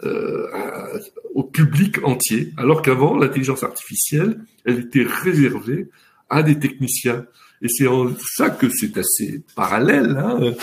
Euh, 0.02 0.98
au 1.34 1.44
public 1.44 2.02
entier, 2.04 2.52
alors 2.56 2.82
qu'avant, 2.82 3.16
l'intelligence 3.16 3.62
artificielle, 3.62 4.40
elle 4.64 4.80
était 4.80 5.04
réservée 5.04 5.88
à 6.30 6.42
des 6.42 6.58
techniciens. 6.58 7.26
Et 7.62 7.68
c'est 7.68 7.86
en 7.86 8.10
ça 8.36 8.50
que 8.50 8.68
c'est 8.68 8.96
assez 8.96 9.42
parallèle. 9.54 10.16
Hein. 10.16 10.54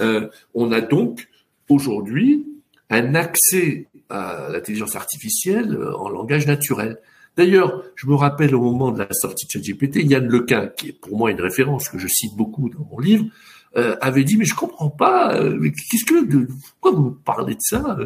Euh, 0.00 0.28
on 0.54 0.72
a 0.72 0.80
donc 0.80 1.28
aujourd'hui 1.68 2.46
un 2.90 3.14
accès 3.14 3.88
à 4.08 4.48
l'intelligence 4.50 4.96
artificielle 4.96 5.76
en 5.98 6.08
langage 6.08 6.46
naturel. 6.46 6.98
D'ailleurs, 7.36 7.82
je 7.96 8.06
me 8.06 8.14
rappelle 8.14 8.54
au 8.54 8.60
moment 8.60 8.92
de 8.92 8.98
la 8.98 9.08
sortie 9.12 9.46
de 9.46 9.50
ChatGPT, 9.50 9.96
Yann 10.04 10.26
Lequin, 10.26 10.68
qui 10.68 10.88
est 10.88 10.92
pour 10.92 11.18
moi 11.18 11.30
une 11.30 11.40
référence 11.40 11.88
que 11.88 11.98
je 11.98 12.08
cite 12.08 12.34
beaucoup 12.34 12.70
dans 12.70 12.86
mon 12.90 12.98
livre, 12.98 13.26
euh, 13.76 13.94
avait 14.00 14.24
dit 14.24 14.38
mais 14.38 14.46
je 14.46 14.54
comprends 14.54 14.88
pas 14.88 15.34
euh, 15.36 15.60
qu'est-ce 15.90 16.06
que 16.06 16.46
pourquoi 16.80 16.92
vous 16.92 17.10
parlez 17.10 17.54
de 17.54 17.60
ça 17.60 17.98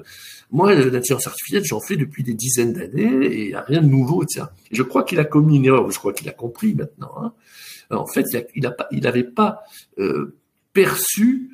moi 0.50 0.74
l'intelligence 0.74 1.28
artificielle 1.28 1.64
j'en 1.64 1.78
fais 1.78 1.96
depuis 1.96 2.24
des 2.24 2.34
dizaines 2.34 2.72
d'années 2.72 3.26
et 3.26 3.42
il 3.42 3.48
n'y 3.48 3.54
a 3.54 3.60
rien 3.60 3.80
de 3.80 3.86
nouveau 3.86 4.24
etc. 4.24 4.46
je 4.72 4.82
crois 4.82 5.04
qu'il 5.04 5.20
a 5.20 5.24
commis 5.24 5.58
une 5.58 5.66
erreur 5.66 5.88
je 5.88 5.98
crois 5.98 6.12
qu'il 6.12 6.28
a 6.28 6.32
compris 6.32 6.74
maintenant 6.74 7.12
hein. 7.22 7.32
En 7.90 8.06
fait 8.06 8.24
il 8.54 9.02
n'avait 9.02 9.24
pas 9.24 9.62
euh, 9.98 10.36
perçu 10.72 11.50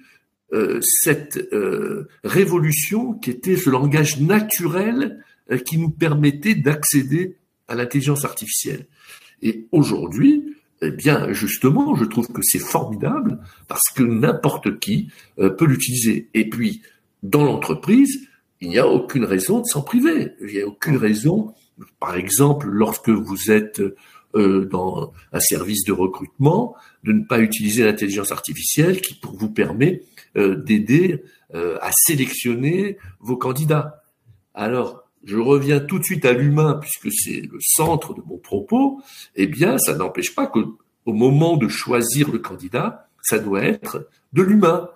euh, 0.52 0.78
cette 0.80 1.38
euh, 1.52 2.06
révolution 2.22 3.14
qui 3.14 3.30
était 3.30 3.56
ce 3.56 3.68
langage 3.68 4.20
naturel 4.20 5.24
euh, 5.50 5.58
qui 5.58 5.76
nous 5.76 5.90
permettait 5.90 6.54
d'accéder 6.54 7.36
à 7.66 7.74
l'intelligence 7.74 8.24
artificielle. 8.24 8.86
Et 9.42 9.66
aujourd'hui, 9.72 10.54
eh 10.82 10.92
bien, 10.92 11.32
justement, 11.32 11.96
je 11.96 12.04
trouve 12.04 12.28
que 12.28 12.42
c'est 12.42 12.60
formidable 12.60 13.40
parce 13.66 13.88
que 13.94 14.04
n'importe 14.04 14.78
qui 14.78 15.10
peut 15.36 15.64
l'utiliser. 15.64 16.28
Et 16.34 16.48
puis, 16.48 16.82
dans 17.22 17.44
l'entreprise, 17.44 18.28
il 18.60 18.68
n'y 18.68 18.78
a 18.78 18.86
aucune 18.86 19.24
raison 19.24 19.60
de 19.60 19.64
s'en 19.66 19.82
priver. 19.82 20.32
Il 20.40 20.46
n'y 20.54 20.60
a 20.60 20.66
aucune 20.66 20.96
raison, 20.96 21.54
par 21.98 22.14
exemple, 22.14 22.68
lorsque 22.68 23.08
vous 23.08 23.50
êtes 23.50 23.82
dans 24.36 25.12
un 25.32 25.40
service 25.40 25.84
de 25.84 25.92
recrutement, 25.92 26.74
de 27.04 27.12
ne 27.12 27.24
pas 27.24 27.40
utiliser 27.40 27.84
l'intelligence 27.84 28.32
artificielle 28.32 29.00
qui 29.00 29.18
vous 29.22 29.50
permet 29.50 30.02
euh, 30.36 30.56
d'aider 30.56 31.22
euh, 31.54 31.78
à 31.80 31.90
sélectionner 31.92 32.98
vos 33.20 33.36
candidats. 33.36 34.02
Alors, 34.52 35.04
je 35.24 35.38
reviens 35.38 35.80
tout 35.80 35.98
de 35.98 36.04
suite 36.04 36.26
à 36.26 36.32
l'humain 36.32 36.78
puisque 36.80 37.10
c'est 37.10 37.40
le 37.40 37.58
centre 37.60 38.12
de 38.12 38.20
mon 38.20 38.36
propos. 38.36 39.00
Eh 39.34 39.46
bien, 39.46 39.78
ça 39.78 39.94
n'empêche 39.94 40.34
pas 40.34 40.46
que 40.46 40.58
au 41.06 41.12
moment 41.12 41.56
de 41.56 41.68
choisir 41.68 42.30
le 42.30 42.38
candidat, 42.38 43.08
ça 43.22 43.38
doit 43.38 43.62
être 43.62 44.08
de 44.34 44.42
l'humain. 44.42 44.90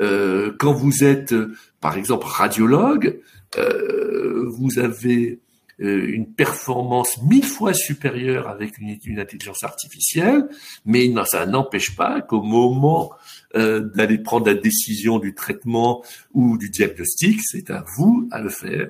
Euh, 0.00 0.54
quand 0.58 0.72
vous 0.72 1.02
êtes, 1.02 1.34
par 1.80 1.96
exemple, 1.96 2.26
radiologue, 2.28 3.20
vous 3.56 4.78
avez 4.78 5.30
euh, 5.32 5.40
une 5.78 6.32
performance 6.32 7.20
mille 7.22 7.44
fois 7.44 7.74
supérieure 7.74 8.48
avec 8.48 8.78
une, 8.78 9.18
intelligence 9.18 9.64
artificielle, 9.64 10.48
mais 10.84 11.12
ça 11.24 11.46
n'empêche 11.46 11.96
pas 11.96 12.20
qu'au 12.20 12.42
moment 12.42 13.10
euh, 13.56 13.80
d'aller 13.80 14.18
prendre 14.18 14.46
la 14.46 14.54
décision 14.54 15.18
du 15.18 15.34
traitement 15.34 16.04
ou 16.32 16.58
du 16.58 16.70
diagnostic, 16.70 17.40
c'est 17.42 17.70
à 17.70 17.84
vous 17.96 18.28
à 18.30 18.40
le 18.40 18.50
faire. 18.50 18.88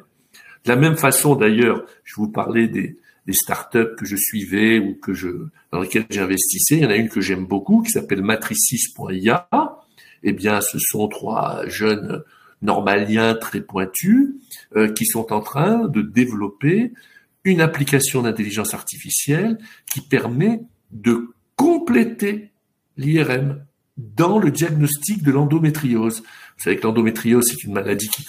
De 0.65 0.71
la 0.71 0.77
même 0.77 0.97
façon, 0.97 1.37
d'ailleurs, 1.37 1.85
je 2.05 2.15
vous 2.17 2.29
parlais 2.29 2.69
des, 2.69 2.97
des 3.27 3.33
startups 3.33 3.95
que 3.97 4.05
je 4.05 4.17
suivais 4.17 4.79
ou 4.79 4.95
que 4.95 5.15
je 5.15 5.29
dans 5.73 5.81
lesquelles 5.81 6.07
j'investissais. 6.11 6.77
Il 6.77 6.83
y 6.83 6.87
en 6.87 6.91
a 6.91 6.97
une 6.97 7.09
que 7.09 7.21
j'aime 7.21 7.47
beaucoup 7.47 7.83
qui 7.83 7.91
s'appelle 7.91 8.23
matricis.ia. 8.23 9.49
Eh 10.23 10.33
bien, 10.33 10.61
ce 10.61 10.79
sont 10.79 11.09
trois 11.09 11.67
jeunes 11.67 12.23
normaliens 12.65 13.35
très 13.35 13.61
pointus 13.61 14.35
euh, 14.75 14.93
qui 14.93 15.07
sont 15.07 15.33
en 15.33 15.41
train 15.41 15.87
de 15.87 16.03
développer 16.03 16.93
une 17.45 17.61
application 17.61 18.23
d'intelligence 18.23 18.75
artificielle 18.75 19.59
qui 19.93 20.01
permet 20.01 20.63
de 20.91 21.35
compléter 21.57 22.51
l'IRM 22.97 23.65
dans 23.97 24.39
le 24.39 24.51
diagnostic 24.51 25.23
de 25.23 25.31
l'endométriose. 25.31 26.21
Vous 26.21 26.63
savez 26.65 26.77
que 26.77 26.83
l'endométriose, 26.83 27.45
c'est 27.47 27.63
une 27.65 27.75
maladie 27.75 28.09
qui, 28.09 28.25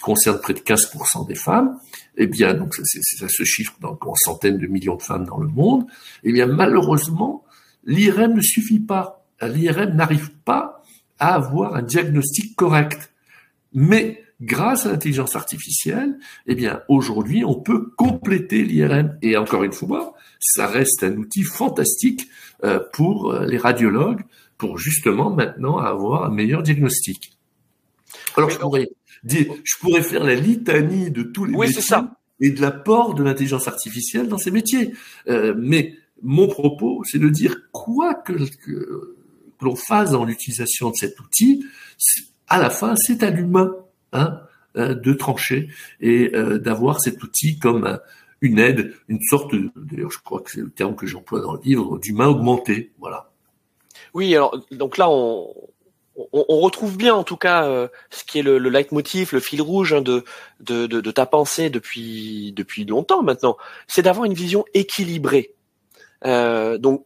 concerne 0.00 0.40
près 0.40 0.52
de 0.52 0.60
15% 0.60 1.26
des 1.26 1.34
femmes. 1.34 1.76
Eh 2.16 2.26
bien, 2.26 2.54
donc 2.54 2.74
ça, 2.74 2.82
ça 2.84 3.28
se 3.28 3.44
chiffre 3.44 3.74
en 3.82 4.14
centaines 4.14 4.58
de 4.58 4.66
millions 4.66 4.96
de 4.96 5.02
femmes 5.02 5.24
dans 5.24 5.38
le 5.38 5.48
monde. 5.48 5.86
Eh 6.22 6.32
bien, 6.32 6.46
malheureusement, 6.46 7.44
l'IRM 7.84 8.34
ne 8.34 8.40
suffit 8.42 8.80
pas. 8.80 9.26
L'IRM 9.40 9.94
n'arrive 9.94 10.30
pas 10.44 10.82
à 11.18 11.34
avoir 11.34 11.74
un 11.74 11.82
diagnostic 11.82 12.54
correct. 12.54 13.12
Mais 13.72 14.22
grâce 14.40 14.86
à 14.86 14.92
l'intelligence 14.92 15.36
artificielle, 15.36 16.18
eh 16.46 16.54
bien, 16.54 16.80
aujourd'hui, 16.88 17.44
on 17.44 17.54
peut 17.54 17.90
compléter 17.96 18.62
l'IRM. 18.62 19.18
Et 19.22 19.36
encore 19.36 19.64
une 19.64 19.72
fois, 19.72 20.14
ça 20.38 20.66
reste 20.66 21.02
un 21.02 21.16
outil 21.16 21.42
fantastique 21.42 22.28
euh, 22.64 22.80
pour 22.92 23.32
euh, 23.32 23.46
les 23.46 23.58
radiologues, 23.58 24.22
pour 24.58 24.78
justement 24.78 25.30
maintenant 25.30 25.78
avoir 25.78 26.24
un 26.24 26.30
meilleur 26.30 26.62
diagnostic. 26.62 27.36
Alors, 28.36 28.50
je 28.50 28.58
pourrais, 28.58 28.88
dire, 29.24 29.46
je 29.64 29.74
pourrais 29.80 30.02
faire 30.02 30.24
la 30.24 30.34
litanie 30.34 31.10
de 31.10 31.22
tous 31.22 31.44
les 31.44 31.54
oui, 31.54 31.68
métiers 31.68 31.96
et 32.40 32.50
de 32.50 32.60
l'apport 32.60 33.14
de 33.14 33.22
l'intelligence 33.22 33.68
artificielle 33.68 34.28
dans 34.28 34.38
ces 34.38 34.50
métiers. 34.50 34.92
Euh, 35.28 35.54
mais 35.56 35.94
mon 36.22 36.48
propos, 36.48 37.02
c'est 37.04 37.18
de 37.18 37.28
dire 37.28 37.70
quoi 37.72 38.14
que, 38.14 38.32
que 38.64 39.16
l'on 39.60 39.76
fasse 39.76 40.10
dans 40.10 40.24
l'utilisation 40.24 40.90
de 40.90 40.96
cet 40.96 41.18
outil, 41.20 41.64
à 42.48 42.58
la 42.58 42.70
fin, 42.70 42.94
c'est 42.96 43.22
à 43.22 43.30
l'humain 43.30 43.74
hein, 44.12 44.40
euh, 44.76 44.94
de 44.94 45.12
trancher 45.12 45.68
et 46.00 46.34
euh, 46.34 46.58
d'avoir 46.58 47.00
cet 47.00 47.22
outil 47.22 47.58
comme 47.58 47.98
une 48.40 48.58
aide, 48.58 48.94
une 49.08 49.20
sorte, 49.22 49.54
d'ailleurs 49.74 50.10
je 50.10 50.18
crois 50.18 50.40
que 50.40 50.50
c'est 50.50 50.60
le 50.60 50.70
terme 50.70 50.94
que 50.94 51.06
j'emploie 51.06 51.40
dans 51.40 51.54
le 51.54 51.60
livre, 51.62 51.98
d'humain 51.98 52.28
augmenté. 52.28 52.92
Voilà. 52.98 53.30
Oui, 54.14 54.34
alors 54.34 54.58
donc 54.72 54.98
là 54.98 55.08
on, 55.08 55.52
on, 56.32 56.60
retrouve 56.60 56.96
bien 56.96 57.14
en 57.14 57.24
tout 57.24 57.36
cas 57.36 57.64
euh, 57.66 57.88
ce 58.10 58.24
qui 58.24 58.38
est 58.38 58.42
le, 58.42 58.58
le 58.58 58.70
leitmotiv, 58.70 59.30
le 59.32 59.40
fil 59.40 59.62
rouge 59.62 59.92
hein, 59.92 60.00
de, 60.00 60.24
de, 60.60 60.86
de, 60.86 61.00
de, 61.00 61.10
ta 61.10 61.26
pensée 61.26 61.70
depuis 61.70 62.52
depuis 62.52 62.84
longtemps 62.84 63.22
maintenant, 63.22 63.56
c'est 63.86 64.02
d'avoir 64.02 64.24
une 64.24 64.34
vision 64.34 64.64
équilibrée. 64.74 65.54
Euh, 66.24 66.78
donc 66.78 67.04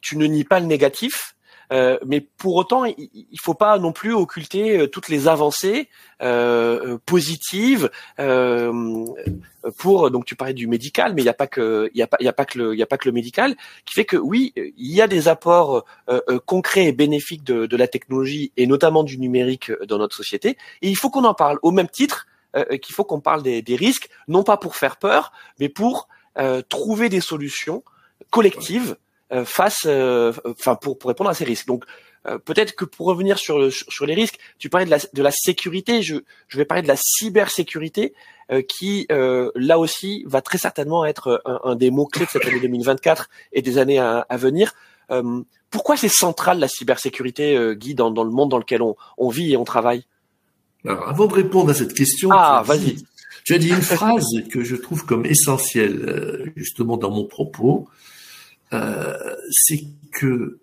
tu 0.00 0.16
ne 0.16 0.26
nies 0.26 0.44
pas 0.44 0.60
le 0.60 0.66
négatif, 0.66 1.36
euh, 1.72 1.98
mais 2.06 2.20
pour 2.20 2.56
autant, 2.56 2.84
il, 2.84 3.40
faut 3.40 3.54
pas 3.54 3.78
non 3.78 3.92
plus 3.92 4.14
occulter 4.14 4.78
euh, 4.78 4.86
toutes 4.86 5.08
les 5.08 5.28
avancées 5.28 5.88
euh, 6.22 6.98
positives 7.04 7.90
pour. 9.76 10.10
Donc 10.10 10.24
tu 10.24 10.34
parlais 10.34 10.54
du 10.54 10.66
médical, 10.66 11.14
mais 11.14 11.22
il 11.22 11.24
n'y 11.24 11.30
a 11.30 11.34
pas 11.34 11.46
que 11.46 11.90
il 11.94 12.02
a 12.02 12.06
pas 12.06 12.16
il 12.20 12.28
a 12.28 12.32
pas 12.32 12.44
que 12.44 12.58
le 12.58 12.74
il 12.74 12.82
a 12.82 12.86
pas 12.86 12.96
que 12.96 13.08
le 13.08 13.12
médical 13.12 13.56
qui 13.84 13.94
fait 13.94 14.04
que 14.04 14.16
oui, 14.16 14.52
il 14.56 14.92
y 14.92 15.02
a 15.02 15.06
des 15.06 15.28
apports 15.28 15.84
concrets 16.46 16.86
et 16.86 16.92
bénéfiques 16.92 17.44
de, 17.44 17.66
de, 17.66 17.76
la 17.76 17.88
technologie 17.88 18.52
et 18.56 18.66
notamment 18.66 19.04
du 19.04 19.18
numérique 19.18 19.70
dans 19.86 19.98
notre 19.98 20.16
société. 20.16 20.56
Et 20.82 20.88
il 20.88 20.96
faut 20.96 21.10
qu'on 21.10 21.24
en 21.24 21.34
parle 21.34 21.58
au 21.62 21.70
même 21.70 21.88
titre 21.88 22.26
qu'il 22.80 22.94
faut 22.94 23.04
qu'on 23.04 23.20
parle 23.20 23.42
des, 23.42 23.60
des, 23.62 23.76
risques, 23.76 24.08
non 24.26 24.42
pas 24.42 24.56
pour 24.56 24.74
faire 24.74 24.96
peur, 24.96 25.32
mais 25.60 25.68
pour 25.68 26.08
trouver 26.68 27.08
des 27.08 27.20
solutions 27.20 27.82
collectives 28.30 28.92
euh, 28.92 29.07
face, 29.44 29.82
euh, 29.86 30.32
enfin 30.44 30.74
pour, 30.74 30.98
pour 30.98 31.08
répondre 31.08 31.30
à 31.30 31.34
ces 31.34 31.44
risques. 31.44 31.66
Donc 31.66 31.84
euh, 32.26 32.38
peut-être 32.38 32.74
que 32.74 32.84
pour 32.84 33.06
revenir 33.06 33.38
sur, 33.38 33.72
sur 33.72 34.06
les 34.06 34.14
risques, 34.14 34.38
tu 34.58 34.68
parlais 34.68 34.86
de 34.86 34.90
la, 34.90 34.98
de 35.12 35.22
la 35.22 35.30
sécurité, 35.30 36.02
je, 36.02 36.16
je 36.48 36.56
vais 36.56 36.64
parler 36.64 36.82
de 36.82 36.88
la 36.88 36.96
cybersécurité, 36.96 38.14
qui 38.66 39.06
là 39.10 39.78
aussi 39.78 40.24
va 40.26 40.40
très 40.40 40.56
certainement 40.56 41.04
être 41.04 41.42
un, 41.44 41.76
des 41.76 41.90
mots-clés 41.90 42.24
de 42.24 42.30
cette 42.30 42.46
année 42.46 42.60
2024 42.60 43.28
et 43.52 43.60
des 43.60 43.76
années 43.76 43.98
à, 43.98 44.24
à 44.26 44.36
venir. 44.38 44.72
pourquoi 45.68 45.98
c'est 45.98 46.08
central 46.08 46.58
la 46.58 46.66
cybersécurité, 46.66 47.74
Guy, 47.76 47.94
dans, 47.94 48.10
dans, 48.10 48.24
le 48.24 48.30
monde 48.30 48.50
dans 48.50 48.56
lequel 48.56 48.80
on, 48.80 48.96
on 49.18 49.28
vit 49.28 49.52
et 49.52 49.58
on 49.58 49.64
travaille? 49.64 50.06
Alors, 50.86 51.06
avant 51.06 51.26
de 51.26 51.34
répondre 51.34 51.68
à 51.68 51.74
cette 51.74 51.92
question, 51.92 52.30
ah, 52.32 52.62
vas-y. 52.64 52.96
Tu 53.44 53.54
as 53.54 53.58
dit 53.58 53.68
une 53.68 53.82
phrase 53.82 54.24
que 54.50 54.64
je 54.64 54.76
trouve 54.76 55.04
comme 55.04 55.26
essentielle 55.26 56.52
justement 56.56 56.96
dans 56.96 57.10
mon 57.10 57.24
propos. 57.24 57.86
Euh, 58.72 59.36
c'est 59.50 59.80
que, 60.12 60.60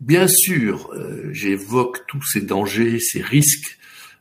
bien 0.00 0.28
sûr, 0.28 0.90
euh, 0.92 1.30
j'évoque 1.32 2.06
tous 2.06 2.22
ces 2.22 2.42
dangers, 2.42 2.98
ces 3.00 3.22
risques 3.22 3.78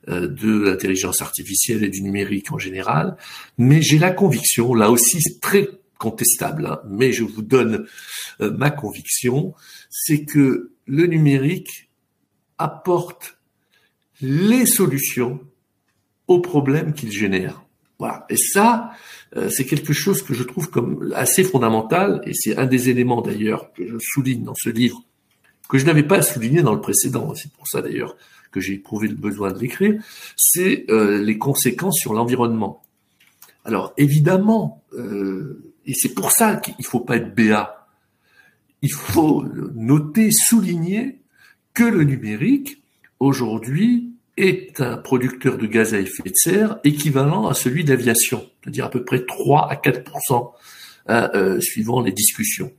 euh, 0.08 0.28
de 0.28 0.66
l'intelligence 0.66 1.22
artificielle 1.22 1.84
et 1.84 1.90
du 1.90 2.02
numérique 2.02 2.52
en 2.52 2.58
général, 2.58 3.18
mais 3.58 3.82
j'ai 3.82 4.00
la 4.00 4.12
conviction, 4.12 4.74
là 4.74 4.90
aussi 4.90 5.20
très 5.42 5.70
contestable, 5.98 6.66
hein, 6.66 6.82
mais 6.90 7.12
je 7.12 7.24
vous 7.24 7.44
donne 7.44 7.86
ma 8.40 8.72
conviction, 8.72 9.54
c'est 9.92 10.26
que 10.26 10.72
le 10.88 11.06
numérique 11.06 11.90
apporte 12.58 13.38
les 14.20 14.66
solutions 14.66 15.42
aux 16.28 16.40
problèmes 16.40 16.94
qu'il 16.94 17.12
génère. 17.12 17.64
Voilà. 18.00 18.26
Et 18.30 18.38
ça, 18.38 18.92
c'est 19.50 19.66
quelque 19.66 19.94
chose 19.94 20.22
que 20.24 20.34
je 20.34 20.44
trouve 20.44 20.70
comme 20.70 21.14
assez 21.16 21.44
fondamental, 21.44 22.22
et 22.26 22.34
c'est 22.34 22.58
un 22.58 22.66
des 22.66 22.90
éléments 22.90 23.22
d'ailleurs 23.22 23.72
que 23.74 23.88
je 23.88 23.98
souligne 24.00 24.44
dans 24.44 24.56
ce 24.56 24.70
livre, 24.70 25.04
que 25.70 25.78
je 25.78 25.86
n'avais 25.86 26.04
pas 26.04 26.22
souligné 26.22 26.62
dans 26.62 26.74
le 26.74 26.82
précédent, 26.82 27.34
c'est 27.34 27.52
pour 27.54 27.68
ça 27.68 27.82
d'ailleurs 27.82 28.18
que 28.52 28.60
j'ai 28.60 28.74
éprouvé 28.74 29.08
le 29.08 29.16
besoin 29.16 29.52
de 29.52 29.60
l'écrire, 29.60 30.04
c'est 30.36 30.86
euh, 30.90 31.24
les 31.24 31.38
conséquences 31.38 31.98
sur 31.98 32.14
l'environnement. 32.14 32.82
Alors 33.64 33.94
évidemment, 33.98 34.84
euh, 34.94 35.74
et 35.86 35.94
c'est 35.94 36.14
pour 36.14 36.32
ça 36.32 36.58
qu'il 36.58 36.76
ne 36.78 36.84
faut 36.84 37.00
pas 37.00 37.18
être 37.18 37.34
béat, 37.34 37.88
il 38.82 38.92
faut 38.92 39.46
noter, 39.76 40.30
souligner 40.32 41.22
que 41.74 41.84
le 41.84 42.04
numérique, 42.04 42.82
aujourd'hui, 43.20 44.11
est 44.42 44.82
un 44.82 44.98
producteur 44.98 45.58
de 45.58 45.68
gaz 45.68 45.94
à 45.94 46.00
effet 46.00 46.24
de 46.24 46.36
serre 46.36 46.80
équivalent 46.84 47.48
à 47.48 47.54
celui 47.54 47.84
d'aviation, 47.84 48.50
c'est-à-dire 48.62 48.86
à 48.86 48.90
peu 48.90 49.04
près 49.04 49.26
3 49.26 49.72
à 49.72 49.76
4% 49.76 50.52
hein, 51.08 51.60
suivant 51.60 52.02
les 52.02 52.12
discussions. 52.12 52.72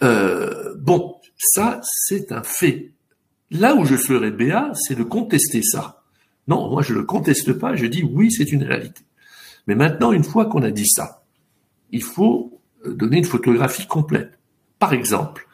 bon, 0.00 1.16
ça, 1.36 1.80
c'est 1.84 2.32
un 2.32 2.42
fait. 2.42 2.92
Là 3.50 3.74
où 3.74 3.84
je 3.84 3.96
serais 3.96 4.30
béat, 4.30 4.72
c'est 4.74 4.96
de 4.96 5.04
contester 5.04 5.62
ça. 5.62 6.02
Non, 6.48 6.70
moi 6.70 6.82
je 6.82 6.92
ne 6.92 6.98
le 6.98 7.04
conteste 7.04 7.52
pas, 7.52 7.74
je 7.74 7.86
dis 7.86 8.02
oui, 8.02 8.30
c'est 8.30 8.52
une 8.52 8.62
réalité. 8.62 9.02
Mais 9.66 9.74
maintenant, 9.74 10.12
une 10.12 10.24
fois 10.24 10.46
qu'on 10.46 10.62
a 10.62 10.70
dit 10.70 10.86
ça, 10.86 11.24
il 11.90 12.02
faut 12.02 12.60
donner 12.84 13.18
une 13.18 13.24
photographie 13.24 13.86
complète. 13.86 14.38
Par 14.78 14.92
exemple, 14.92 15.46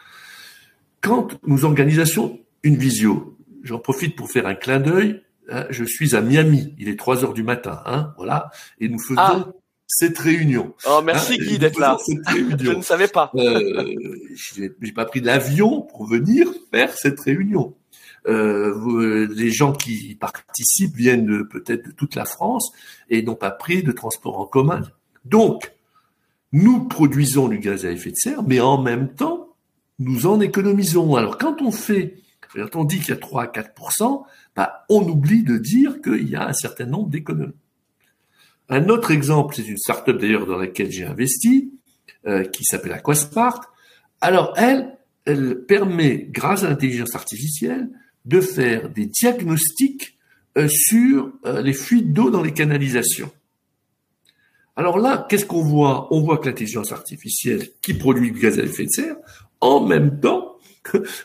quand 1.00 1.38
nous 1.46 1.64
organisons 1.64 2.40
une 2.62 2.76
visio, 2.76 3.36
j'en 3.62 3.78
profite 3.78 4.16
pour 4.16 4.30
faire 4.30 4.46
un 4.46 4.54
clin 4.54 4.80
d'œil, 4.80 5.22
hein, 5.50 5.66
je 5.70 5.84
suis 5.84 6.14
à 6.14 6.20
Miami, 6.20 6.74
il 6.78 6.88
est 6.88 6.98
3 6.98 7.24
heures 7.24 7.34
du 7.34 7.42
matin, 7.42 7.82
hein, 7.86 8.14
voilà, 8.16 8.50
et 8.80 8.88
nous 8.88 8.98
faisons 8.98 9.20
ah. 9.20 9.48
cette 9.86 10.18
réunion. 10.18 10.74
Oh, 10.88 11.00
merci 11.04 11.34
hein, 11.34 11.44
Guy 11.44 11.58
d'être 11.58 11.78
là. 11.78 11.96
je 12.06 12.72
ne 12.72 12.82
savais 12.82 13.08
pas. 13.08 13.30
euh, 13.34 13.94
j'ai 14.34 14.92
pas 14.92 15.04
pris 15.04 15.20
l'avion 15.20 15.82
pour 15.82 16.06
venir 16.06 16.48
faire 16.70 16.92
cette 16.92 17.20
réunion. 17.20 17.74
Euh, 18.28 19.26
les 19.34 19.50
gens 19.50 19.72
qui 19.72 20.14
participent 20.14 20.94
viennent 20.94 21.46
peut-être 21.48 21.86
de 21.86 21.92
toute 21.92 22.14
la 22.14 22.24
France 22.24 22.72
et 23.10 23.22
n'ont 23.22 23.34
pas 23.34 23.50
pris 23.50 23.82
de 23.82 23.90
transport 23.90 24.38
en 24.38 24.46
commun. 24.46 24.82
Donc, 25.24 25.72
nous 26.52 26.84
produisons 26.84 27.48
du 27.48 27.58
gaz 27.58 27.84
à 27.84 27.90
effet 27.90 28.10
de 28.10 28.16
serre, 28.16 28.42
mais 28.42 28.60
en 28.60 28.80
même 28.80 29.14
temps, 29.14 29.56
nous 29.98 30.26
en 30.26 30.40
économisons. 30.40 31.16
Alors 31.16 31.38
quand 31.38 31.62
on 31.62 31.70
fait, 31.70 32.16
quand 32.54 32.76
on 32.76 32.84
dit 32.84 32.98
qu'il 33.00 33.10
y 33.10 33.12
a 33.12 33.16
3 33.16 33.42
à 33.42 33.46
4% 33.46 34.24
bah, 34.54 34.84
on 34.88 35.02
oublie 35.08 35.42
de 35.42 35.56
dire 35.56 36.00
qu'il 36.02 36.28
y 36.28 36.36
a 36.36 36.46
un 36.46 36.52
certain 36.52 36.86
nombre 36.86 37.08
d'économies. 37.08 37.52
Un 38.68 38.88
autre 38.88 39.10
exemple, 39.10 39.54
c'est 39.54 39.66
une 39.66 39.78
start-up 39.78 40.18
d'ailleurs 40.18 40.46
dans 40.46 40.58
laquelle 40.58 40.90
j'ai 40.90 41.04
investi, 41.04 41.72
euh, 42.26 42.44
qui 42.44 42.64
s'appelle 42.64 42.92
Aquaspart. 42.92 43.72
Alors 44.20 44.54
elle, 44.56 44.98
elle 45.24 45.64
permet, 45.66 46.28
grâce 46.30 46.64
à 46.64 46.68
l'intelligence 46.68 47.14
artificielle, 47.14 47.90
de 48.24 48.40
faire 48.40 48.88
des 48.88 49.06
diagnostics 49.06 50.16
euh, 50.56 50.68
sur 50.68 51.32
euh, 51.46 51.62
les 51.62 51.72
fuites 51.72 52.12
d'eau 52.12 52.30
dans 52.30 52.42
les 52.42 52.52
canalisations. 52.52 53.30
Alors 54.76 54.98
là, 54.98 55.26
qu'est-ce 55.28 55.44
qu'on 55.44 55.62
voit? 55.62 56.08
On 56.12 56.20
voit 56.20 56.38
que 56.38 56.46
l'intelligence 56.46 56.92
artificielle 56.92 57.68
qui 57.82 57.94
produit 57.94 58.32
du 58.32 58.40
gaz 58.40 58.58
à 58.58 58.62
effet 58.62 58.84
de 58.84 58.90
serre, 58.90 59.16
en 59.60 59.86
même 59.86 60.20
temps, 60.20 60.51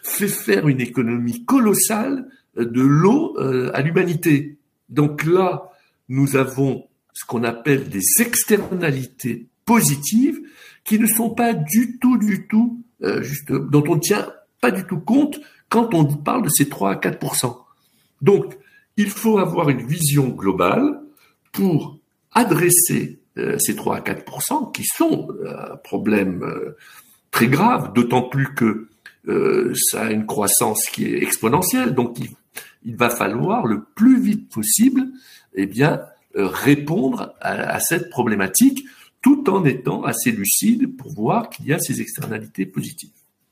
fait 0.03 0.28
faire 0.28 0.68
une 0.68 0.82
économie 0.82 1.45
colossale 1.45 2.28
de 2.55 2.82
l'eau 2.82 3.36
euh, 3.39 3.72
à 3.74 3.82
l'humanité. 3.82 4.58
Donc 4.89 5.24
là, 5.26 5.72
nous 6.10 6.36
avons 6.36 6.88
ce 7.14 7.26
qu'on 7.26 7.43
appelle 7.43 7.89
des 7.89 8.03
externalités 8.20 9.47
positives 9.66 10.39
qui 10.84 10.99
ne 10.99 11.08
sont 11.08 11.32
pas 11.32 11.53
du 11.53 11.99
tout, 11.99 12.18
du 12.18 12.47
tout, 12.47 12.84
euh, 13.03 13.24
dont 13.49 13.84
on 13.88 13.95
ne 13.95 14.01
tient 14.01 14.28
pas 14.62 14.72
du 14.72 14.86
tout 14.86 14.99
compte 14.99 15.39
quand 15.70 15.93
on 15.93 16.05
parle 16.05 16.43
de 16.43 16.49
ces 16.49 16.70
3 16.70 16.91
à 16.91 16.95
4% 16.95 17.58
Donc, 18.22 18.58
il 18.95 19.10
faut 19.10 19.38
avoir 19.38 19.70
une 19.70 19.86
vision 19.86 20.30
globale 20.30 21.01
pour 21.51 21.99
adresser 22.32 23.20
euh, 23.38 23.58
ces 23.60 23.76
3 23.76 23.97
à 23.97 23.99
4% 24.01 24.72
qui 24.72 24.84
sont 24.84 25.28
euh, 25.43 25.74
un 25.74 25.78
problème 25.78 26.43
euh, 26.43 26.76
très 27.32 27.47
grave, 27.47 27.93
d'autant 27.93 28.24
plus 28.24 28.53
que 28.53 28.89
ça 29.28 30.04
a 30.04 30.12
une 30.12 30.26
croissance 30.26 30.86
qui 30.92 31.06
est 31.06 31.22
exponentielle. 31.22 31.94
Donc, 31.94 32.18
il, 32.84 32.96
va 32.96 33.10
falloir 33.10 33.66
le 33.66 33.84
plus 33.96 34.22
vite 34.22 34.50
possible, 34.50 35.08
eh 35.54 35.66
bien, 35.66 36.02
répondre 36.34 37.36
à, 37.42 37.80
cette 37.80 38.10
problématique, 38.10 38.86
tout 39.22 39.50
en 39.50 39.66
étant 39.66 40.04
assez 40.04 40.32
lucide 40.32 40.96
pour 40.96 41.14
voir 41.14 41.50
qu'il 41.50 41.66
y 41.66 41.74
a 41.74 41.80
ces 41.80 42.00
externalités 42.00 42.66
positives. 42.66 43.10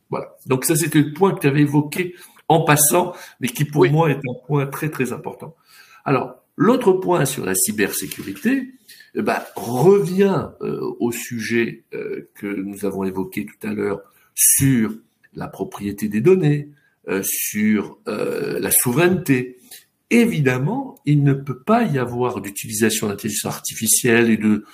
Voilà. 0.10 0.36
Donc 0.46 0.66
ça, 0.66 0.76
c'était 0.76 1.02
le 1.02 1.14
point 1.14 1.34
que 1.34 1.42
tu 1.42 1.48
avais 1.48 1.62
évoqué 1.62 2.16
en 2.48 2.64
passant, 2.64 3.14
mais 3.40 3.48
qui 3.48 3.66
pour 3.66 3.90
moi 3.90 4.10
est 4.10 4.18
un 4.18 4.48
point 4.48 4.68
très 4.68 4.90
très 4.90 5.12
important. 5.12 5.56
Alors, 6.06 6.36
l'autre 6.56 6.94
point 6.94 7.26
sur 7.26 7.46
la 7.46 7.56
cybersécurité, 7.56 8.74
eh 9.16 9.22
ben, 9.22 9.42
revient 9.56 10.50
euh, 10.62 10.94
au 11.00 11.12
sujet 11.12 11.84
euh, 11.94 12.30
que 12.36 12.48
nous 12.48 12.86
avons 12.86 13.04
évoqué 13.04 13.46
tout 13.46 13.68
à 13.68 13.74
l'heure 13.74 14.02
sur 14.36 14.94
la 15.36 15.48
propriété 15.48 16.08
des 16.08 16.22
données, 16.22 16.70
euh, 17.08 17.22
sur 17.24 18.00
la 18.08 18.72
souveraineté. 18.72 19.58
Évidemment, 20.10 20.96
il 21.06 21.24
ne 21.24 21.34
peut 21.34 21.60
pas 21.60 21.84
y 21.84 21.98
avoir 21.98 22.42
d'utilisation 22.42 23.08
d'intelligence 23.08 23.46
artificielle 23.46 24.30
et 24.30 24.38
de 24.38 24.66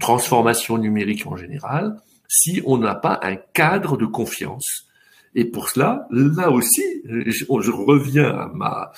transformation 0.00 0.78
numérique 0.78 1.26
en 1.26 1.36
général 1.36 1.96
si 2.28 2.62
on 2.64 2.78
n'a 2.78 2.94
pas 2.94 3.20
un 3.22 3.36
cadre 3.36 3.96
de 3.96 4.06
confiance. 4.06 4.88
Et 5.34 5.44
pour 5.44 5.68
cela, 5.68 6.06
là 6.10 6.50
aussi, 6.50 6.82
je 7.04 7.70
reviens 7.70 8.30
à 8.30 8.50
ma 8.54 8.92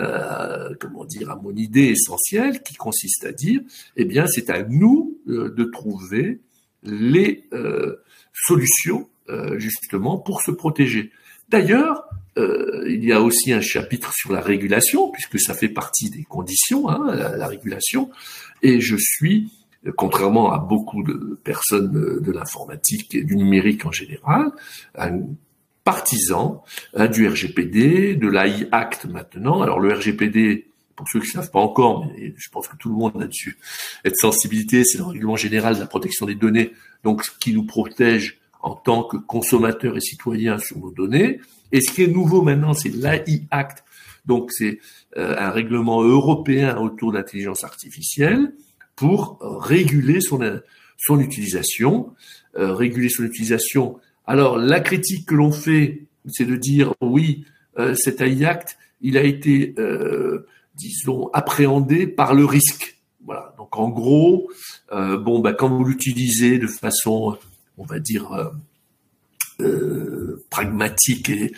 euh, 0.00 0.74
comment 0.80 1.04
dire, 1.04 1.30
à 1.30 1.36
mon 1.36 1.54
idée 1.54 1.88
essentielle 1.88 2.62
qui 2.62 2.74
consiste 2.74 3.26
à 3.26 3.32
dire, 3.32 3.60
eh 3.96 4.06
bien, 4.06 4.26
c'est 4.26 4.48
à 4.48 4.62
nous 4.62 5.18
euh, 5.28 5.50
de 5.50 5.64
trouver 5.64 6.40
les 6.82 7.46
euh, 7.52 7.96
solutions 8.32 9.09
justement 9.56 10.18
pour 10.18 10.42
se 10.42 10.50
protéger. 10.50 11.10
D'ailleurs, 11.48 12.04
il 12.36 13.04
y 13.04 13.12
a 13.12 13.20
aussi 13.20 13.52
un 13.52 13.60
chapitre 13.60 14.12
sur 14.14 14.32
la 14.32 14.40
régulation, 14.40 15.10
puisque 15.10 15.40
ça 15.40 15.54
fait 15.54 15.68
partie 15.68 16.10
des 16.10 16.24
conditions, 16.24 16.88
hein, 16.88 17.14
la, 17.14 17.46
régulation, 17.46 18.10
et 18.62 18.80
je 18.80 18.96
suis 18.96 19.50
contrairement 19.96 20.52
à 20.52 20.58
beaucoup 20.58 21.02
de 21.02 21.38
personnes 21.42 22.20
de 22.20 22.32
l'informatique 22.32 23.14
et 23.14 23.22
du 23.22 23.36
numérique 23.36 23.86
en 23.86 23.92
général, 23.92 24.52
un 24.96 25.20
partisan 25.84 26.62
hein, 26.94 27.06
du 27.06 27.26
RGPD, 27.26 28.14
de 28.16 28.28
l'AI 28.28 28.68
Act 28.72 29.06
maintenant. 29.06 29.62
Alors 29.62 29.80
le 29.80 29.92
RGPD, 29.92 30.66
pour 30.96 31.08
ceux 31.08 31.20
qui 31.20 31.28
ne 31.28 31.32
savent 31.42 31.50
pas 31.50 31.60
encore, 31.60 32.06
mais 32.06 32.34
je 32.36 32.48
pense 32.50 32.68
que 32.68 32.76
tout 32.76 32.90
le 32.90 32.94
monde 32.94 33.20
a 33.20 33.26
dessus 33.26 33.58
cette 34.04 34.16
sensibilité, 34.16 34.84
c'est 34.84 34.98
le 34.98 35.04
règlement 35.04 35.36
général 35.36 35.74
de 35.76 35.80
la 35.80 35.86
protection 35.86 36.26
des 36.26 36.34
données, 36.34 36.72
donc 37.04 37.24
ce 37.24 37.30
qui 37.38 37.54
nous 37.54 37.64
protège 37.64 38.39
en 38.62 38.74
tant 38.74 39.04
que 39.04 39.16
consommateurs 39.16 39.96
et 39.96 40.00
citoyens 40.00 40.58
sur 40.58 40.78
nos 40.78 40.90
données. 40.90 41.40
Et 41.72 41.80
ce 41.80 41.92
qui 41.92 42.02
est 42.02 42.08
nouveau 42.08 42.42
maintenant, 42.42 42.74
c'est 42.74 42.90
l'AI 42.90 43.46
Act. 43.50 43.84
Donc 44.26 44.52
c'est 44.52 44.78
euh, 45.16 45.34
un 45.38 45.50
règlement 45.50 46.02
européen 46.02 46.76
autour 46.76 47.12
de 47.12 47.18
l'intelligence 47.18 47.64
artificielle 47.64 48.52
pour 48.96 49.38
réguler 49.40 50.20
son, 50.20 50.40
son 50.98 51.20
utilisation, 51.20 52.12
euh, 52.56 52.74
réguler 52.74 53.08
son 53.08 53.24
utilisation 53.24 53.98
alors 54.30 54.58
la 54.58 54.78
critique 54.78 55.26
que 55.26 55.34
l'on 55.34 55.50
fait, 55.50 56.06
c'est 56.28 56.44
de 56.44 56.54
dire 56.54 56.94
oui, 57.00 57.44
euh, 57.80 57.96
cet 57.96 58.20
AI 58.20 58.44
Act, 58.44 58.78
il 59.00 59.18
a 59.18 59.24
été, 59.24 59.74
euh, 59.76 60.46
disons, 60.76 61.30
appréhendé 61.32 62.06
par 62.06 62.32
le 62.32 62.44
risque. 62.44 63.00
Voilà. 63.24 63.52
Donc 63.58 63.76
en 63.76 63.88
gros, 63.88 64.48
euh, 64.92 65.18
bon, 65.18 65.40
bah, 65.40 65.52
quand 65.52 65.68
vous 65.68 65.84
l'utilisez 65.84 66.58
de 66.58 66.68
façon, 66.68 67.36
on 67.80 67.84
va 67.84 67.98
dire, 67.98 68.52
pragmatique 70.48 71.28
et 71.28 71.52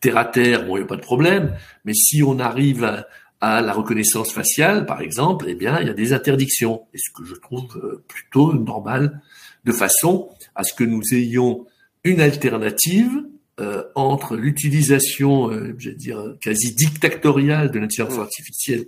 terre 0.00 0.16
à 0.16 0.24
terre, 0.24 0.66
bon, 0.66 0.76
il 0.76 0.80
n'y 0.80 0.84
a 0.84 0.88
pas 0.88 0.96
de 0.96 1.02
problème. 1.02 1.54
Mais 1.84 1.92
si 1.94 2.22
on 2.22 2.38
arrive 2.38 2.84
à, 2.84 3.06
à, 3.40 3.60
la 3.60 3.72
reconnaissance 3.72 4.32
faciale, 4.32 4.86
par 4.86 5.02
exemple, 5.02 5.46
eh 5.48 5.54
bien, 5.54 5.78
il 5.80 5.86
y 5.86 5.90
a 5.90 5.94
des 5.94 6.12
interdictions. 6.12 6.82
Et 6.94 6.98
ce 6.98 7.10
que 7.12 7.24
je 7.24 7.34
trouve 7.34 8.02
plutôt 8.08 8.54
normal, 8.54 9.20
de 9.64 9.72
façon 9.72 10.30
à 10.54 10.64
ce 10.64 10.74
que 10.74 10.84
nous 10.84 11.02
ayons 11.12 11.66
une 12.04 12.20
alternative 12.20 13.24
euh, 13.60 13.84
entre 13.94 14.36
l'utilisation, 14.36 15.50
euh, 15.50 15.74
je 15.78 15.90
vais 15.90 15.94
dire, 15.94 16.36
quasi 16.40 16.74
dictatoriale 16.74 17.70
de 17.70 17.78
l'intelligence 17.78 18.18
artificielle 18.18 18.86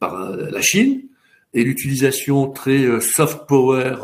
par 0.00 0.14
euh, 0.14 0.50
la 0.50 0.60
Chine 0.60 1.02
et 1.54 1.62
l'utilisation 1.62 2.50
très 2.50 2.82
euh, 2.82 3.00
soft 3.00 3.46
power, 3.46 3.94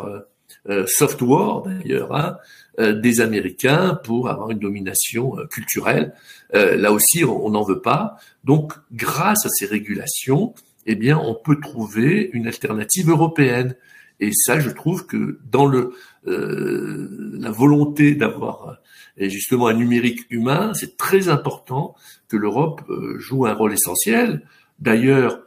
soft 0.87 1.21
war 1.23 1.62
d'ailleurs, 1.62 2.15
hein, 2.15 2.39
des 2.79 3.21
Américains 3.21 4.01
pour 4.03 4.29
avoir 4.29 4.51
une 4.51 4.59
domination 4.59 5.37
culturelle. 5.51 6.15
là 6.53 6.93
aussi, 6.93 7.25
on 7.25 7.51
n'en 7.51 7.62
veut 7.62 7.81
pas. 7.81 8.17
Donc, 8.45 8.73
grâce 8.93 9.45
à 9.45 9.49
ces 9.51 9.67
régulations, 9.67 10.55
eh 10.87 10.95
bien, 10.95 11.19
on 11.19 11.35
peut 11.35 11.61
trouver 11.61 12.31
une 12.33 12.47
alternative 12.47 13.11
européenne. 13.11 13.75
Et 14.21 14.31
ça, 14.33 14.61
je 14.61 14.71
trouve 14.71 15.07
que 15.07 15.39
dans 15.51 15.67
le 15.67 15.95
euh, 16.27 17.09
la 17.39 17.51
volonté 17.51 18.15
d'avoir 18.15 18.79
euh, 19.21 19.29
justement 19.29 19.67
un 19.67 19.75
numérique 19.75 20.21
humain, 20.31 20.73
c'est 20.75 20.97
très 20.97 21.29
important 21.29 21.95
que 22.29 22.37
l'Europe 22.37 22.83
euh, 22.89 23.19
joue 23.19 23.47
un 23.47 23.53
rôle 23.53 23.73
essentiel. 23.73 24.43
D'ailleurs, 24.79 25.41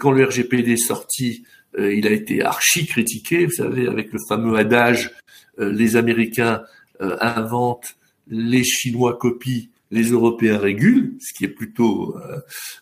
quand 0.00 0.10
le 0.10 0.24
RGPD 0.24 0.72
est 0.72 0.76
sorti, 0.76 1.44
il 1.78 2.06
a 2.06 2.10
été 2.10 2.42
archi 2.42 2.86
critiqué, 2.86 3.46
vous 3.46 3.52
savez, 3.52 3.86
avec 3.86 4.12
le 4.12 4.18
fameux 4.28 4.56
adage 4.56 5.12
les 5.58 5.96
Américains 5.96 6.62
inventent, 7.00 7.96
les 8.28 8.64
Chinois 8.64 9.16
copient. 9.18 9.68
les 9.90 10.10
Européens 10.10 10.58
régulent, 10.58 11.16
ce 11.20 11.32
qui 11.36 11.44
est 11.44 11.48
plutôt 11.48 12.16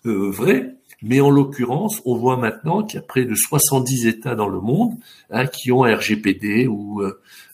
vrai. 0.04 0.74
Mais 1.02 1.20
en 1.20 1.30
l'occurrence, 1.30 2.00
on 2.04 2.16
voit 2.16 2.36
maintenant 2.36 2.84
qu'il 2.84 3.00
y 3.00 3.02
a 3.02 3.06
près 3.06 3.24
de 3.24 3.34
70 3.34 4.06
États 4.06 4.34
dans 4.34 4.48
le 4.48 4.60
monde 4.60 4.92
hein, 5.30 5.46
qui 5.46 5.72
ont 5.72 5.84
un 5.84 5.96
RGPD 5.96 6.66
ou 6.68 7.02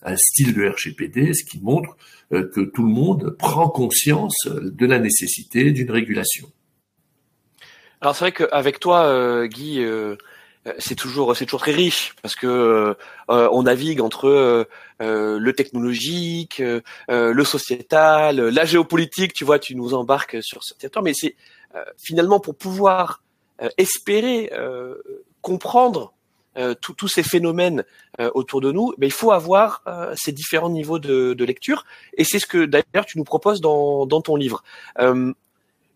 un 0.03 0.16
style 0.16 0.55
de 0.55 0.68
RGPD, 0.68 1.34
ce 1.34 1.45
qui 1.45 1.61
montre 1.61 1.97
que 2.30 2.61
tout 2.61 2.82
le 2.82 2.93
monde 2.93 3.36
prend 3.39 3.68
conscience 3.68 4.47
de 4.47 4.86
la 4.86 4.99
nécessité 4.99 5.72
d'une 5.72 5.91
régulation. 5.91 6.49
Alors 8.01 8.14
c'est 8.14 8.24
vrai 8.24 8.32
qu'avec 8.32 8.78
toi, 8.78 9.49
Guy, 9.49 9.80
euh, 9.80 10.16
c'est 10.79 10.95
toujours 10.95 11.37
c'est 11.37 11.45
toujours 11.45 11.61
très 11.61 11.73
riche 11.73 12.14
parce 12.23 12.35
que 12.35 12.47
euh, 12.47 12.95
euh, 13.31 13.49
on 13.53 13.64
navigue 13.64 14.01
entre 14.01 14.66
le 15.01 15.53
technologique, 15.53 16.62
le 17.09 17.45
sociétal, 17.45 18.41
la 18.41 18.64
géopolitique. 18.64 19.33
Tu 19.33 19.45
vois, 19.45 19.59
tu 19.59 19.75
nous 19.77 19.95
embarques 19.95 20.39
sur 20.43 20.64
ce 20.64 20.75
territoire, 20.75 21.05
mais 21.05 21.14
c'est 21.14 21.37
finalement 21.97 22.41
pour 22.41 22.57
pouvoir 22.57 23.23
espérer 23.77 24.51
comprendre 25.41 26.14
tous 26.81 27.07
ces 27.07 27.23
phénomènes 27.23 27.85
autour 28.35 28.61
de 28.61 28.73
nous, 28.73 28.93
mais 28.99 29.07
il 29.07 29.12
faut 29.12 29.31
avoir 29.31 29.83
ces 30.16 30.33
différents 30.33 30.71
niveaux 30.71 30.99
de, 30.99 31.33
de 31.33 31.45
lecture. 31.45 31.85
Et 32.16 32.25
c'est 32.25 32.41
ce 32.41 32.47
que 32.47 32.64
d'ailleurs 32.64 33.07
tu 33.07 33.19
nous 33.19 33.25
proposes 33.25 33.61
dans, 33.61 34.05
dans 34.05 34.21
ton 34.21 34.35
livre. 34.35 34.64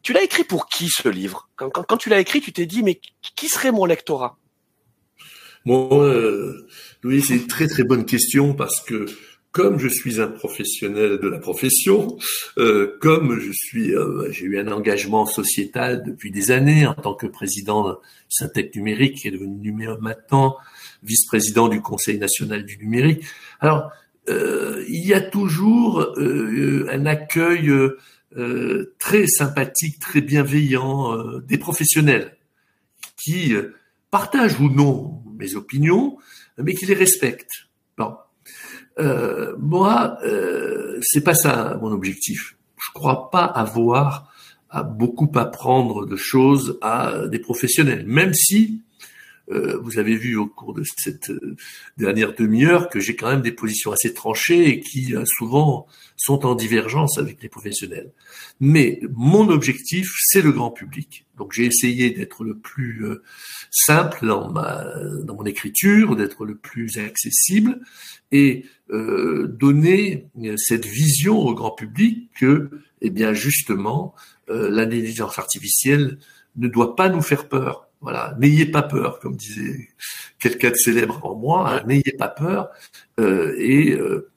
tu 0.03 0.13
l'as 0.13 0.23
écrit 0.23 0.45
pour 0.45 0.69
qui 0.69 0.89
ce 0.89 1.09
livre? 1.09 1.49
Quand, 1.57 1.71
quand, 1.71 1.83
quand, 1.83 1.97
tu 1.97 2.09
l'as 2.09 2.21
écrit, 2.21 2.41
tu 2.41 2.53
t'es 2.53 2.67
dit 2.67 2.85
mais 2.85 3.01
qui 3.35 3.49
serait 3.49 3.73
mon 3.73 3.85
lectorat? 3.85 4.37
Bon, 5.65 6.03
euh, 6.03 6.67
Louis, 7.03 7.23
c'est 7.23 7.35
une 7.35 7.47
très 7.47 7.69
très 7.69 7.85
bonne 7.85 8.05
question 8.05 8.55
parce 8.55 8.81
que 8.81 9.07
comme 9.53 9.79
je 9.79 9.89
suis 9.89 10.21
un 10.21 10.29
professionnel 10.29 11.21
de 11.21 11.29
la 11.29 11.39
profession, 11.39 12.17
euh, 12.57 12.97
comme 13.01 13.39
je 13.39 13.53
suis, 13.53 13.95
euh, 13.95 14.33
j'ai 14.33 14.47
eu 14.47 14.59
un 14.59 14.73
engagement 14.73 15.27
sociétal 15.27 16.03
depuis 16.05 16.31
des 16.31 16.51
années 16.51 16.87
en 16.87 16.95
tant 16.95 17.15
que 17.15 17.27
président 17.27 17.87
de 17.87 17.97
Syntec 18.31 18.75
Numérique, 18.75 19.19
qui 19.19 19.29
est 19.29 19.31
devenu 19.31 19.55
numéro 19.57 20.01
maintenant 20.01 20.57
vice-président 21.03 21.69
du 21.69 21.83
Conseil 21.83 22.19
national 22.19 22.65
du 22.65 22.79
numérique. 22.79 23.25
Alors, 23.61 23.93
euh, 24.31 24.83
il 24.89 25.07
y 25.07 25.13
a 25.13 25.21
toujours 25.21 26.15
un 26.17 27.07
accueil 27.07 27.71
très 28.99 29.27
sympathique, 29.27 29.99
très 29.99 30.23
bienveillant 30.23 31.39
des 31.41 31.59
professionnels 31.59 32.37
qui 33.23 33.55
partagent 34.11 34.59
ou 34.61 34.71
non 34.71 35.23
opinions, 35.57 36.19
mais 36.59 36.75
qui 36.75 36.87
les 36.87 36.95
respectent. 36.95 37.69
Bon. 37.99 38.15
Euh, 38.99 39.55
moi, 39.59 40.19
euh, 40.25 40.99
c'est 41.03 41.25
pas 41.25 41.35
ça 41.35 41.79
mon 41.81 41.93
objectif. 41.93 42.57
Je 42.77 42.93
crois 42.93 43.31
pas 43.31 43.45
avoir 43.45 44.33
à 44.71 44.83
beaucoup 44.83 45.31
apprendre 45.35 46.07
de 46.07 46.17
choses 46.17 46.79
à 46.81 47.27
des 47.29 47.39
professionnels, 47.39 48.05
même 48.07 48.35
si 48.35 48.83
euh, 49.51 49.79
vous 49.83 49.99
avez 49.99 50.17
vu 50.17 50.37
au 50.37 50.47
cours 50.47 50.75
de 50.75 50.85
cette 50.99 51.31
euh, 51.31 51.57
dernière 51.97 52.35
demi-heure 52.35 52.89
que 52.89 53.01
j'ai 53.01 53.17
quand 53.17 53.31
même 53.31 53.43
des 53.43 53.53
positions 53.53 53.93
assez 53.93 54.15
tranchées 54.15 54.69
et 54.69 54.81
qui 54.81 55.15
euh, 55.15 55.25
souvent 55.27 55.87
sont 56.17 56.47
en 56.47 56.55
divergence 56.55 57.19
avec 57.19 57.43
les 57.43 57.49
professionnels. 57.49 58.13
Mais 58.61 59.01
mon 59.13 59.49
objectif, 59.49 60.09
c'est 60.19 60.43
le 60.43 60.53
grand 60.53 60.71
public. 60.71 61.27
Donc 61.37 61.53
j'ai 61.53 61.65
essayé 61.65 62.11
d'être 62.11 62.45
le 62.45 62.57
plus 62.57 63.05
simple 63.71 64.27
dans 64.27 64.51
ma 64.51 64.85
dans 65.25 65.35
mon 65.35 65.47
écriture, 65.47 66.15
d'être 66.15 66.45
le 66.45 66.55
plus 66.55 66.99
accessible 66.99 67.81
et 68.33 68.65
euh, 68.91 69.47
donner 69.47 70.27
cette 70.57 70.87
vision 70.87 71.39
au 71.39 71.55
grand 71.55 71.71
public 71.71 72.31
que, 72.39 72.71
eh 73.01 73.11
bien 73.11 73.33
justement, 73.33 74.15
euh, 74.49 74.71
l'intelligence 74.71 75.39
artificielle 75.39 76.19
ne 76.57 76.69
doit 76.69 76.97
pas 76.97 77.09
nous 77.09 77.23
faire 77.23 77.49
peur. 77.49 77.89
Voilà, 78.03 78.37
n'ayez 78.41 78.67
pas 78.67 78.83
peur, 78.83 79.21
comme 79.21 79.37
disait 79.37 79.89
quelqu'un 80.41 80.71
de 80.71 80.77
célèbre 80.77 81.25
en 81.25 81.37
moi, 81.37 81.71
hein, 81.71 81.85
n'ayez 81.87 82.15
pas 82.19 82.29
peur, 82.29 82.69
euh, 83.21 83.55
et 83.59 83.93
euh, 83.93 84.29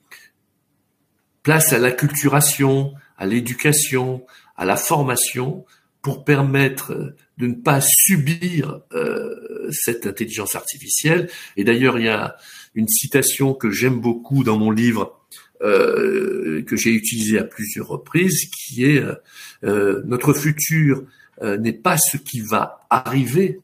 place 1.41 1.73
à 1.73 1.79
l'acculturation, 1.79 2.93
à 3.17 3.25
l'éducation, 3.25 4.23
à 4.55 4.65
la 4.65 4.77
formation, 4.77 5.65
pour 6.03 6.23
permettre 6.23 7.15
de 7.39 7.47
ne 7.47 7.55
pas 7.55 7.81
subir 7.81 8.81
euh, 8.93 9.67
cette 9.71 10.05
intelligence 10.05 10.55
artificielle. 10.55 11.27
Et 11.57 11.63
d'ailleurs, 11.63 11.97
il 11.97 12.05
y 12.05 12.09
a 12.09 12.35
une 12.75 12.87
citation 12.87 13.55
que 13.55 13.71
j'aime 13.71 13.99
beaucoup 13.99 14.43
dans 14.43 14.59
mon 14.59 14.69
livre, 14.69 15.19
euh, 15.63 16.61
que 16.67 16.75
j'ai 16.75 16.91
utilisé 16.91 17.39
à 17.39 17.43
plusieurs 17.43 17.87
reprises, 17.87 18.45
qui 18.51 18.85
est 18.85 19.03
euh, 19.63 20.03
notre 20.05 20.33
futur 20.33 21.03
euh, 21.41 21.57
n'est 21.57 21.73
pas 21.73 21.97
ce 21.97 22.17
qui 22.17 22.41
va 22.41 22.79
arriver, 22.89 23.59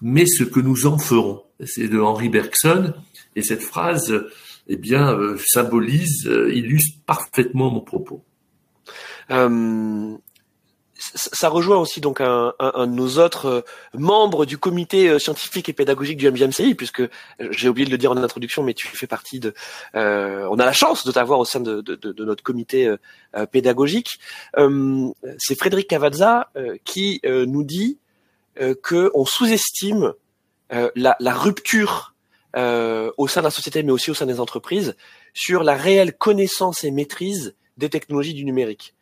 mais 0.00 0.26
ce 0.26 0.44
que 0.44 0.60
nous 0.60 0.86
en 0.86 0.98
ferons. 0.98 1.42
C'est 1.64 1.88
de 1.88 2.00
Henri 2.00 2.28
Bergson, 2.28 2.94
et 3.36 3.42
cette 3.42 3.62
phrase, 3.62 4.26
eh 4.66 4.76
bien, 4.76 5.12
euh, 5.12 5.38
symbolise, 5.46 6.26
euh, 6.26 6.52
illustre 6.52 6.98
parfaitement 7.06 7.70
mon 7.70 7.80
propos 7.80 8.24
ça 11.14 11.48
rejoint 11.48 11.76
aussi 11.76 12.00
donc 12.00 12.20
un, 12.20 12.54
de 12.60 12.86
nos 12.86 13.18
autres 13.18 13.46
euh, 13.46 13.60
membres 13.94 14.46
du 14.46 14.58
comité 14.58 15.08
euh, 15.08 15.18
scientifique 15.18 15.68
et 15.68 15.72
pédagogique 15.72 16.16
du 16.16 16.30
MGMCI, 16.30 16.74
puisque 16.74 17.00
euh, 17.00 17.08
j'ai 17.50 17.68
oublié 17.68 17.86
de 17.86 17.90
le 17.90 17.98
dire 17.98 18.12
en 18.12 18.16
introduction, 18.16 18.62
mais 18.62 18.74
tu 18.74 18.88
fais 18.88 19.06
partie 19.06 19.40
de. 19.40 19.54
Euh, 19.94 20.46
on 20.50 20.58
a 20.58 20.64
la 20.64 20.72
chance 20.72 21.04
de 21.04 21.12
t'avoir 21.12 21.38
au 21.38 21.44
sein 21.44 21.60
de, 21.60 21.82
notre 22.24 22.42
comité 22.42 22.94
pédagogique. 23.50 24.18
C'est 25.38 25.58
Frédéric 25.58 25.88
Cavazza 25.88 26.50
qui 26.84 27.20
nous 27.24 27.64
dit 27.64 27.98
que 28.82 29.10
on 29.14 29.24
sous-estime 29.24 30.14
la, 30.70 31.16
rupture 31.34 32.14
au 32.54 33.28
sein 33.28 33.40
de 33.40 33.44
la 33.44 33.50
société, 33.50 33.82
mais 33.82 33.92
aussi 33.92 34.10
au 34.10 34.14
sein 34.14 34.26
des 34.26 34.40
entreprises, 34.40 34.96
sur 35.32 35.62
la 35.64 35.74
réelle 35.74 36.16
connaissance 36.16 36.84
et 36.84 36.90
maîtrise 36.90 37.54
des 37.76 37.90
technologies 37.90 38.34
du 38.34 38.44
numérique. 38.44 38.94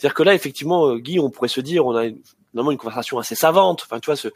C'est-à-dire 0.00 0.14
que 0.14 0.22
là, 0.22 0.32
effectivement, 0.32 0.88
euh, 0.88 0.96
Guy, 0.96 1.20
on 1.20 1.28
pourrait 1.28 1.48
se 1.48 1.60
dire, 1.60 1.84
on 1.84 1.94
a 1.94 2.06
une, 2.06 2.22
une 2.54 2.78
conversation 2.78 3.18
assez 3.18 3.34
savante, 3.34 3.82
enfin, 3.84 4.00
tu 4.00 4.06
vois, 4.06 4.16
ce, 4.16 4.28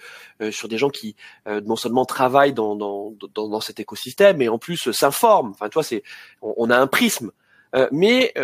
euh, 0.43 0.53
sur 0.53 0.69
des 0.69 0.77
gens 0.77 0.91
qui 0.91 1.17
euh, 1.47 1.63
non 1.63 1.77
seulement 1.77 2.05
travaillent 2.05 2.53
dans, 2.53 2.77
dans, 2.77 3.15
dans, 3.35 3.49
dans, 3.49 3.61
cet 3.63 3.81
écosystème, 3.81 4.37
mais 4.37 4.49
en 4.49 4.59
plus 4.59 4.93
s'informent. 4.93 5.53
Enfin, 5.53 5.71
tu 5.71 5.75
vois, 5.75 5.83
c'est, 5.83 6.03
on, 6.43 6.69
a 6.69 6.77
un 6.77 6.87
prisme, 6.87 7.33
mais 7.93 8.35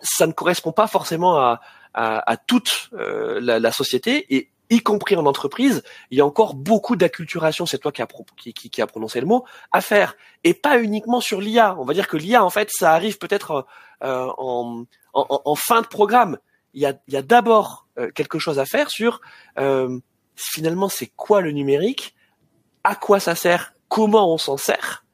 ça 0.00 0.26
ne 0.26 0.32
correspond 0.32 0.72
pas 0.72 0.86
forcément 0.86 1.36
à, 1.36 1.60
à, 1.92 2.30
à 2.30 2.36
toute 2.38 2.88
la, 2.92 3.60
la, 3.60 3.72
société 3.72 4.34
et 4.34 4.48
y 4.70 4.80
compris 4.80 5.16
en 5.16 5.26
entreprise, 5.26 5.82
il 6.10 6.18
y 6.18 6.20
a 6.20 6.26
encore 6.26 6.54
beaucoup 6.54 6.96
d'acculturation, 6.96 7.66
c'est 7.66 7.78
toi 7.78 7.92
qui 7.92 8.00
a, 8.02 8.08
qui, 8.36 8.52
qui 8.52 8.82
a 8.82 8.86
prononcé 8.86 9.20
le 9.20 9.26
mot, 9.26 9.44
à 9.72 9.80
faire. 9.80 10.16
Et 10.42 10.54
pas 10.54 10.80
uniquement 10.80 11.20
sur 11.20 11.40
l'IA. 11.40 11.76
On 11.78 11.84
va 11.84 11.92
dire 11.92 12.08
que 12.08 12.16
l'IA, 12.16 12.42
en 12.42 12.50
fait, 12.50 12.70
ça 12.72 12.92
arrive 12.92 13.18
peut-être 13.18 13.66
euh, 14.02 14.28
en, 14.38 14.84
en, 15.14 15.42
en, 15.44 15.54
fin 15.54 15.82
de 15.82 15.86
programme. 15.86 16.38
Il 16.74 16.82
y 16.82 16.86
a, 16.86 16.94
y 17.08 17.16
a 17.16 17.22
d'abord 17.22 17.86
euh, 17.98 18.10
quelque 18.10 18.38
chose 18.38 18.58
à 18.58 18.64
faire 18.64 18.90
sur 18.90 19.20
euh, 19.58 19.98
finalement 20.36 20.88
c'est 20.88 21.08
quoi 21.16 21.40
le 21.40 21.50
numérique, 21.50 22.14
à 22.84 22.94
quoi 22.94 23.20
ça 23.20 23.34
sert, 23.34 23.74
comment 23.88 24.32
on 24.32 24.38
s'en 24.38 24.56
sert. 24.56 25.04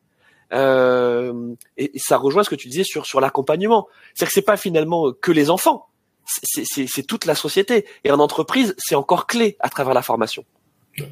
Euh, 0.52 1.54
et, 1.76 1.90
ça 1.96 2.18
rejoint 2.18 2.44
ce 2.44 2.50
que 2.50 2.54
tu 2.54 2.68
disais 2.68 2.84
sur 2.84 3.06
sur 3.06 3.20
l'accompagnement. 3.20 3.88
C'est 4.14 4.26
que 4.26 4.32
c'est 4.32 4.42
pas 4.42 4.56
finalement 4.56 5.12
que 5.12 5.32
les 5.32 5.50
enfants 5.50 5.88
c'est 6.26 7.06
toute 7.06 7.24
la 7.24 7.34
société. 7.34 7.86
Et 8.04 8.10
en 8.10 8.18
entreprise, 8.18 8.74
c'est 8.78 8.94
encore 8.94 9.26
clé 9.26 9.56
à 9.60 9.68
travers 9.68 9.94
la 9.94 10.02
formation. 10.02 10.44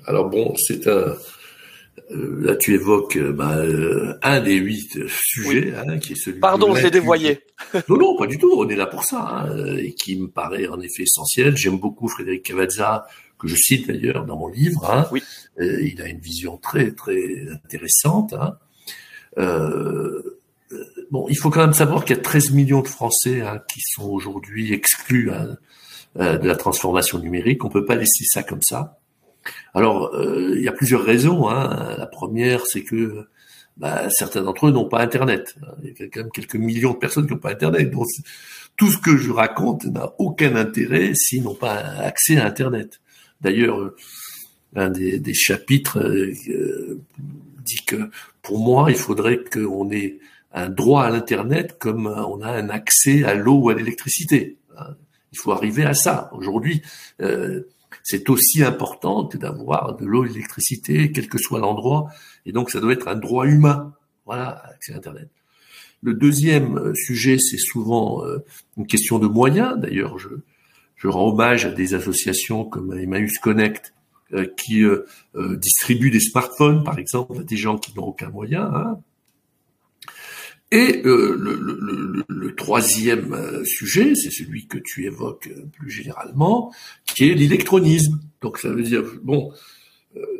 Alors 0.07 0.29
bon, 0.29 0.55
c'est 0.57 0.87
un. 0.87 1.15
Euh, 2.11 2.45
là, 2.45 2.57
tu 2.57 2.75
évoques 2.75 3.17
euh, 3.17 3.33
bah, 3.33 3.57
euh, 3.57 4.19
un 4.23 4.41
des 4.41 4.57
huit 4.57 4.99
sujets, 5.09 5.75
hein, 5.75 5.99
qui 5.99 6.13
est 6.13 6.17
celui. 6.17 6.41
Pardon, 6.41 6.75
j'ai 6.75 6.91
dévoyé. 6.91 7.41
non, 7.89 7.97
non, 7.97 8.17
pas 8.17 8.27
du 8.27 8.39
tout. 8.39 8.53
On 8.57 8.69
est 8.69 8.77
là 8.77 8.87
pour 8.87 9.05
ça, 9.05 9.47
hein, 9.49 9.77
et 9.79 9.95
qui 9.95 10.17
me 10.17 10.29
paraît 10.29 10.67
en 10.67 10.81
effet 10.81 11.05
essentiel. 11.05 11.57
J'aime 11.57 11.79
beaucoup 11.79 12.09
Frédéric 12.09 12.45
Cavazza, 12.45 13.07
que 13.39 13.49
je 13.49 13.57
cite 13.57 13.89
d'ailleurs 13.89 14.27
dans 14.27 14.37
mon 14.37 14.49
livre. 14.49 14.91
Hein. 14.91 15.07
Oui. 15.13 15.23
il 15.59 16.01
a 16.03 16.09
une 16.09 16.21
vision 16.21 16.57
très 16.59 16.93
très 16.93 17.49
intéressante. 17.51 18.35
Hein. 18.35 18.59
Euh, 19.39 20.41
bon, 21.11 21.27
il 21.29 21.37
faut 21.37 21.51
quand 21.51 21.61
même 21.61 21.75
savoir 21.75 22.05
qu'il 22.05 22.17
y 22.17 22.19
a 22.19 22.23
13 22.23 22.51
millions 22.51 22.83
de 22.83 22.89
Français 22.89 23.41
hein, 23.41 23.61
qui 23.73 23.81
sont 23.81 24.09
aujourd'hui 24.09 24.73
exclus 24.73 25.31
hein, 25.31 25.57
de 26.17 26.47
la 26.47 26.57
transformation 26.57 27.19
numérique. 27.19 27.65
On 27.65 27.71
peut 27.71 27.85
pas 27.85 27.95
laisser 27.95 28.25
ça 28.25 28.43
comme 28.43 28.63
ça. 28.63 28.99
Alors, 29.75 30.15
euh, 30.15 30.55
il 30.57 30.63
y 30.63 30.69
a 30.69 30.73
plusieurs 30.73 31.05
raisons. 31.05 31.49
Hein. 31.49 31.97
La 31.99 32.07
première, 32.07 32.63
c'est 32.67 32.83
que 32.83 33.27
bah, 33.77 34.09
certains 34.11 34.43
d'entre 34.43 34.69
eux 34.69 34.73
n'ont 34.73 34.89
pas 34.89 35.01
Internet. 35.01 35.57
Il 35.83 35.95
y 35.99 36.03
a 36.03 36.09
quand 36.09 36.21
même 36.21 36.31
quelques 36.31 36.57
millions 36.57 36.93
de 36.93 36.99
personnes 36.99 37.27
qui 37.27 37.33
n'ont 37.33 37.39
pas 37.39 37.53
Internet. 37.53 37.91
Donc, 37.91 38.07
tout 38.77 38.91
ce 38.91 38.99
que 38.99 39.17
je 39.17 39.31
raconte 39.31 39.85
n'a 39.87 40.15
aucun 40.19 40.57
intérêt 40.57 41.13
s'ils 41.15 41.43
n'ont 41.43 41.55
pas 41.55 41.77
accès 41.77 42.37
à 42.39 42.47
Internet. 42.47 43.01
D'ailleurs, 43.41 43.81
euh, 43.81 43.97
un 44.77 44.91
des, 44.91 45.19
des 45.21 45.35
chapitres 45.35 46.01
dit 47.65 47.85
que 47.87 48.11
pour 48.43 48.59
moi, 48.59 48.91
il 48.91 48.97
faudrait 48.97 49.43
qu'on 49.45 49.91
ait 49.93 50.19
un 50.53 50.69
droit 50.69 51.05
à 51.05 51.11
l'internet 51.11 51.77
comme 51.79 52.07
on 52.07 52.41
a 52.43 52.51
un 52.51 52.69
accès 52.71 53.25
à 53.25 53.35
l'eau 53.35 53.55
ou 53.55 53.71
à 53.71 53.75
l'électricité. 53.75 54.57
Il 55.35 55.39
faut 55.39 55.51
arriver 55.51 55.85
à 55.85 55.95
ça. 55.95 56.31
Aujourd'hui, 56.33 56.81
euh, 57.21 57.63
c'est 58.05 58.31
aussi 58.31 58.63
important 58.63 59.27
que 59.27 59.37
d'avoir 59.37 59.97
de 59.97 60.07
l'eau 60.07 60.23
l'électricité, 60.23 61.11
quel 61.11 61.29
que 61.29 61.39
soit 61.39 61.59
l'endroit. 61.59 62.09
Et 62.47 62.53
donc, 62.53 62.71
ça 62.71 62.79
doit 62.79 62.93
être 62.93 63.09
un 63.09 63.17
droit 63.17 63.45
humain. 63.45 63.95
Voilà, 64.27 64.63
accès 64.73 64.95
Internet. 64.95 65.29
Le 66.03 66.15
deuxième 66.15 66.79
euh, 66.79 66.95
sujet, 66.95 67.39
c'est 67.39 67.59
souvent 67.59 68.25
euh, 68.25 68.45
une 68.77 68.87
question 68.87 69.19
de 69.19 69.27
moyens. 69.27 69.77
D'ailleurs, 69.77 70.21
je, 70.21 70.29
je 70.95 71.09
rends 71.09 71.31
hommage 71.31 71.67
à 71.67 71.73
des 71.73 71.95
associations 71.95 72.65
comme 72.65 72.97
Emmaüs 72.97 73.39
Connect 73.39 73.93
qui 74.57 74.83
distribuent 75.59 76.11
des 76.11 76.19
smartphones, 76.19 76.83
par 76.83 76.99
exemple, 76.99 77.39
à 77.39 77.45
des 77.45 77.57
gens 77.57 77.79
qui 77.79 77.95
n'ont 77.95 78.07
aucun 78.07 78.31
moyen. 78.31 78.65
Hein. 78.65 78.99
Et 80.75 81.03
euh, 81.07 81.37
le, 82.27 82.55
troisième 82.57 83.33
euh, 83.33 83.65
sujet, 83.65 84.17
c'est 84.17 84.33
celui 84.33 84.67
que 84.67 84.79
tu 84.79 85.05
évoques 85.05 85.47
euh, 85.47 85.67
plus 85.73 85.89
généralement, 85.89 86.75
qui 87.07 87.31
est 87.31 87.35
l'électronisme. 87.35 88.19
Donc 88.41 88.59
ça 88.59 88.71
veut 88.71 88.83
dire, 88.83 89.05
bon, 89.23 89.53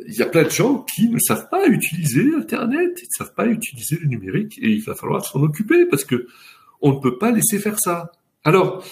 il 0.07 0.13
y 0.13 0.21
a 0.21 0.25
plein 0.25 0.43
de 0.43 0.49
gens 0.49 0.85
qui 0.93 1.07
ne 1.07 1.19
savent 1.19 1.47
pas 1.49 1.65
utiliser 1.67 2.33
Internet, 2.35 2.99
ils 3.01 3.05
ne 3.05 3.17
savent 3.17 3.33
pas 3.33 3.47
utiliser 3.47 3.97
le 3.97 4.07
numérique, 4.07 4.57
et 4.61 4.67
il 4.71 4.83
va 4.83 4.93
falloir 4.93 5.25
s'en 5.25 5.41
occuper 5.41 5.85
parce 5.85 6.03
que 6.03 6.27
on 6.81 6.95
ne 6.95 6.99
peut 6.99 7.17
pas 7.17 7.31
laisser 7.31 7.57
faire 7.57 7.79
ça. 7.79 8.11
Alors, 8.43 8.85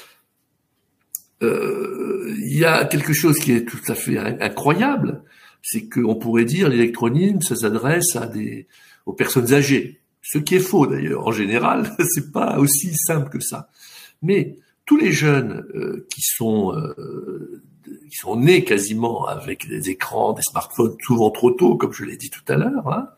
il 1.41 2.57
y 2.57 2.63
a 2.63 2.85
quelque 2.85 3.13
chose 3.13 3.37
qui 3.37 3.51
est 3.51 3.65
tout 3.65 3.81
à 3.87 3.95
fait 3.95 4.17
incroyable, 4.17 5.23
c'est 5.61 5.89
qu'on 5.89 6.15
pourrait 6.15 6.45
dire 6.45 6.69
l'électronisme, 6.69 7.41
ça 7.41 7.55
s'adresse 7.55 8.17
aux 9.05 9.13
personnes 9.13 9.53
âgées. 9.53 10.02
Ce 10.23 10.37
qui 10.37 10.55
est 10.55 10.59
faux 10.59 10.87
d'ailleurs. 10.87 11.27
En 11.27 11.31
général, 11.31 11.95
c'est 12.09 12.31
pas 12.31 12.57
aussi 12.57 12.95
simple 12.95 13.29
que 13.29 13.39
ça. 13.39 13.69
Mais 14.21 14.57
tous 14.85 14.97
les 14.97 15.11
jeunes 15.11 15.65
euh, 15.75 16.07
qui 16.09 16.21
sont 16.21 16.73
euh, 16.73 17.61
qui 18.09 18.15
sont 18.15 18.37
nés 18.37 18.63
quasiment 18.63 19.27
avec 19.27 19.67
des 19.67 19.89
écrans, 19.89 20.33
des 20.33 20.41
smartphones, 20.41 20.95
souvent 21.01 21.29
trop 21.29 21.51
tôt, 21.51 21.75
comme 21.75 21.91
je 21.91 22.05
l'ai 22.05 22.15
dit 22.15 22.29
tout 22.29 22.43
à 22.47 22.55
l'heure, 22.55 22.87
hein, 22.87 23.09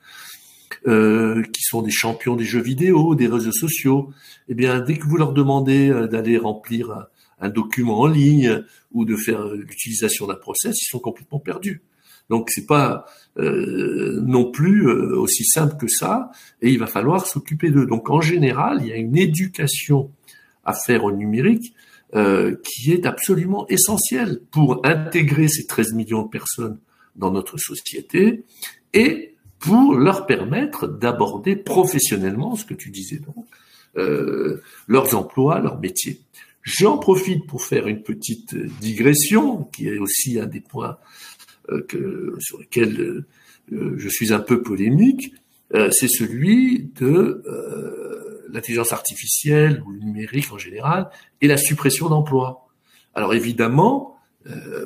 euh, 0.87 1.43
qui 1.43 1.61
sont 1.61 1.83
des 1.83 1.91
champions 1.91 2.35
des 2.35 2.43
jeux 2.43 2.61
vidéo, 2.61 3.13
des 3.13 3.27
réseaux 3.27 3.51
sociaux, 3.51 4.09
eh 4.49 4.55
bien, 4.55 4.79
dès 4.79 4.97
que 4.97 5.05
vous 5.05 5.17
leur 5.17 5.33
demandez 5.33 5.89
d'aller 6.09 6.37
remplir 6.39 7.07
un, 7.39 7.49
document 7.49 7.99
en 7.99 8.07
ligne 8.07 8.63
ou 8.91 9.05
de 9.05 9.15
faire 9.15 9.45
l'utilisation 9.49 10.25
d'un 10.25 10.35
process, 10.35 10.81
ils 10.81 10.89
sont 10.89 10.99
complètement 10.99 11.39
perdus. 11.39 11.83
Donc 12.29 12.49
c'est 12.49 12.65
pas 12.65 13.05
euh, 13.37 14.21
non 14.25 14.49
plus 14.49 14.87
euh, 14.87 15.17
aussi 15.17 15.43
simple 15.43 15.75
que 15.77 15.87
ça, 15.87 16.31
et 16.61 16.69
il 16.69 16.79
va 16.79 16.87
falloir 16.87 17.25
s'occuper 17.25 17.69
d'eux. 17.69 17.85
Donc 17.85 18.09
en 18.09 18.21
général, 18.21 18.79
il 18.81 18.87
y 18.87 18.93
a 18.93 18.95
une 18.95 19.17
éducation 19.17 20.11
à 20.63 20.73
faire 20.73 21.03
au 21.03 21.11
numérique 21.11 21.73
euh, 22.15 22.55
qui 22.63 22.91
est 22.91 23.05
absolument 23.05 23.67
essentielle 23.67 24.41
pour 24.51 24.81
intégrer 24.85 25.47
ces 25.47 25.65
13 25.65 25.93
millions 25.93 26.23
de 26.23 26.29
personnes 26.29 26.79
dans 27.15 27.31
notre 27.31 27.57
société 27.57 28.43
et 28.93 29.35
pour 29.59 29.95
leur 29.95 30.25
permettre 30.25 30.87
d'aborder 30.87 31.55
professionnellement 31.55 32.55
ce 32.55 32.65
que 32.65 32.73
tu 32.73 32.89
disais 32.89 33.19
donc, 33.19 33.45
leurs 34.87 35.15
emplois, 35.15 35.59
leurs 35.59 35.79
métiers. 35.79 36.19
J'en 36.61 36.97
profite 36.97 37.45
pour 37.47 37.63
faire 37.63 37.87
une 37.87 38.01
petite 38.01 38.55
digression, 38.81 39.63
qui 39.65 39.87
est 39.87 39.97
aussi 39.97 40.39
un 40.39 40.47
des 40.47 40.59
points 40.59 40.97
que, 41.87 42.35
sur 42.39 42.59
lequel 42.59 42.99
euh, 42.99 43.25
euh, 43.73 43.95
je 43.97 44.09
suis 44.09 44.33
un 44.33 44.39
peu 44.39 44.61
polémique, 44.61 45.33
c'est 45.91 46.07
celui 46.07 46.91
de 46.95 47.43
l'intelligence 48.49 48.93
artificielle 48.93 49.81
ou 49.85 49.91
le 49.91 49.99
numérique 49.99 50.53
en 50.53 50.57
général 50.57 51.09
et 51.41 51.47
la 51.47 51.57
suppression 51.57 52.07
d'emplois. 52.07 52.67
Alors 53.13 53.33
évidemment, 53.33 54.15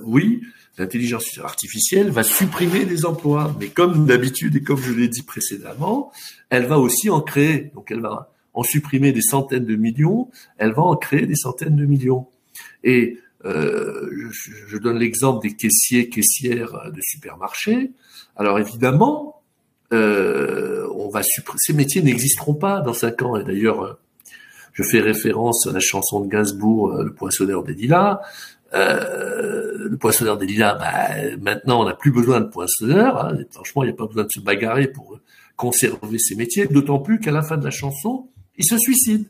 oui, 0.01 0.41
l'intelligence 0.79 1.37
artificielle 1.43 2.09
va 2.09 2.23
supprimer 2.23 2.85
des 2.85 3.05
emplois, 3.05 3.55
mais 3.59 3.67
comme 3.67 4.05
d'habitude 4.07 4.55
et 4.55 4.63
comme 4.63 4.81
je 4.81 4.93
l'ai 4.93 5.09
dit 5.09 5.21
précédemment, 5.21 6.11
elle 6.49 6.65
va 6.65 6.79
aussi 6.79 7.09
en 7.09 7.21
créer. 7.21 7.71
Donc 7.75 7.91
elle 7.91 8.01
va 8.01 8.33
en 8.53 8.63
supprimer 8.63 9.11
des 9.11 9.21
centaines 9.21 9.65
de 9.65 9.75
millions, 9.75 10.29
elle 10.57 10.71
va 10.71 10.83
en 10.83 10.95
créer 10.95 11.27
des 11.27 11.35
centaines 11.35 11.75
de 11.75 11.85
millions. 11.85 12.27
Et 12.83 13.19
euh, 13.45 14.09
je, 14.31 14.51
je, 14.67 14.77
donne 14.77 14.99
l'exemple 14.99 15.41
des 15.47 15.55
caissiers, 15.55 16.09
caissières 16.09 16.91
de 16.91 16.99
supermarchés. 17.01 17.91
Alors 18.35 18.59
évidemment, 18.59 19.41
euh, 19.93 20.87
on 20.93 21.09
va 21.09 21.21
ces 21.23 21.73
métiers 21.73 22.01
n'existeront 22.01 22.53
pas 22.53 22.81
dans 22.81 22.93
cinq 22.93 23.21
ans. 23.21 23.37
Et 23.37 23.43
d'ailleurs, 23.43 23.97
je 24.73 24.83
fais 24.83 24.99
référence 24.99 25.67
à 25.67 25.71
la 25.71 25.79
chanson 25.79 26.21
de 26.21 26.27
Gainsbourg, 26.27 26.91
euh, 26.91 27.03
Le 27.03 27.13
poinçonneur 27.13 27.63
des 27.63 27.73
lilas. 27.73 28.21
Euh, 28.75 29.89
le 29.89 29.97
poinçonneur 29.97 30.37
des 30.37 30.45
lilas, 30.45 30.75
bah, 30.75 31.35
maintenant 31.41 31.81
on 31.81 31.85
n'a 31.85 31.95
plus 31.95 32.11
besoin 32.11 32.39
de 32.39 32.45
poinçonneur. 32.45 33.25
Hein. 33.25 33.37
Franchement, 33.51 33.83
il 33.83 33.87
n'y 33.87 33.93
a 33.93 33.95
pas 33.95 34.05
besoin 34.05 34.23
de 34.23 34.29
se 34.31 34.39
bagarrer 34.39 34.87
pour 34.87 35.19
conserver 35.55 36.19
ces 36.19 36.35
métiers. 36.35 36.67
D'autant 36.67 36.99
plus 36.99 37.19
qu'à 37.19 37.31
la 37.31 37.41
fin 37.41 37.57
de 37.57 37.65
la 37.65 37.71
chanson, 37.71 38.27
il 38.57 38.65
se 38.65 38.77
suicide. 38.77 39.25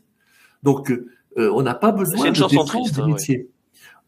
Donc, 0.62 0.90
euh, 0.90 1.50
on 1.54 1.62
n'a 1.62 1.74
pas 1.74 1.90
besoin 1.90 2.30
de 2.30 2.48
défendre 2.48 2.92
des 2.92 3.00
hein, 3.00 3.06
métiers. 3.06 3.48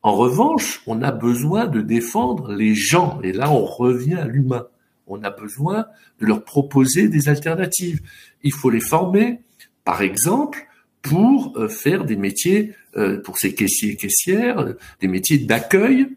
En 0.03 0.16
revanche, 0.16 0.82
on 0.86 1.00
a 1.03 1.12
besoin 1.12 1.66
de 1.66 1.80
défendre 1.80 2.53
les 2.53 2.74
gens. 2.74 3.20
Et 3.22 3.32
là, 3.32 3.53
on 3.53 3.64
revient 3.64 4.14
à 4.14 4.26
l'humain. 4.26 4.66
On 5.07 5.22
a 5.22 5.30
besoin 5.30 5.86
de 6.20 6.26
leur 6.26 6.44
proposer 6.44 7.09
des 7.09 7.28
alternatives. 7.28 8.00
Il 8.42 8.53
faut 8.53 8.70
les 8.70 8.80
former, 8.80 9.40
par 9.84 10.03
exemple, 10.03 10.66
pour 11.03 11.53
euh, 11.57 11.68
faire 11.68 12.05
des 12.05 12.16
métiers, 12.16 12.74
euh, 12.96 13.20
pour 13.20 13.38
ces 13.38 13.55
caissiers 13.55 13.92
et 13.92 13.96
caissières, 13.96 14.59
euh, 14.61 14.72
des 15.00 15.09
métiers 15.09 15.38
d'accueil 15.38 16.09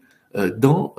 dans 0.58 0.94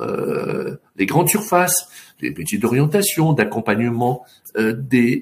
les 0.95 1.05
grandes 1.05 1.29
surfaces, 1.29 1.89
des 2.19 2.31
métiers 2.31 2.57
d'orientation, 2.57 3.33
d'accompagnement 3.33 4.25
des 4.57 5.21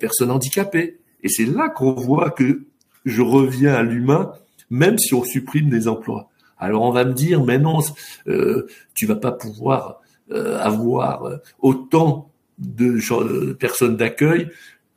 personnes 0.00 0.32
handicapées. 0.32 0.98
Et 1.22 1.28
c'est 1.28 1.44
là 1.44 1.68
qu'on 1.68 1.92
voit 1.92 2.30
que 2.30 2.64
je 3.04 3.22
reviens 3.22 3.72
à 3.72 3.84
l'humain, 3.84 4.32
même 4.68 4.98
si 4.98 5.14
on 5.14 5.22
supprime 5.22 5.70
des 5.70 5.86
emplois. 5.86 6.31
Alors 6.62 6.82
on 6.82 6.92
va 6.92 7.04
me 7.04 7.12
dire, 7.12 7.42
mais 7.42 7.58
non, 7.58 7.80
euh, 8.28 8.68
tu 8.94 9.06
vas 9.06 9.16
pas 9.16 9.32
pouvoir 9.32 10.00
euh, 10.30 10.56
avoir 10.60 11.24
euh, 11.24 11.38
autant 11.58 12.30
de, 12.56 13.52
personnes 13.54 13.96
d'accueil 13.96 14.48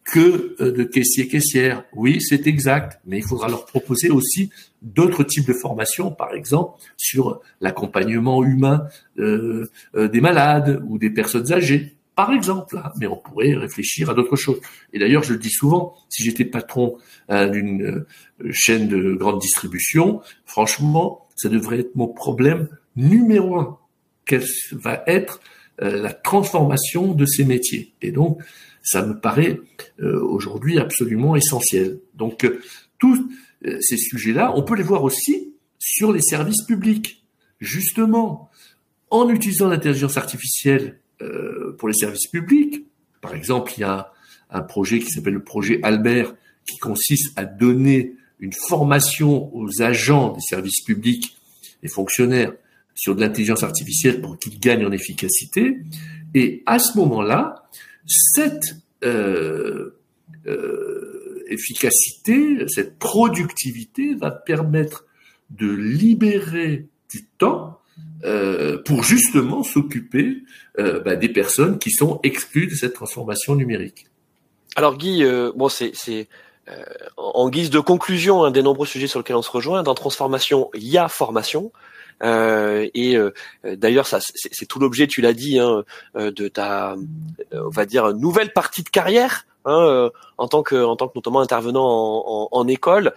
que 0.03 0.55
euh, 0.61 0.71
de 0.71 0.83
caissiers 0.83 1.27
caissières. 1.27 1.83
Oui, 1.93 2.21
c'est 2.21 2.45
exact, 2.45 3.01
mais 3.07 3.17
il 3.17 3.23
faudra 3.23 3.49
leur 3.49 3.65
proposer 3.65 4.11
aussi 4.11 4.51
d'autres 4.83 5.23
types 5.23 5.47
de 5.47 5.53
formations, 5.53 6.11
par 6.11 6.35
exemple 6.35 6.79
sur 6.97 7.41
l'accompagnement 7.61 8.43
humain 8.43 8.87
des 9.17 10.21
malades 10.21 10.83
ou 10.87 10.99
des 10.99 11.09
personnes 11.09 11.51
âgées 11.51 11.95
par 12.15 12.31
exemple, 12.31 12.77
hein, 12.77 12.91
mais 12.97 13.07
on 13.07 13.17
pourrait 13.17 13.55
réfléchir 13.55 14.09
à 14.09 14.13
d'autres 14.13 14.37
choses. 14.37 14.61
Et 14.93 14.99
d'ailleurs, 14.99 15.23
je 15.23 15.33
le 15.33 15.39
dis 15.39 15.49
souvent, 15.49 15.95
si 16.07 16.23
j'étais 16.23 16.45
patron 16.45 16.97
d'une 17.29 18.05
chaîne 18.51 18.87
de 18.87 19.15
grande 19.15 19.41
distribution, 19.41 20.21
franchement, 20.45 21.24
ça 21.35 21.49
devrait 21.49 21.79
être 21.79 21.95
mon 21.95 22.07
problème 22.07 22.69
numéro 22.95 23.59
un. 23.59 23.77
Quelle 24.25 24.43
va 24.71 25.03
être 25.07 25.39
euh, 25.81 26.01
la 26.01 26.13
transformation 26.13 27.13
de 27.13 27.25
ces 27.25 27.43
métiers? 27.43 27.93
Et 28.01 28.11
donc, 28.11 28.41
ça 28.81 29.05
me 29.05 29.19
paraît 29.19 29.59
euh, 29.99 30.19
aujourd'hui 30.21 30.79
absolument 30.79 31.35
essentiel. 31.35 31.99
Donc, 32.15 32.43
euh, 32.45 32.61
tous 32.97 33.29
ces 33.81 33.97
sujets-là, 33.97 34.53
on 34.55 34.61
peut 34.61 34.75
les 34.75 34.83
voir 34.83 35.03
aussi 35.03 35.53
sur 35.79 36.11
les 36.11 36.21
services 36.21 36.61
publics. 36.61 37.25
Justement, 37.59 38.51
en 39.09 39.27
utilisant 39.29 39.67
l'intelligence 39.67 40.17
artificielle 40.17 40.99
pour 41.79 41.87
les 41.87 41.95
services 41.95 42.27
publics, 42.27 42.85
par 43.21 43.33
exemple, 43.33 43.73
il 43.77 43.81
y 43.81 43.83
a 43.83 44.11
un 44.51 44.61
projet 44.61 44.99
qui 44.99 45.09
s'appelle 45.09 45.33
le 45.33 45.43
projet 45.43 45.79
Albert, 45.81 46.35
qui 46.69 46.77
consiste 46.77 47.37
à 47.39 47.45
donner 47.45 48.13
une 48.39 48.53
formation 48.67 49.55
aux 49.55 49.81
agents 49.81 50.33
des 50.33 50.41
services 50.41 50.81
publics 50.81 51.37
et 51.83 51.87
fonctionnaires 51.87 52.53
sur 52.95 53.15
de 53.15 53.21
l'intelligence 53.21 53.63
artificielle 53.63 54.21
pour 54.21 54.39
qu'ils 54.39 54.59
gagnent 54.59 54.85
en 54.85 54.91
efficacité. 54.91 55.77
Et 56.33 56.63
à 56.65 56.79
ce 56.79 56.97
moment-là, 56.97 57.67
cette 58.05 58.77
euh, 59.03 59.97
euh, 60.47 61.43
efficacité, 61.47 62.65
cette 62.67 62.97
productivité 62.97 64.15
va 64.15 64.31
permettre 64.31 65.05
de 65.51 65.71
libérer 65.71 66.87
du 67.11 67.25
temps 67.37 67.79
euh, 68.23 68.81
pour 68.83 69.03
justement 69.03 69.63
s'occuper 69.63 70.43
bah, 70.77 71.15
des 71.15 71.29
personnes 71.29 71.77
qui 71.79 71.91
sont 71.91 72.19
exclues 72.23 72.67
de 72.67 72.75
cette 72.75 72.93
transformation 72.93 73.55
numérique. 73.55 74.07
Alors 74.75 74.97
Guy, 74.97 75.23
bon 75.55 75.69
c'est 75.69 76.27
euh, 76.69 76.83
en 77.17 77.49
guise 77.49 77.69
de 77.69 77.79
conclusion, 77.79 78.43
un 78.43 78.51
des 78.51 78.63
nombreux 78.63 78.87
sujets 78.87 79.07
sur 79.07 79.19
lesquels 79.19 79.35
on 79.35 79.41
se 79.41 79.51
rejoint, 79.51 79.83
dans 79.83 79.93
transformation, 79.93 80.69
il 80.73 80.87
y 80.87 80.97
a 80.97 81.07
formation. 81.07 81.71
et 82.21 83.17
d'ailleurs, 83.63 84.07
ça 84.07 84.19
c'est 84.21 84.65
tout 84.65 84.79
l'objet, 84.79 85.07
tu 85.07 85.21
l'as 85.21 85.33
dit, 85.33 85.59
hein, 85.59 85.83
de 86.15 86.47
ta, 86.47 86.95
on 87.53 87.69
va 87.69 87.85
dire, 87.85 88.13
nouvelle 88.13 88.51
partie 88.53 88.83
de 88.83 88.89
carrière. 88.89 89.45
Hein, 89.67 90.11
en 90.37 90.47
tant 90.47 90.61
que 90.61 90.75
en 90.75 90.95
tant 90.95 91.07
que 91.07 91.13
notamment 91.15 91.39
intervenant 91.39 91.83
en, 91.83 92.49
en, 92.51 92.67
école, 92.67 93.13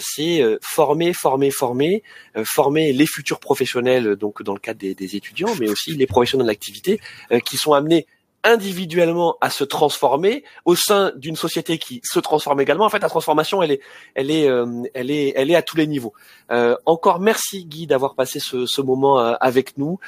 c'est 0.00 0.58
former, 0.62 1.12
former, 1.12 1.50
former, 1.50 2.02
former 2.44 2.92
les 2.92 3.06
futurs 3.06 3.40
professionnels 3.40 4.14
donc 4.14 4.44
dans 4.44 4.54
le 4.54 4.60
cadre 4.60 4.78
des, 4.78 4.94
des 4.94 5.16
étudiants, 5.16 5.52
mais 5.58 5.68
aussi 5.68 5.92
les 5.94 6.06
professionnels 6.06 6.46
de 6.46 6.50
l'activité 6.50 7.00
qui 7.44 7.56
sont 7.56 7.72
amenés 7.72 8.06
individuellement 8.44 9.36
à 9.40 9.50
se 9.50 9.64
transformer 9.64 10.44
au 10.64 10.74
sein 10.74 11.12
d'une 11.16 11.36
société 11.36 11.78
qui 11.78 12.00
se 12.04 12.18
transforme 12.18 12.60
également. 12.60 12.84
En 12.84 12.88
fait, 12.88 12.98
la 12.98 13.08
transformation, 13.08 13.62
elle 13.62 13.72
est, 13.72 13.80
elle 14.14 14.30
est, 14.30 14.48
euh, 14.48 14.82
elle 14.94 15.10
est, 15.10 15.32
elle 15.36 15.50
est 15.50 15.54
à 15.54 15.62
tous 15.62 15.76
les 15.76 15.86
niveaux. 15.86 16.12
Euh, 16.50 16.76
encore 16.84 17.20
merci 17.20 17.64
Guy 17.64 17.86
d'avoir 17.86 18.14
passé 18.14 18.40
ce, 18.40 18.80
moment 18.82 19.20
euh, 19.20 19.34
avec 19.40 19.78
nous 19.78 20.00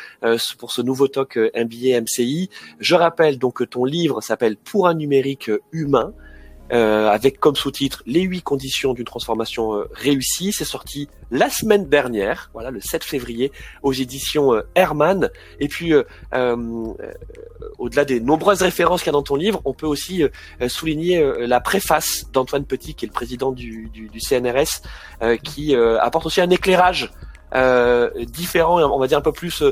pour 0.59 0.73
ce 0.73 0.83
nouveau 0.83 1.09
talk 1.09 1.37
MBA 1.37 2.01
MCI. 2.01 2.51
Je 2.81 2.95
rappelle 2.95 3.39
donc 3.39 3.59
que 3.59 3.65
ton 3.65 3.85
livre 3.85 4.21
s'appelle 4.21 4.57
Pour 4.57 4.89
un 4.89 4.95
numérique 4.95 5.51
humain. 5.73 6.13
Euh, 6.73 7.09
avec 7.09 7.41
comme 7.41 7.57
sous-titre 7.57 8.03
les 8.07 8.23
huit 8.23 8.41
conditions 8.41 8.95
d'une 8.95 9.05
transformation 9.05 9.75
euh, 9.75 9.85
réussie. 9.93 10.51
C'est 10.51 10.65
sorti 10.65 11.11
la 11.31 11.51
semaine 11.51 11.91
dernière, 11.91 12.49
voilà 12.55 12.71
le 12.71 12.81
7 12.81 13.05
février, 13.05 13.53
aux 13.83 13.93
éditions 13.93 14.55
euh, 14.55 14.63
Herman. 14.75 15.29
Et 15.61 15.69
puis, 15.69 15.93
au-delà 17.79 18.07
des 18.07 18.19
nombreuses 18.19 18.63
références 18.63 19.03
qu'il 19.03 19.09
y 19.09 19.11
a 19.11 19.13
dans 19.13 19.23
ton 19.23 19.37
livre, 19.37 19.61
on 19.67 19.75
peut 19.75 19.87
aussi 19.87 20.25
souligner 20.69 21.23
la 21.47 21.61
préface 21.61 22.31
d'Antoine 22.33 22.65
Petit, 22.65 22.95
qui 22.95 23.05
est 23.05 23.09
le 23.09 23.13
président 23.13 23.53
du, 23.53 23.91
du, 23.93 24.09
du 24.09 24.21
CNRS, 24.21 24.83
qui 25.43 25.75
apporte 25.75 26.27
aussi 26.27 26.41
un 26.41 26.51
éclairage 26.51 27.13
différent, 28.27 28.81
on 28.81 28.99
va 28.99 29.07
dire 29.07 29.19
un 29.19 29.23
peu 29.23 29.33
plus, 29.33 29.63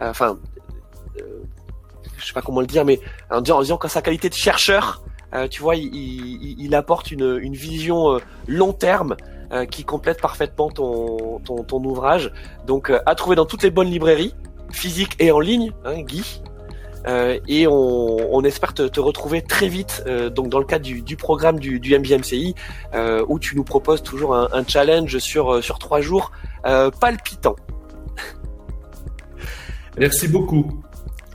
enfin, 0.00 0.38
je 2.16 2.26
sais 2.26 2.32
pas 2.32 2.42
comment 2.42 2.60
le 2.60 2.66
dire, 2.66 2.84
mais 2.84 3.00
en 3.30 3.40
disant, 3.40 3.58
en 3.58 3.62
disant 3.62 3.76
qu'en 3.76 3.88
sa 3.88 4.02
qualité 4.02 4.28
de 4.28 4.34
chercheur, 4.34 5.02
euh, 5.02 5.17
tu 5.50 5.62
vois, 5.62 5.76
il, 5.76 6.74
apporte 6.74 7.10
une, 7.10 7.54
vision 7.54 8.14
euh, 8.14 8.18
long 8.46 8.72
terme 8.72 9.16
euh, 9.52 9.66
qui 9.66 9.84
complète 9.84 10.20
parfaitement 10.20 10.70
ton, 10.70 11.84
ouvrage. 11.84 12.32
Donc, 12.66 12.92
à 13.04 13.14
trouver 13.14 13.36
dans 13.36 13.46
toutes 13.46 13.62
les 13.62 13.70
bonnes 13.70 13.90
librairies, 13.90 14.34
physiques 14.70 15.16
et 15.18 15.30
en 15.30 15.40
ligne, 15.40 15.72
hein, 15.84 16.02
Guy. 16.02 16.42
et 17.46 17.66
on, 17.66 18.44
espère 18.44 18.74
te, 18.74 19.00
retrouver 19.00 19.42
très 19.42 19.68
vite 19.68 20.04
donc 20.34 20.48
dans 20.48 20.58
le 20.58 20.66
cadre 20.66 20.84
du, 20.84 21.16
programme 21.16 21.58
du, 21.58 21.80
du 21.80 21.96
où 23.28 23.38
tu 23.38 23.56
nous 23.56 23.64
proposes 23.64 24.02
toujours 24.02 24.34
un, 24.34 24.64
challenge 24.66 25.18
sur 25.18 25.78
trois 25.78 26.00
jours 26.00 26.32
palpitant. 27.00 27.56
Merci 29.98 30.28
beaucoup. 30.28 30.82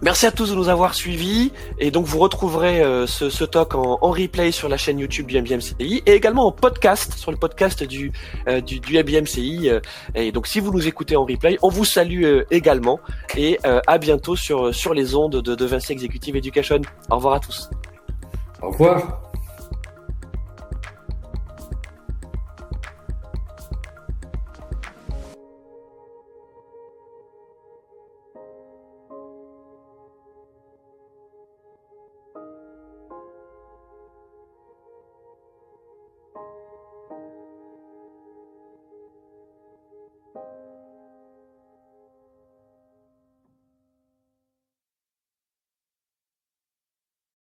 Merci 0.04 0.26
à 0.26 0.32
tous 0.32 0.50
de 0.50 0.56
nous 0.56 0.68
avoir 0.68 0.96
suivis 0.96 1.54
et 1.80 1.90
donc 1.90 2.06
vous 2.06 2.20
retrouverez 2.20 2.82
euh, 2.82 3.08
ce, 3.08 3.30
ce, 3.30 3.46
talk 3.46 3.74
en, 3.74 4.00
en, 4.02 4.12
replay 4.12 4.52
sur 4.52 4.68
la 4.68 4.76
chaîne 4.76 5.00
YouTube 5.00 5.28
du 5.28 5.42
MBMCI 5.42 6.04
et 6.06 6.12
également 6.12 6.46
en 6.46 6.52
podcast 6.52 7.14
sur 7.14 7.32
le 7.32 7.38
podcast 7.38 7.84
du 7.86 8.12
euh, 8.50 8.60
du, 8.60 8.82
du 8.82 9.02
MBMCI 9.02 9.70
euh, 9.70 9.80
et 10.14 10.34
donc 10.34 10.48
si 10.48 10.60
vous 10.60 10.74
nous 10.74 10.90
écoutez 10.90 11.16
en 11.16 11.24
replay, 11.24 11.58
on 11.62 11.70
vous 11.70 11.86
salue 11.86 12.42
également 12.52 13.00
et 13.38 13.58
à 13.64 13.98
bientôt 13.98 14.36
sur 14.36 14.76
sur 14.76 14.94
les 14.94 15.16
ondes 15.16 15.42
de, 15.42 15.56
de 15.56 15.66
Vinci 15.66 15.94
Executive 15.94 16.36
Education. 16.36 16.82
Au 17.10 17.16
revoir 17.16 17.36
à 17.36 17.40
tous. 17.40 17.70
Au 18.62 18.72
revoir. 18.72 19.33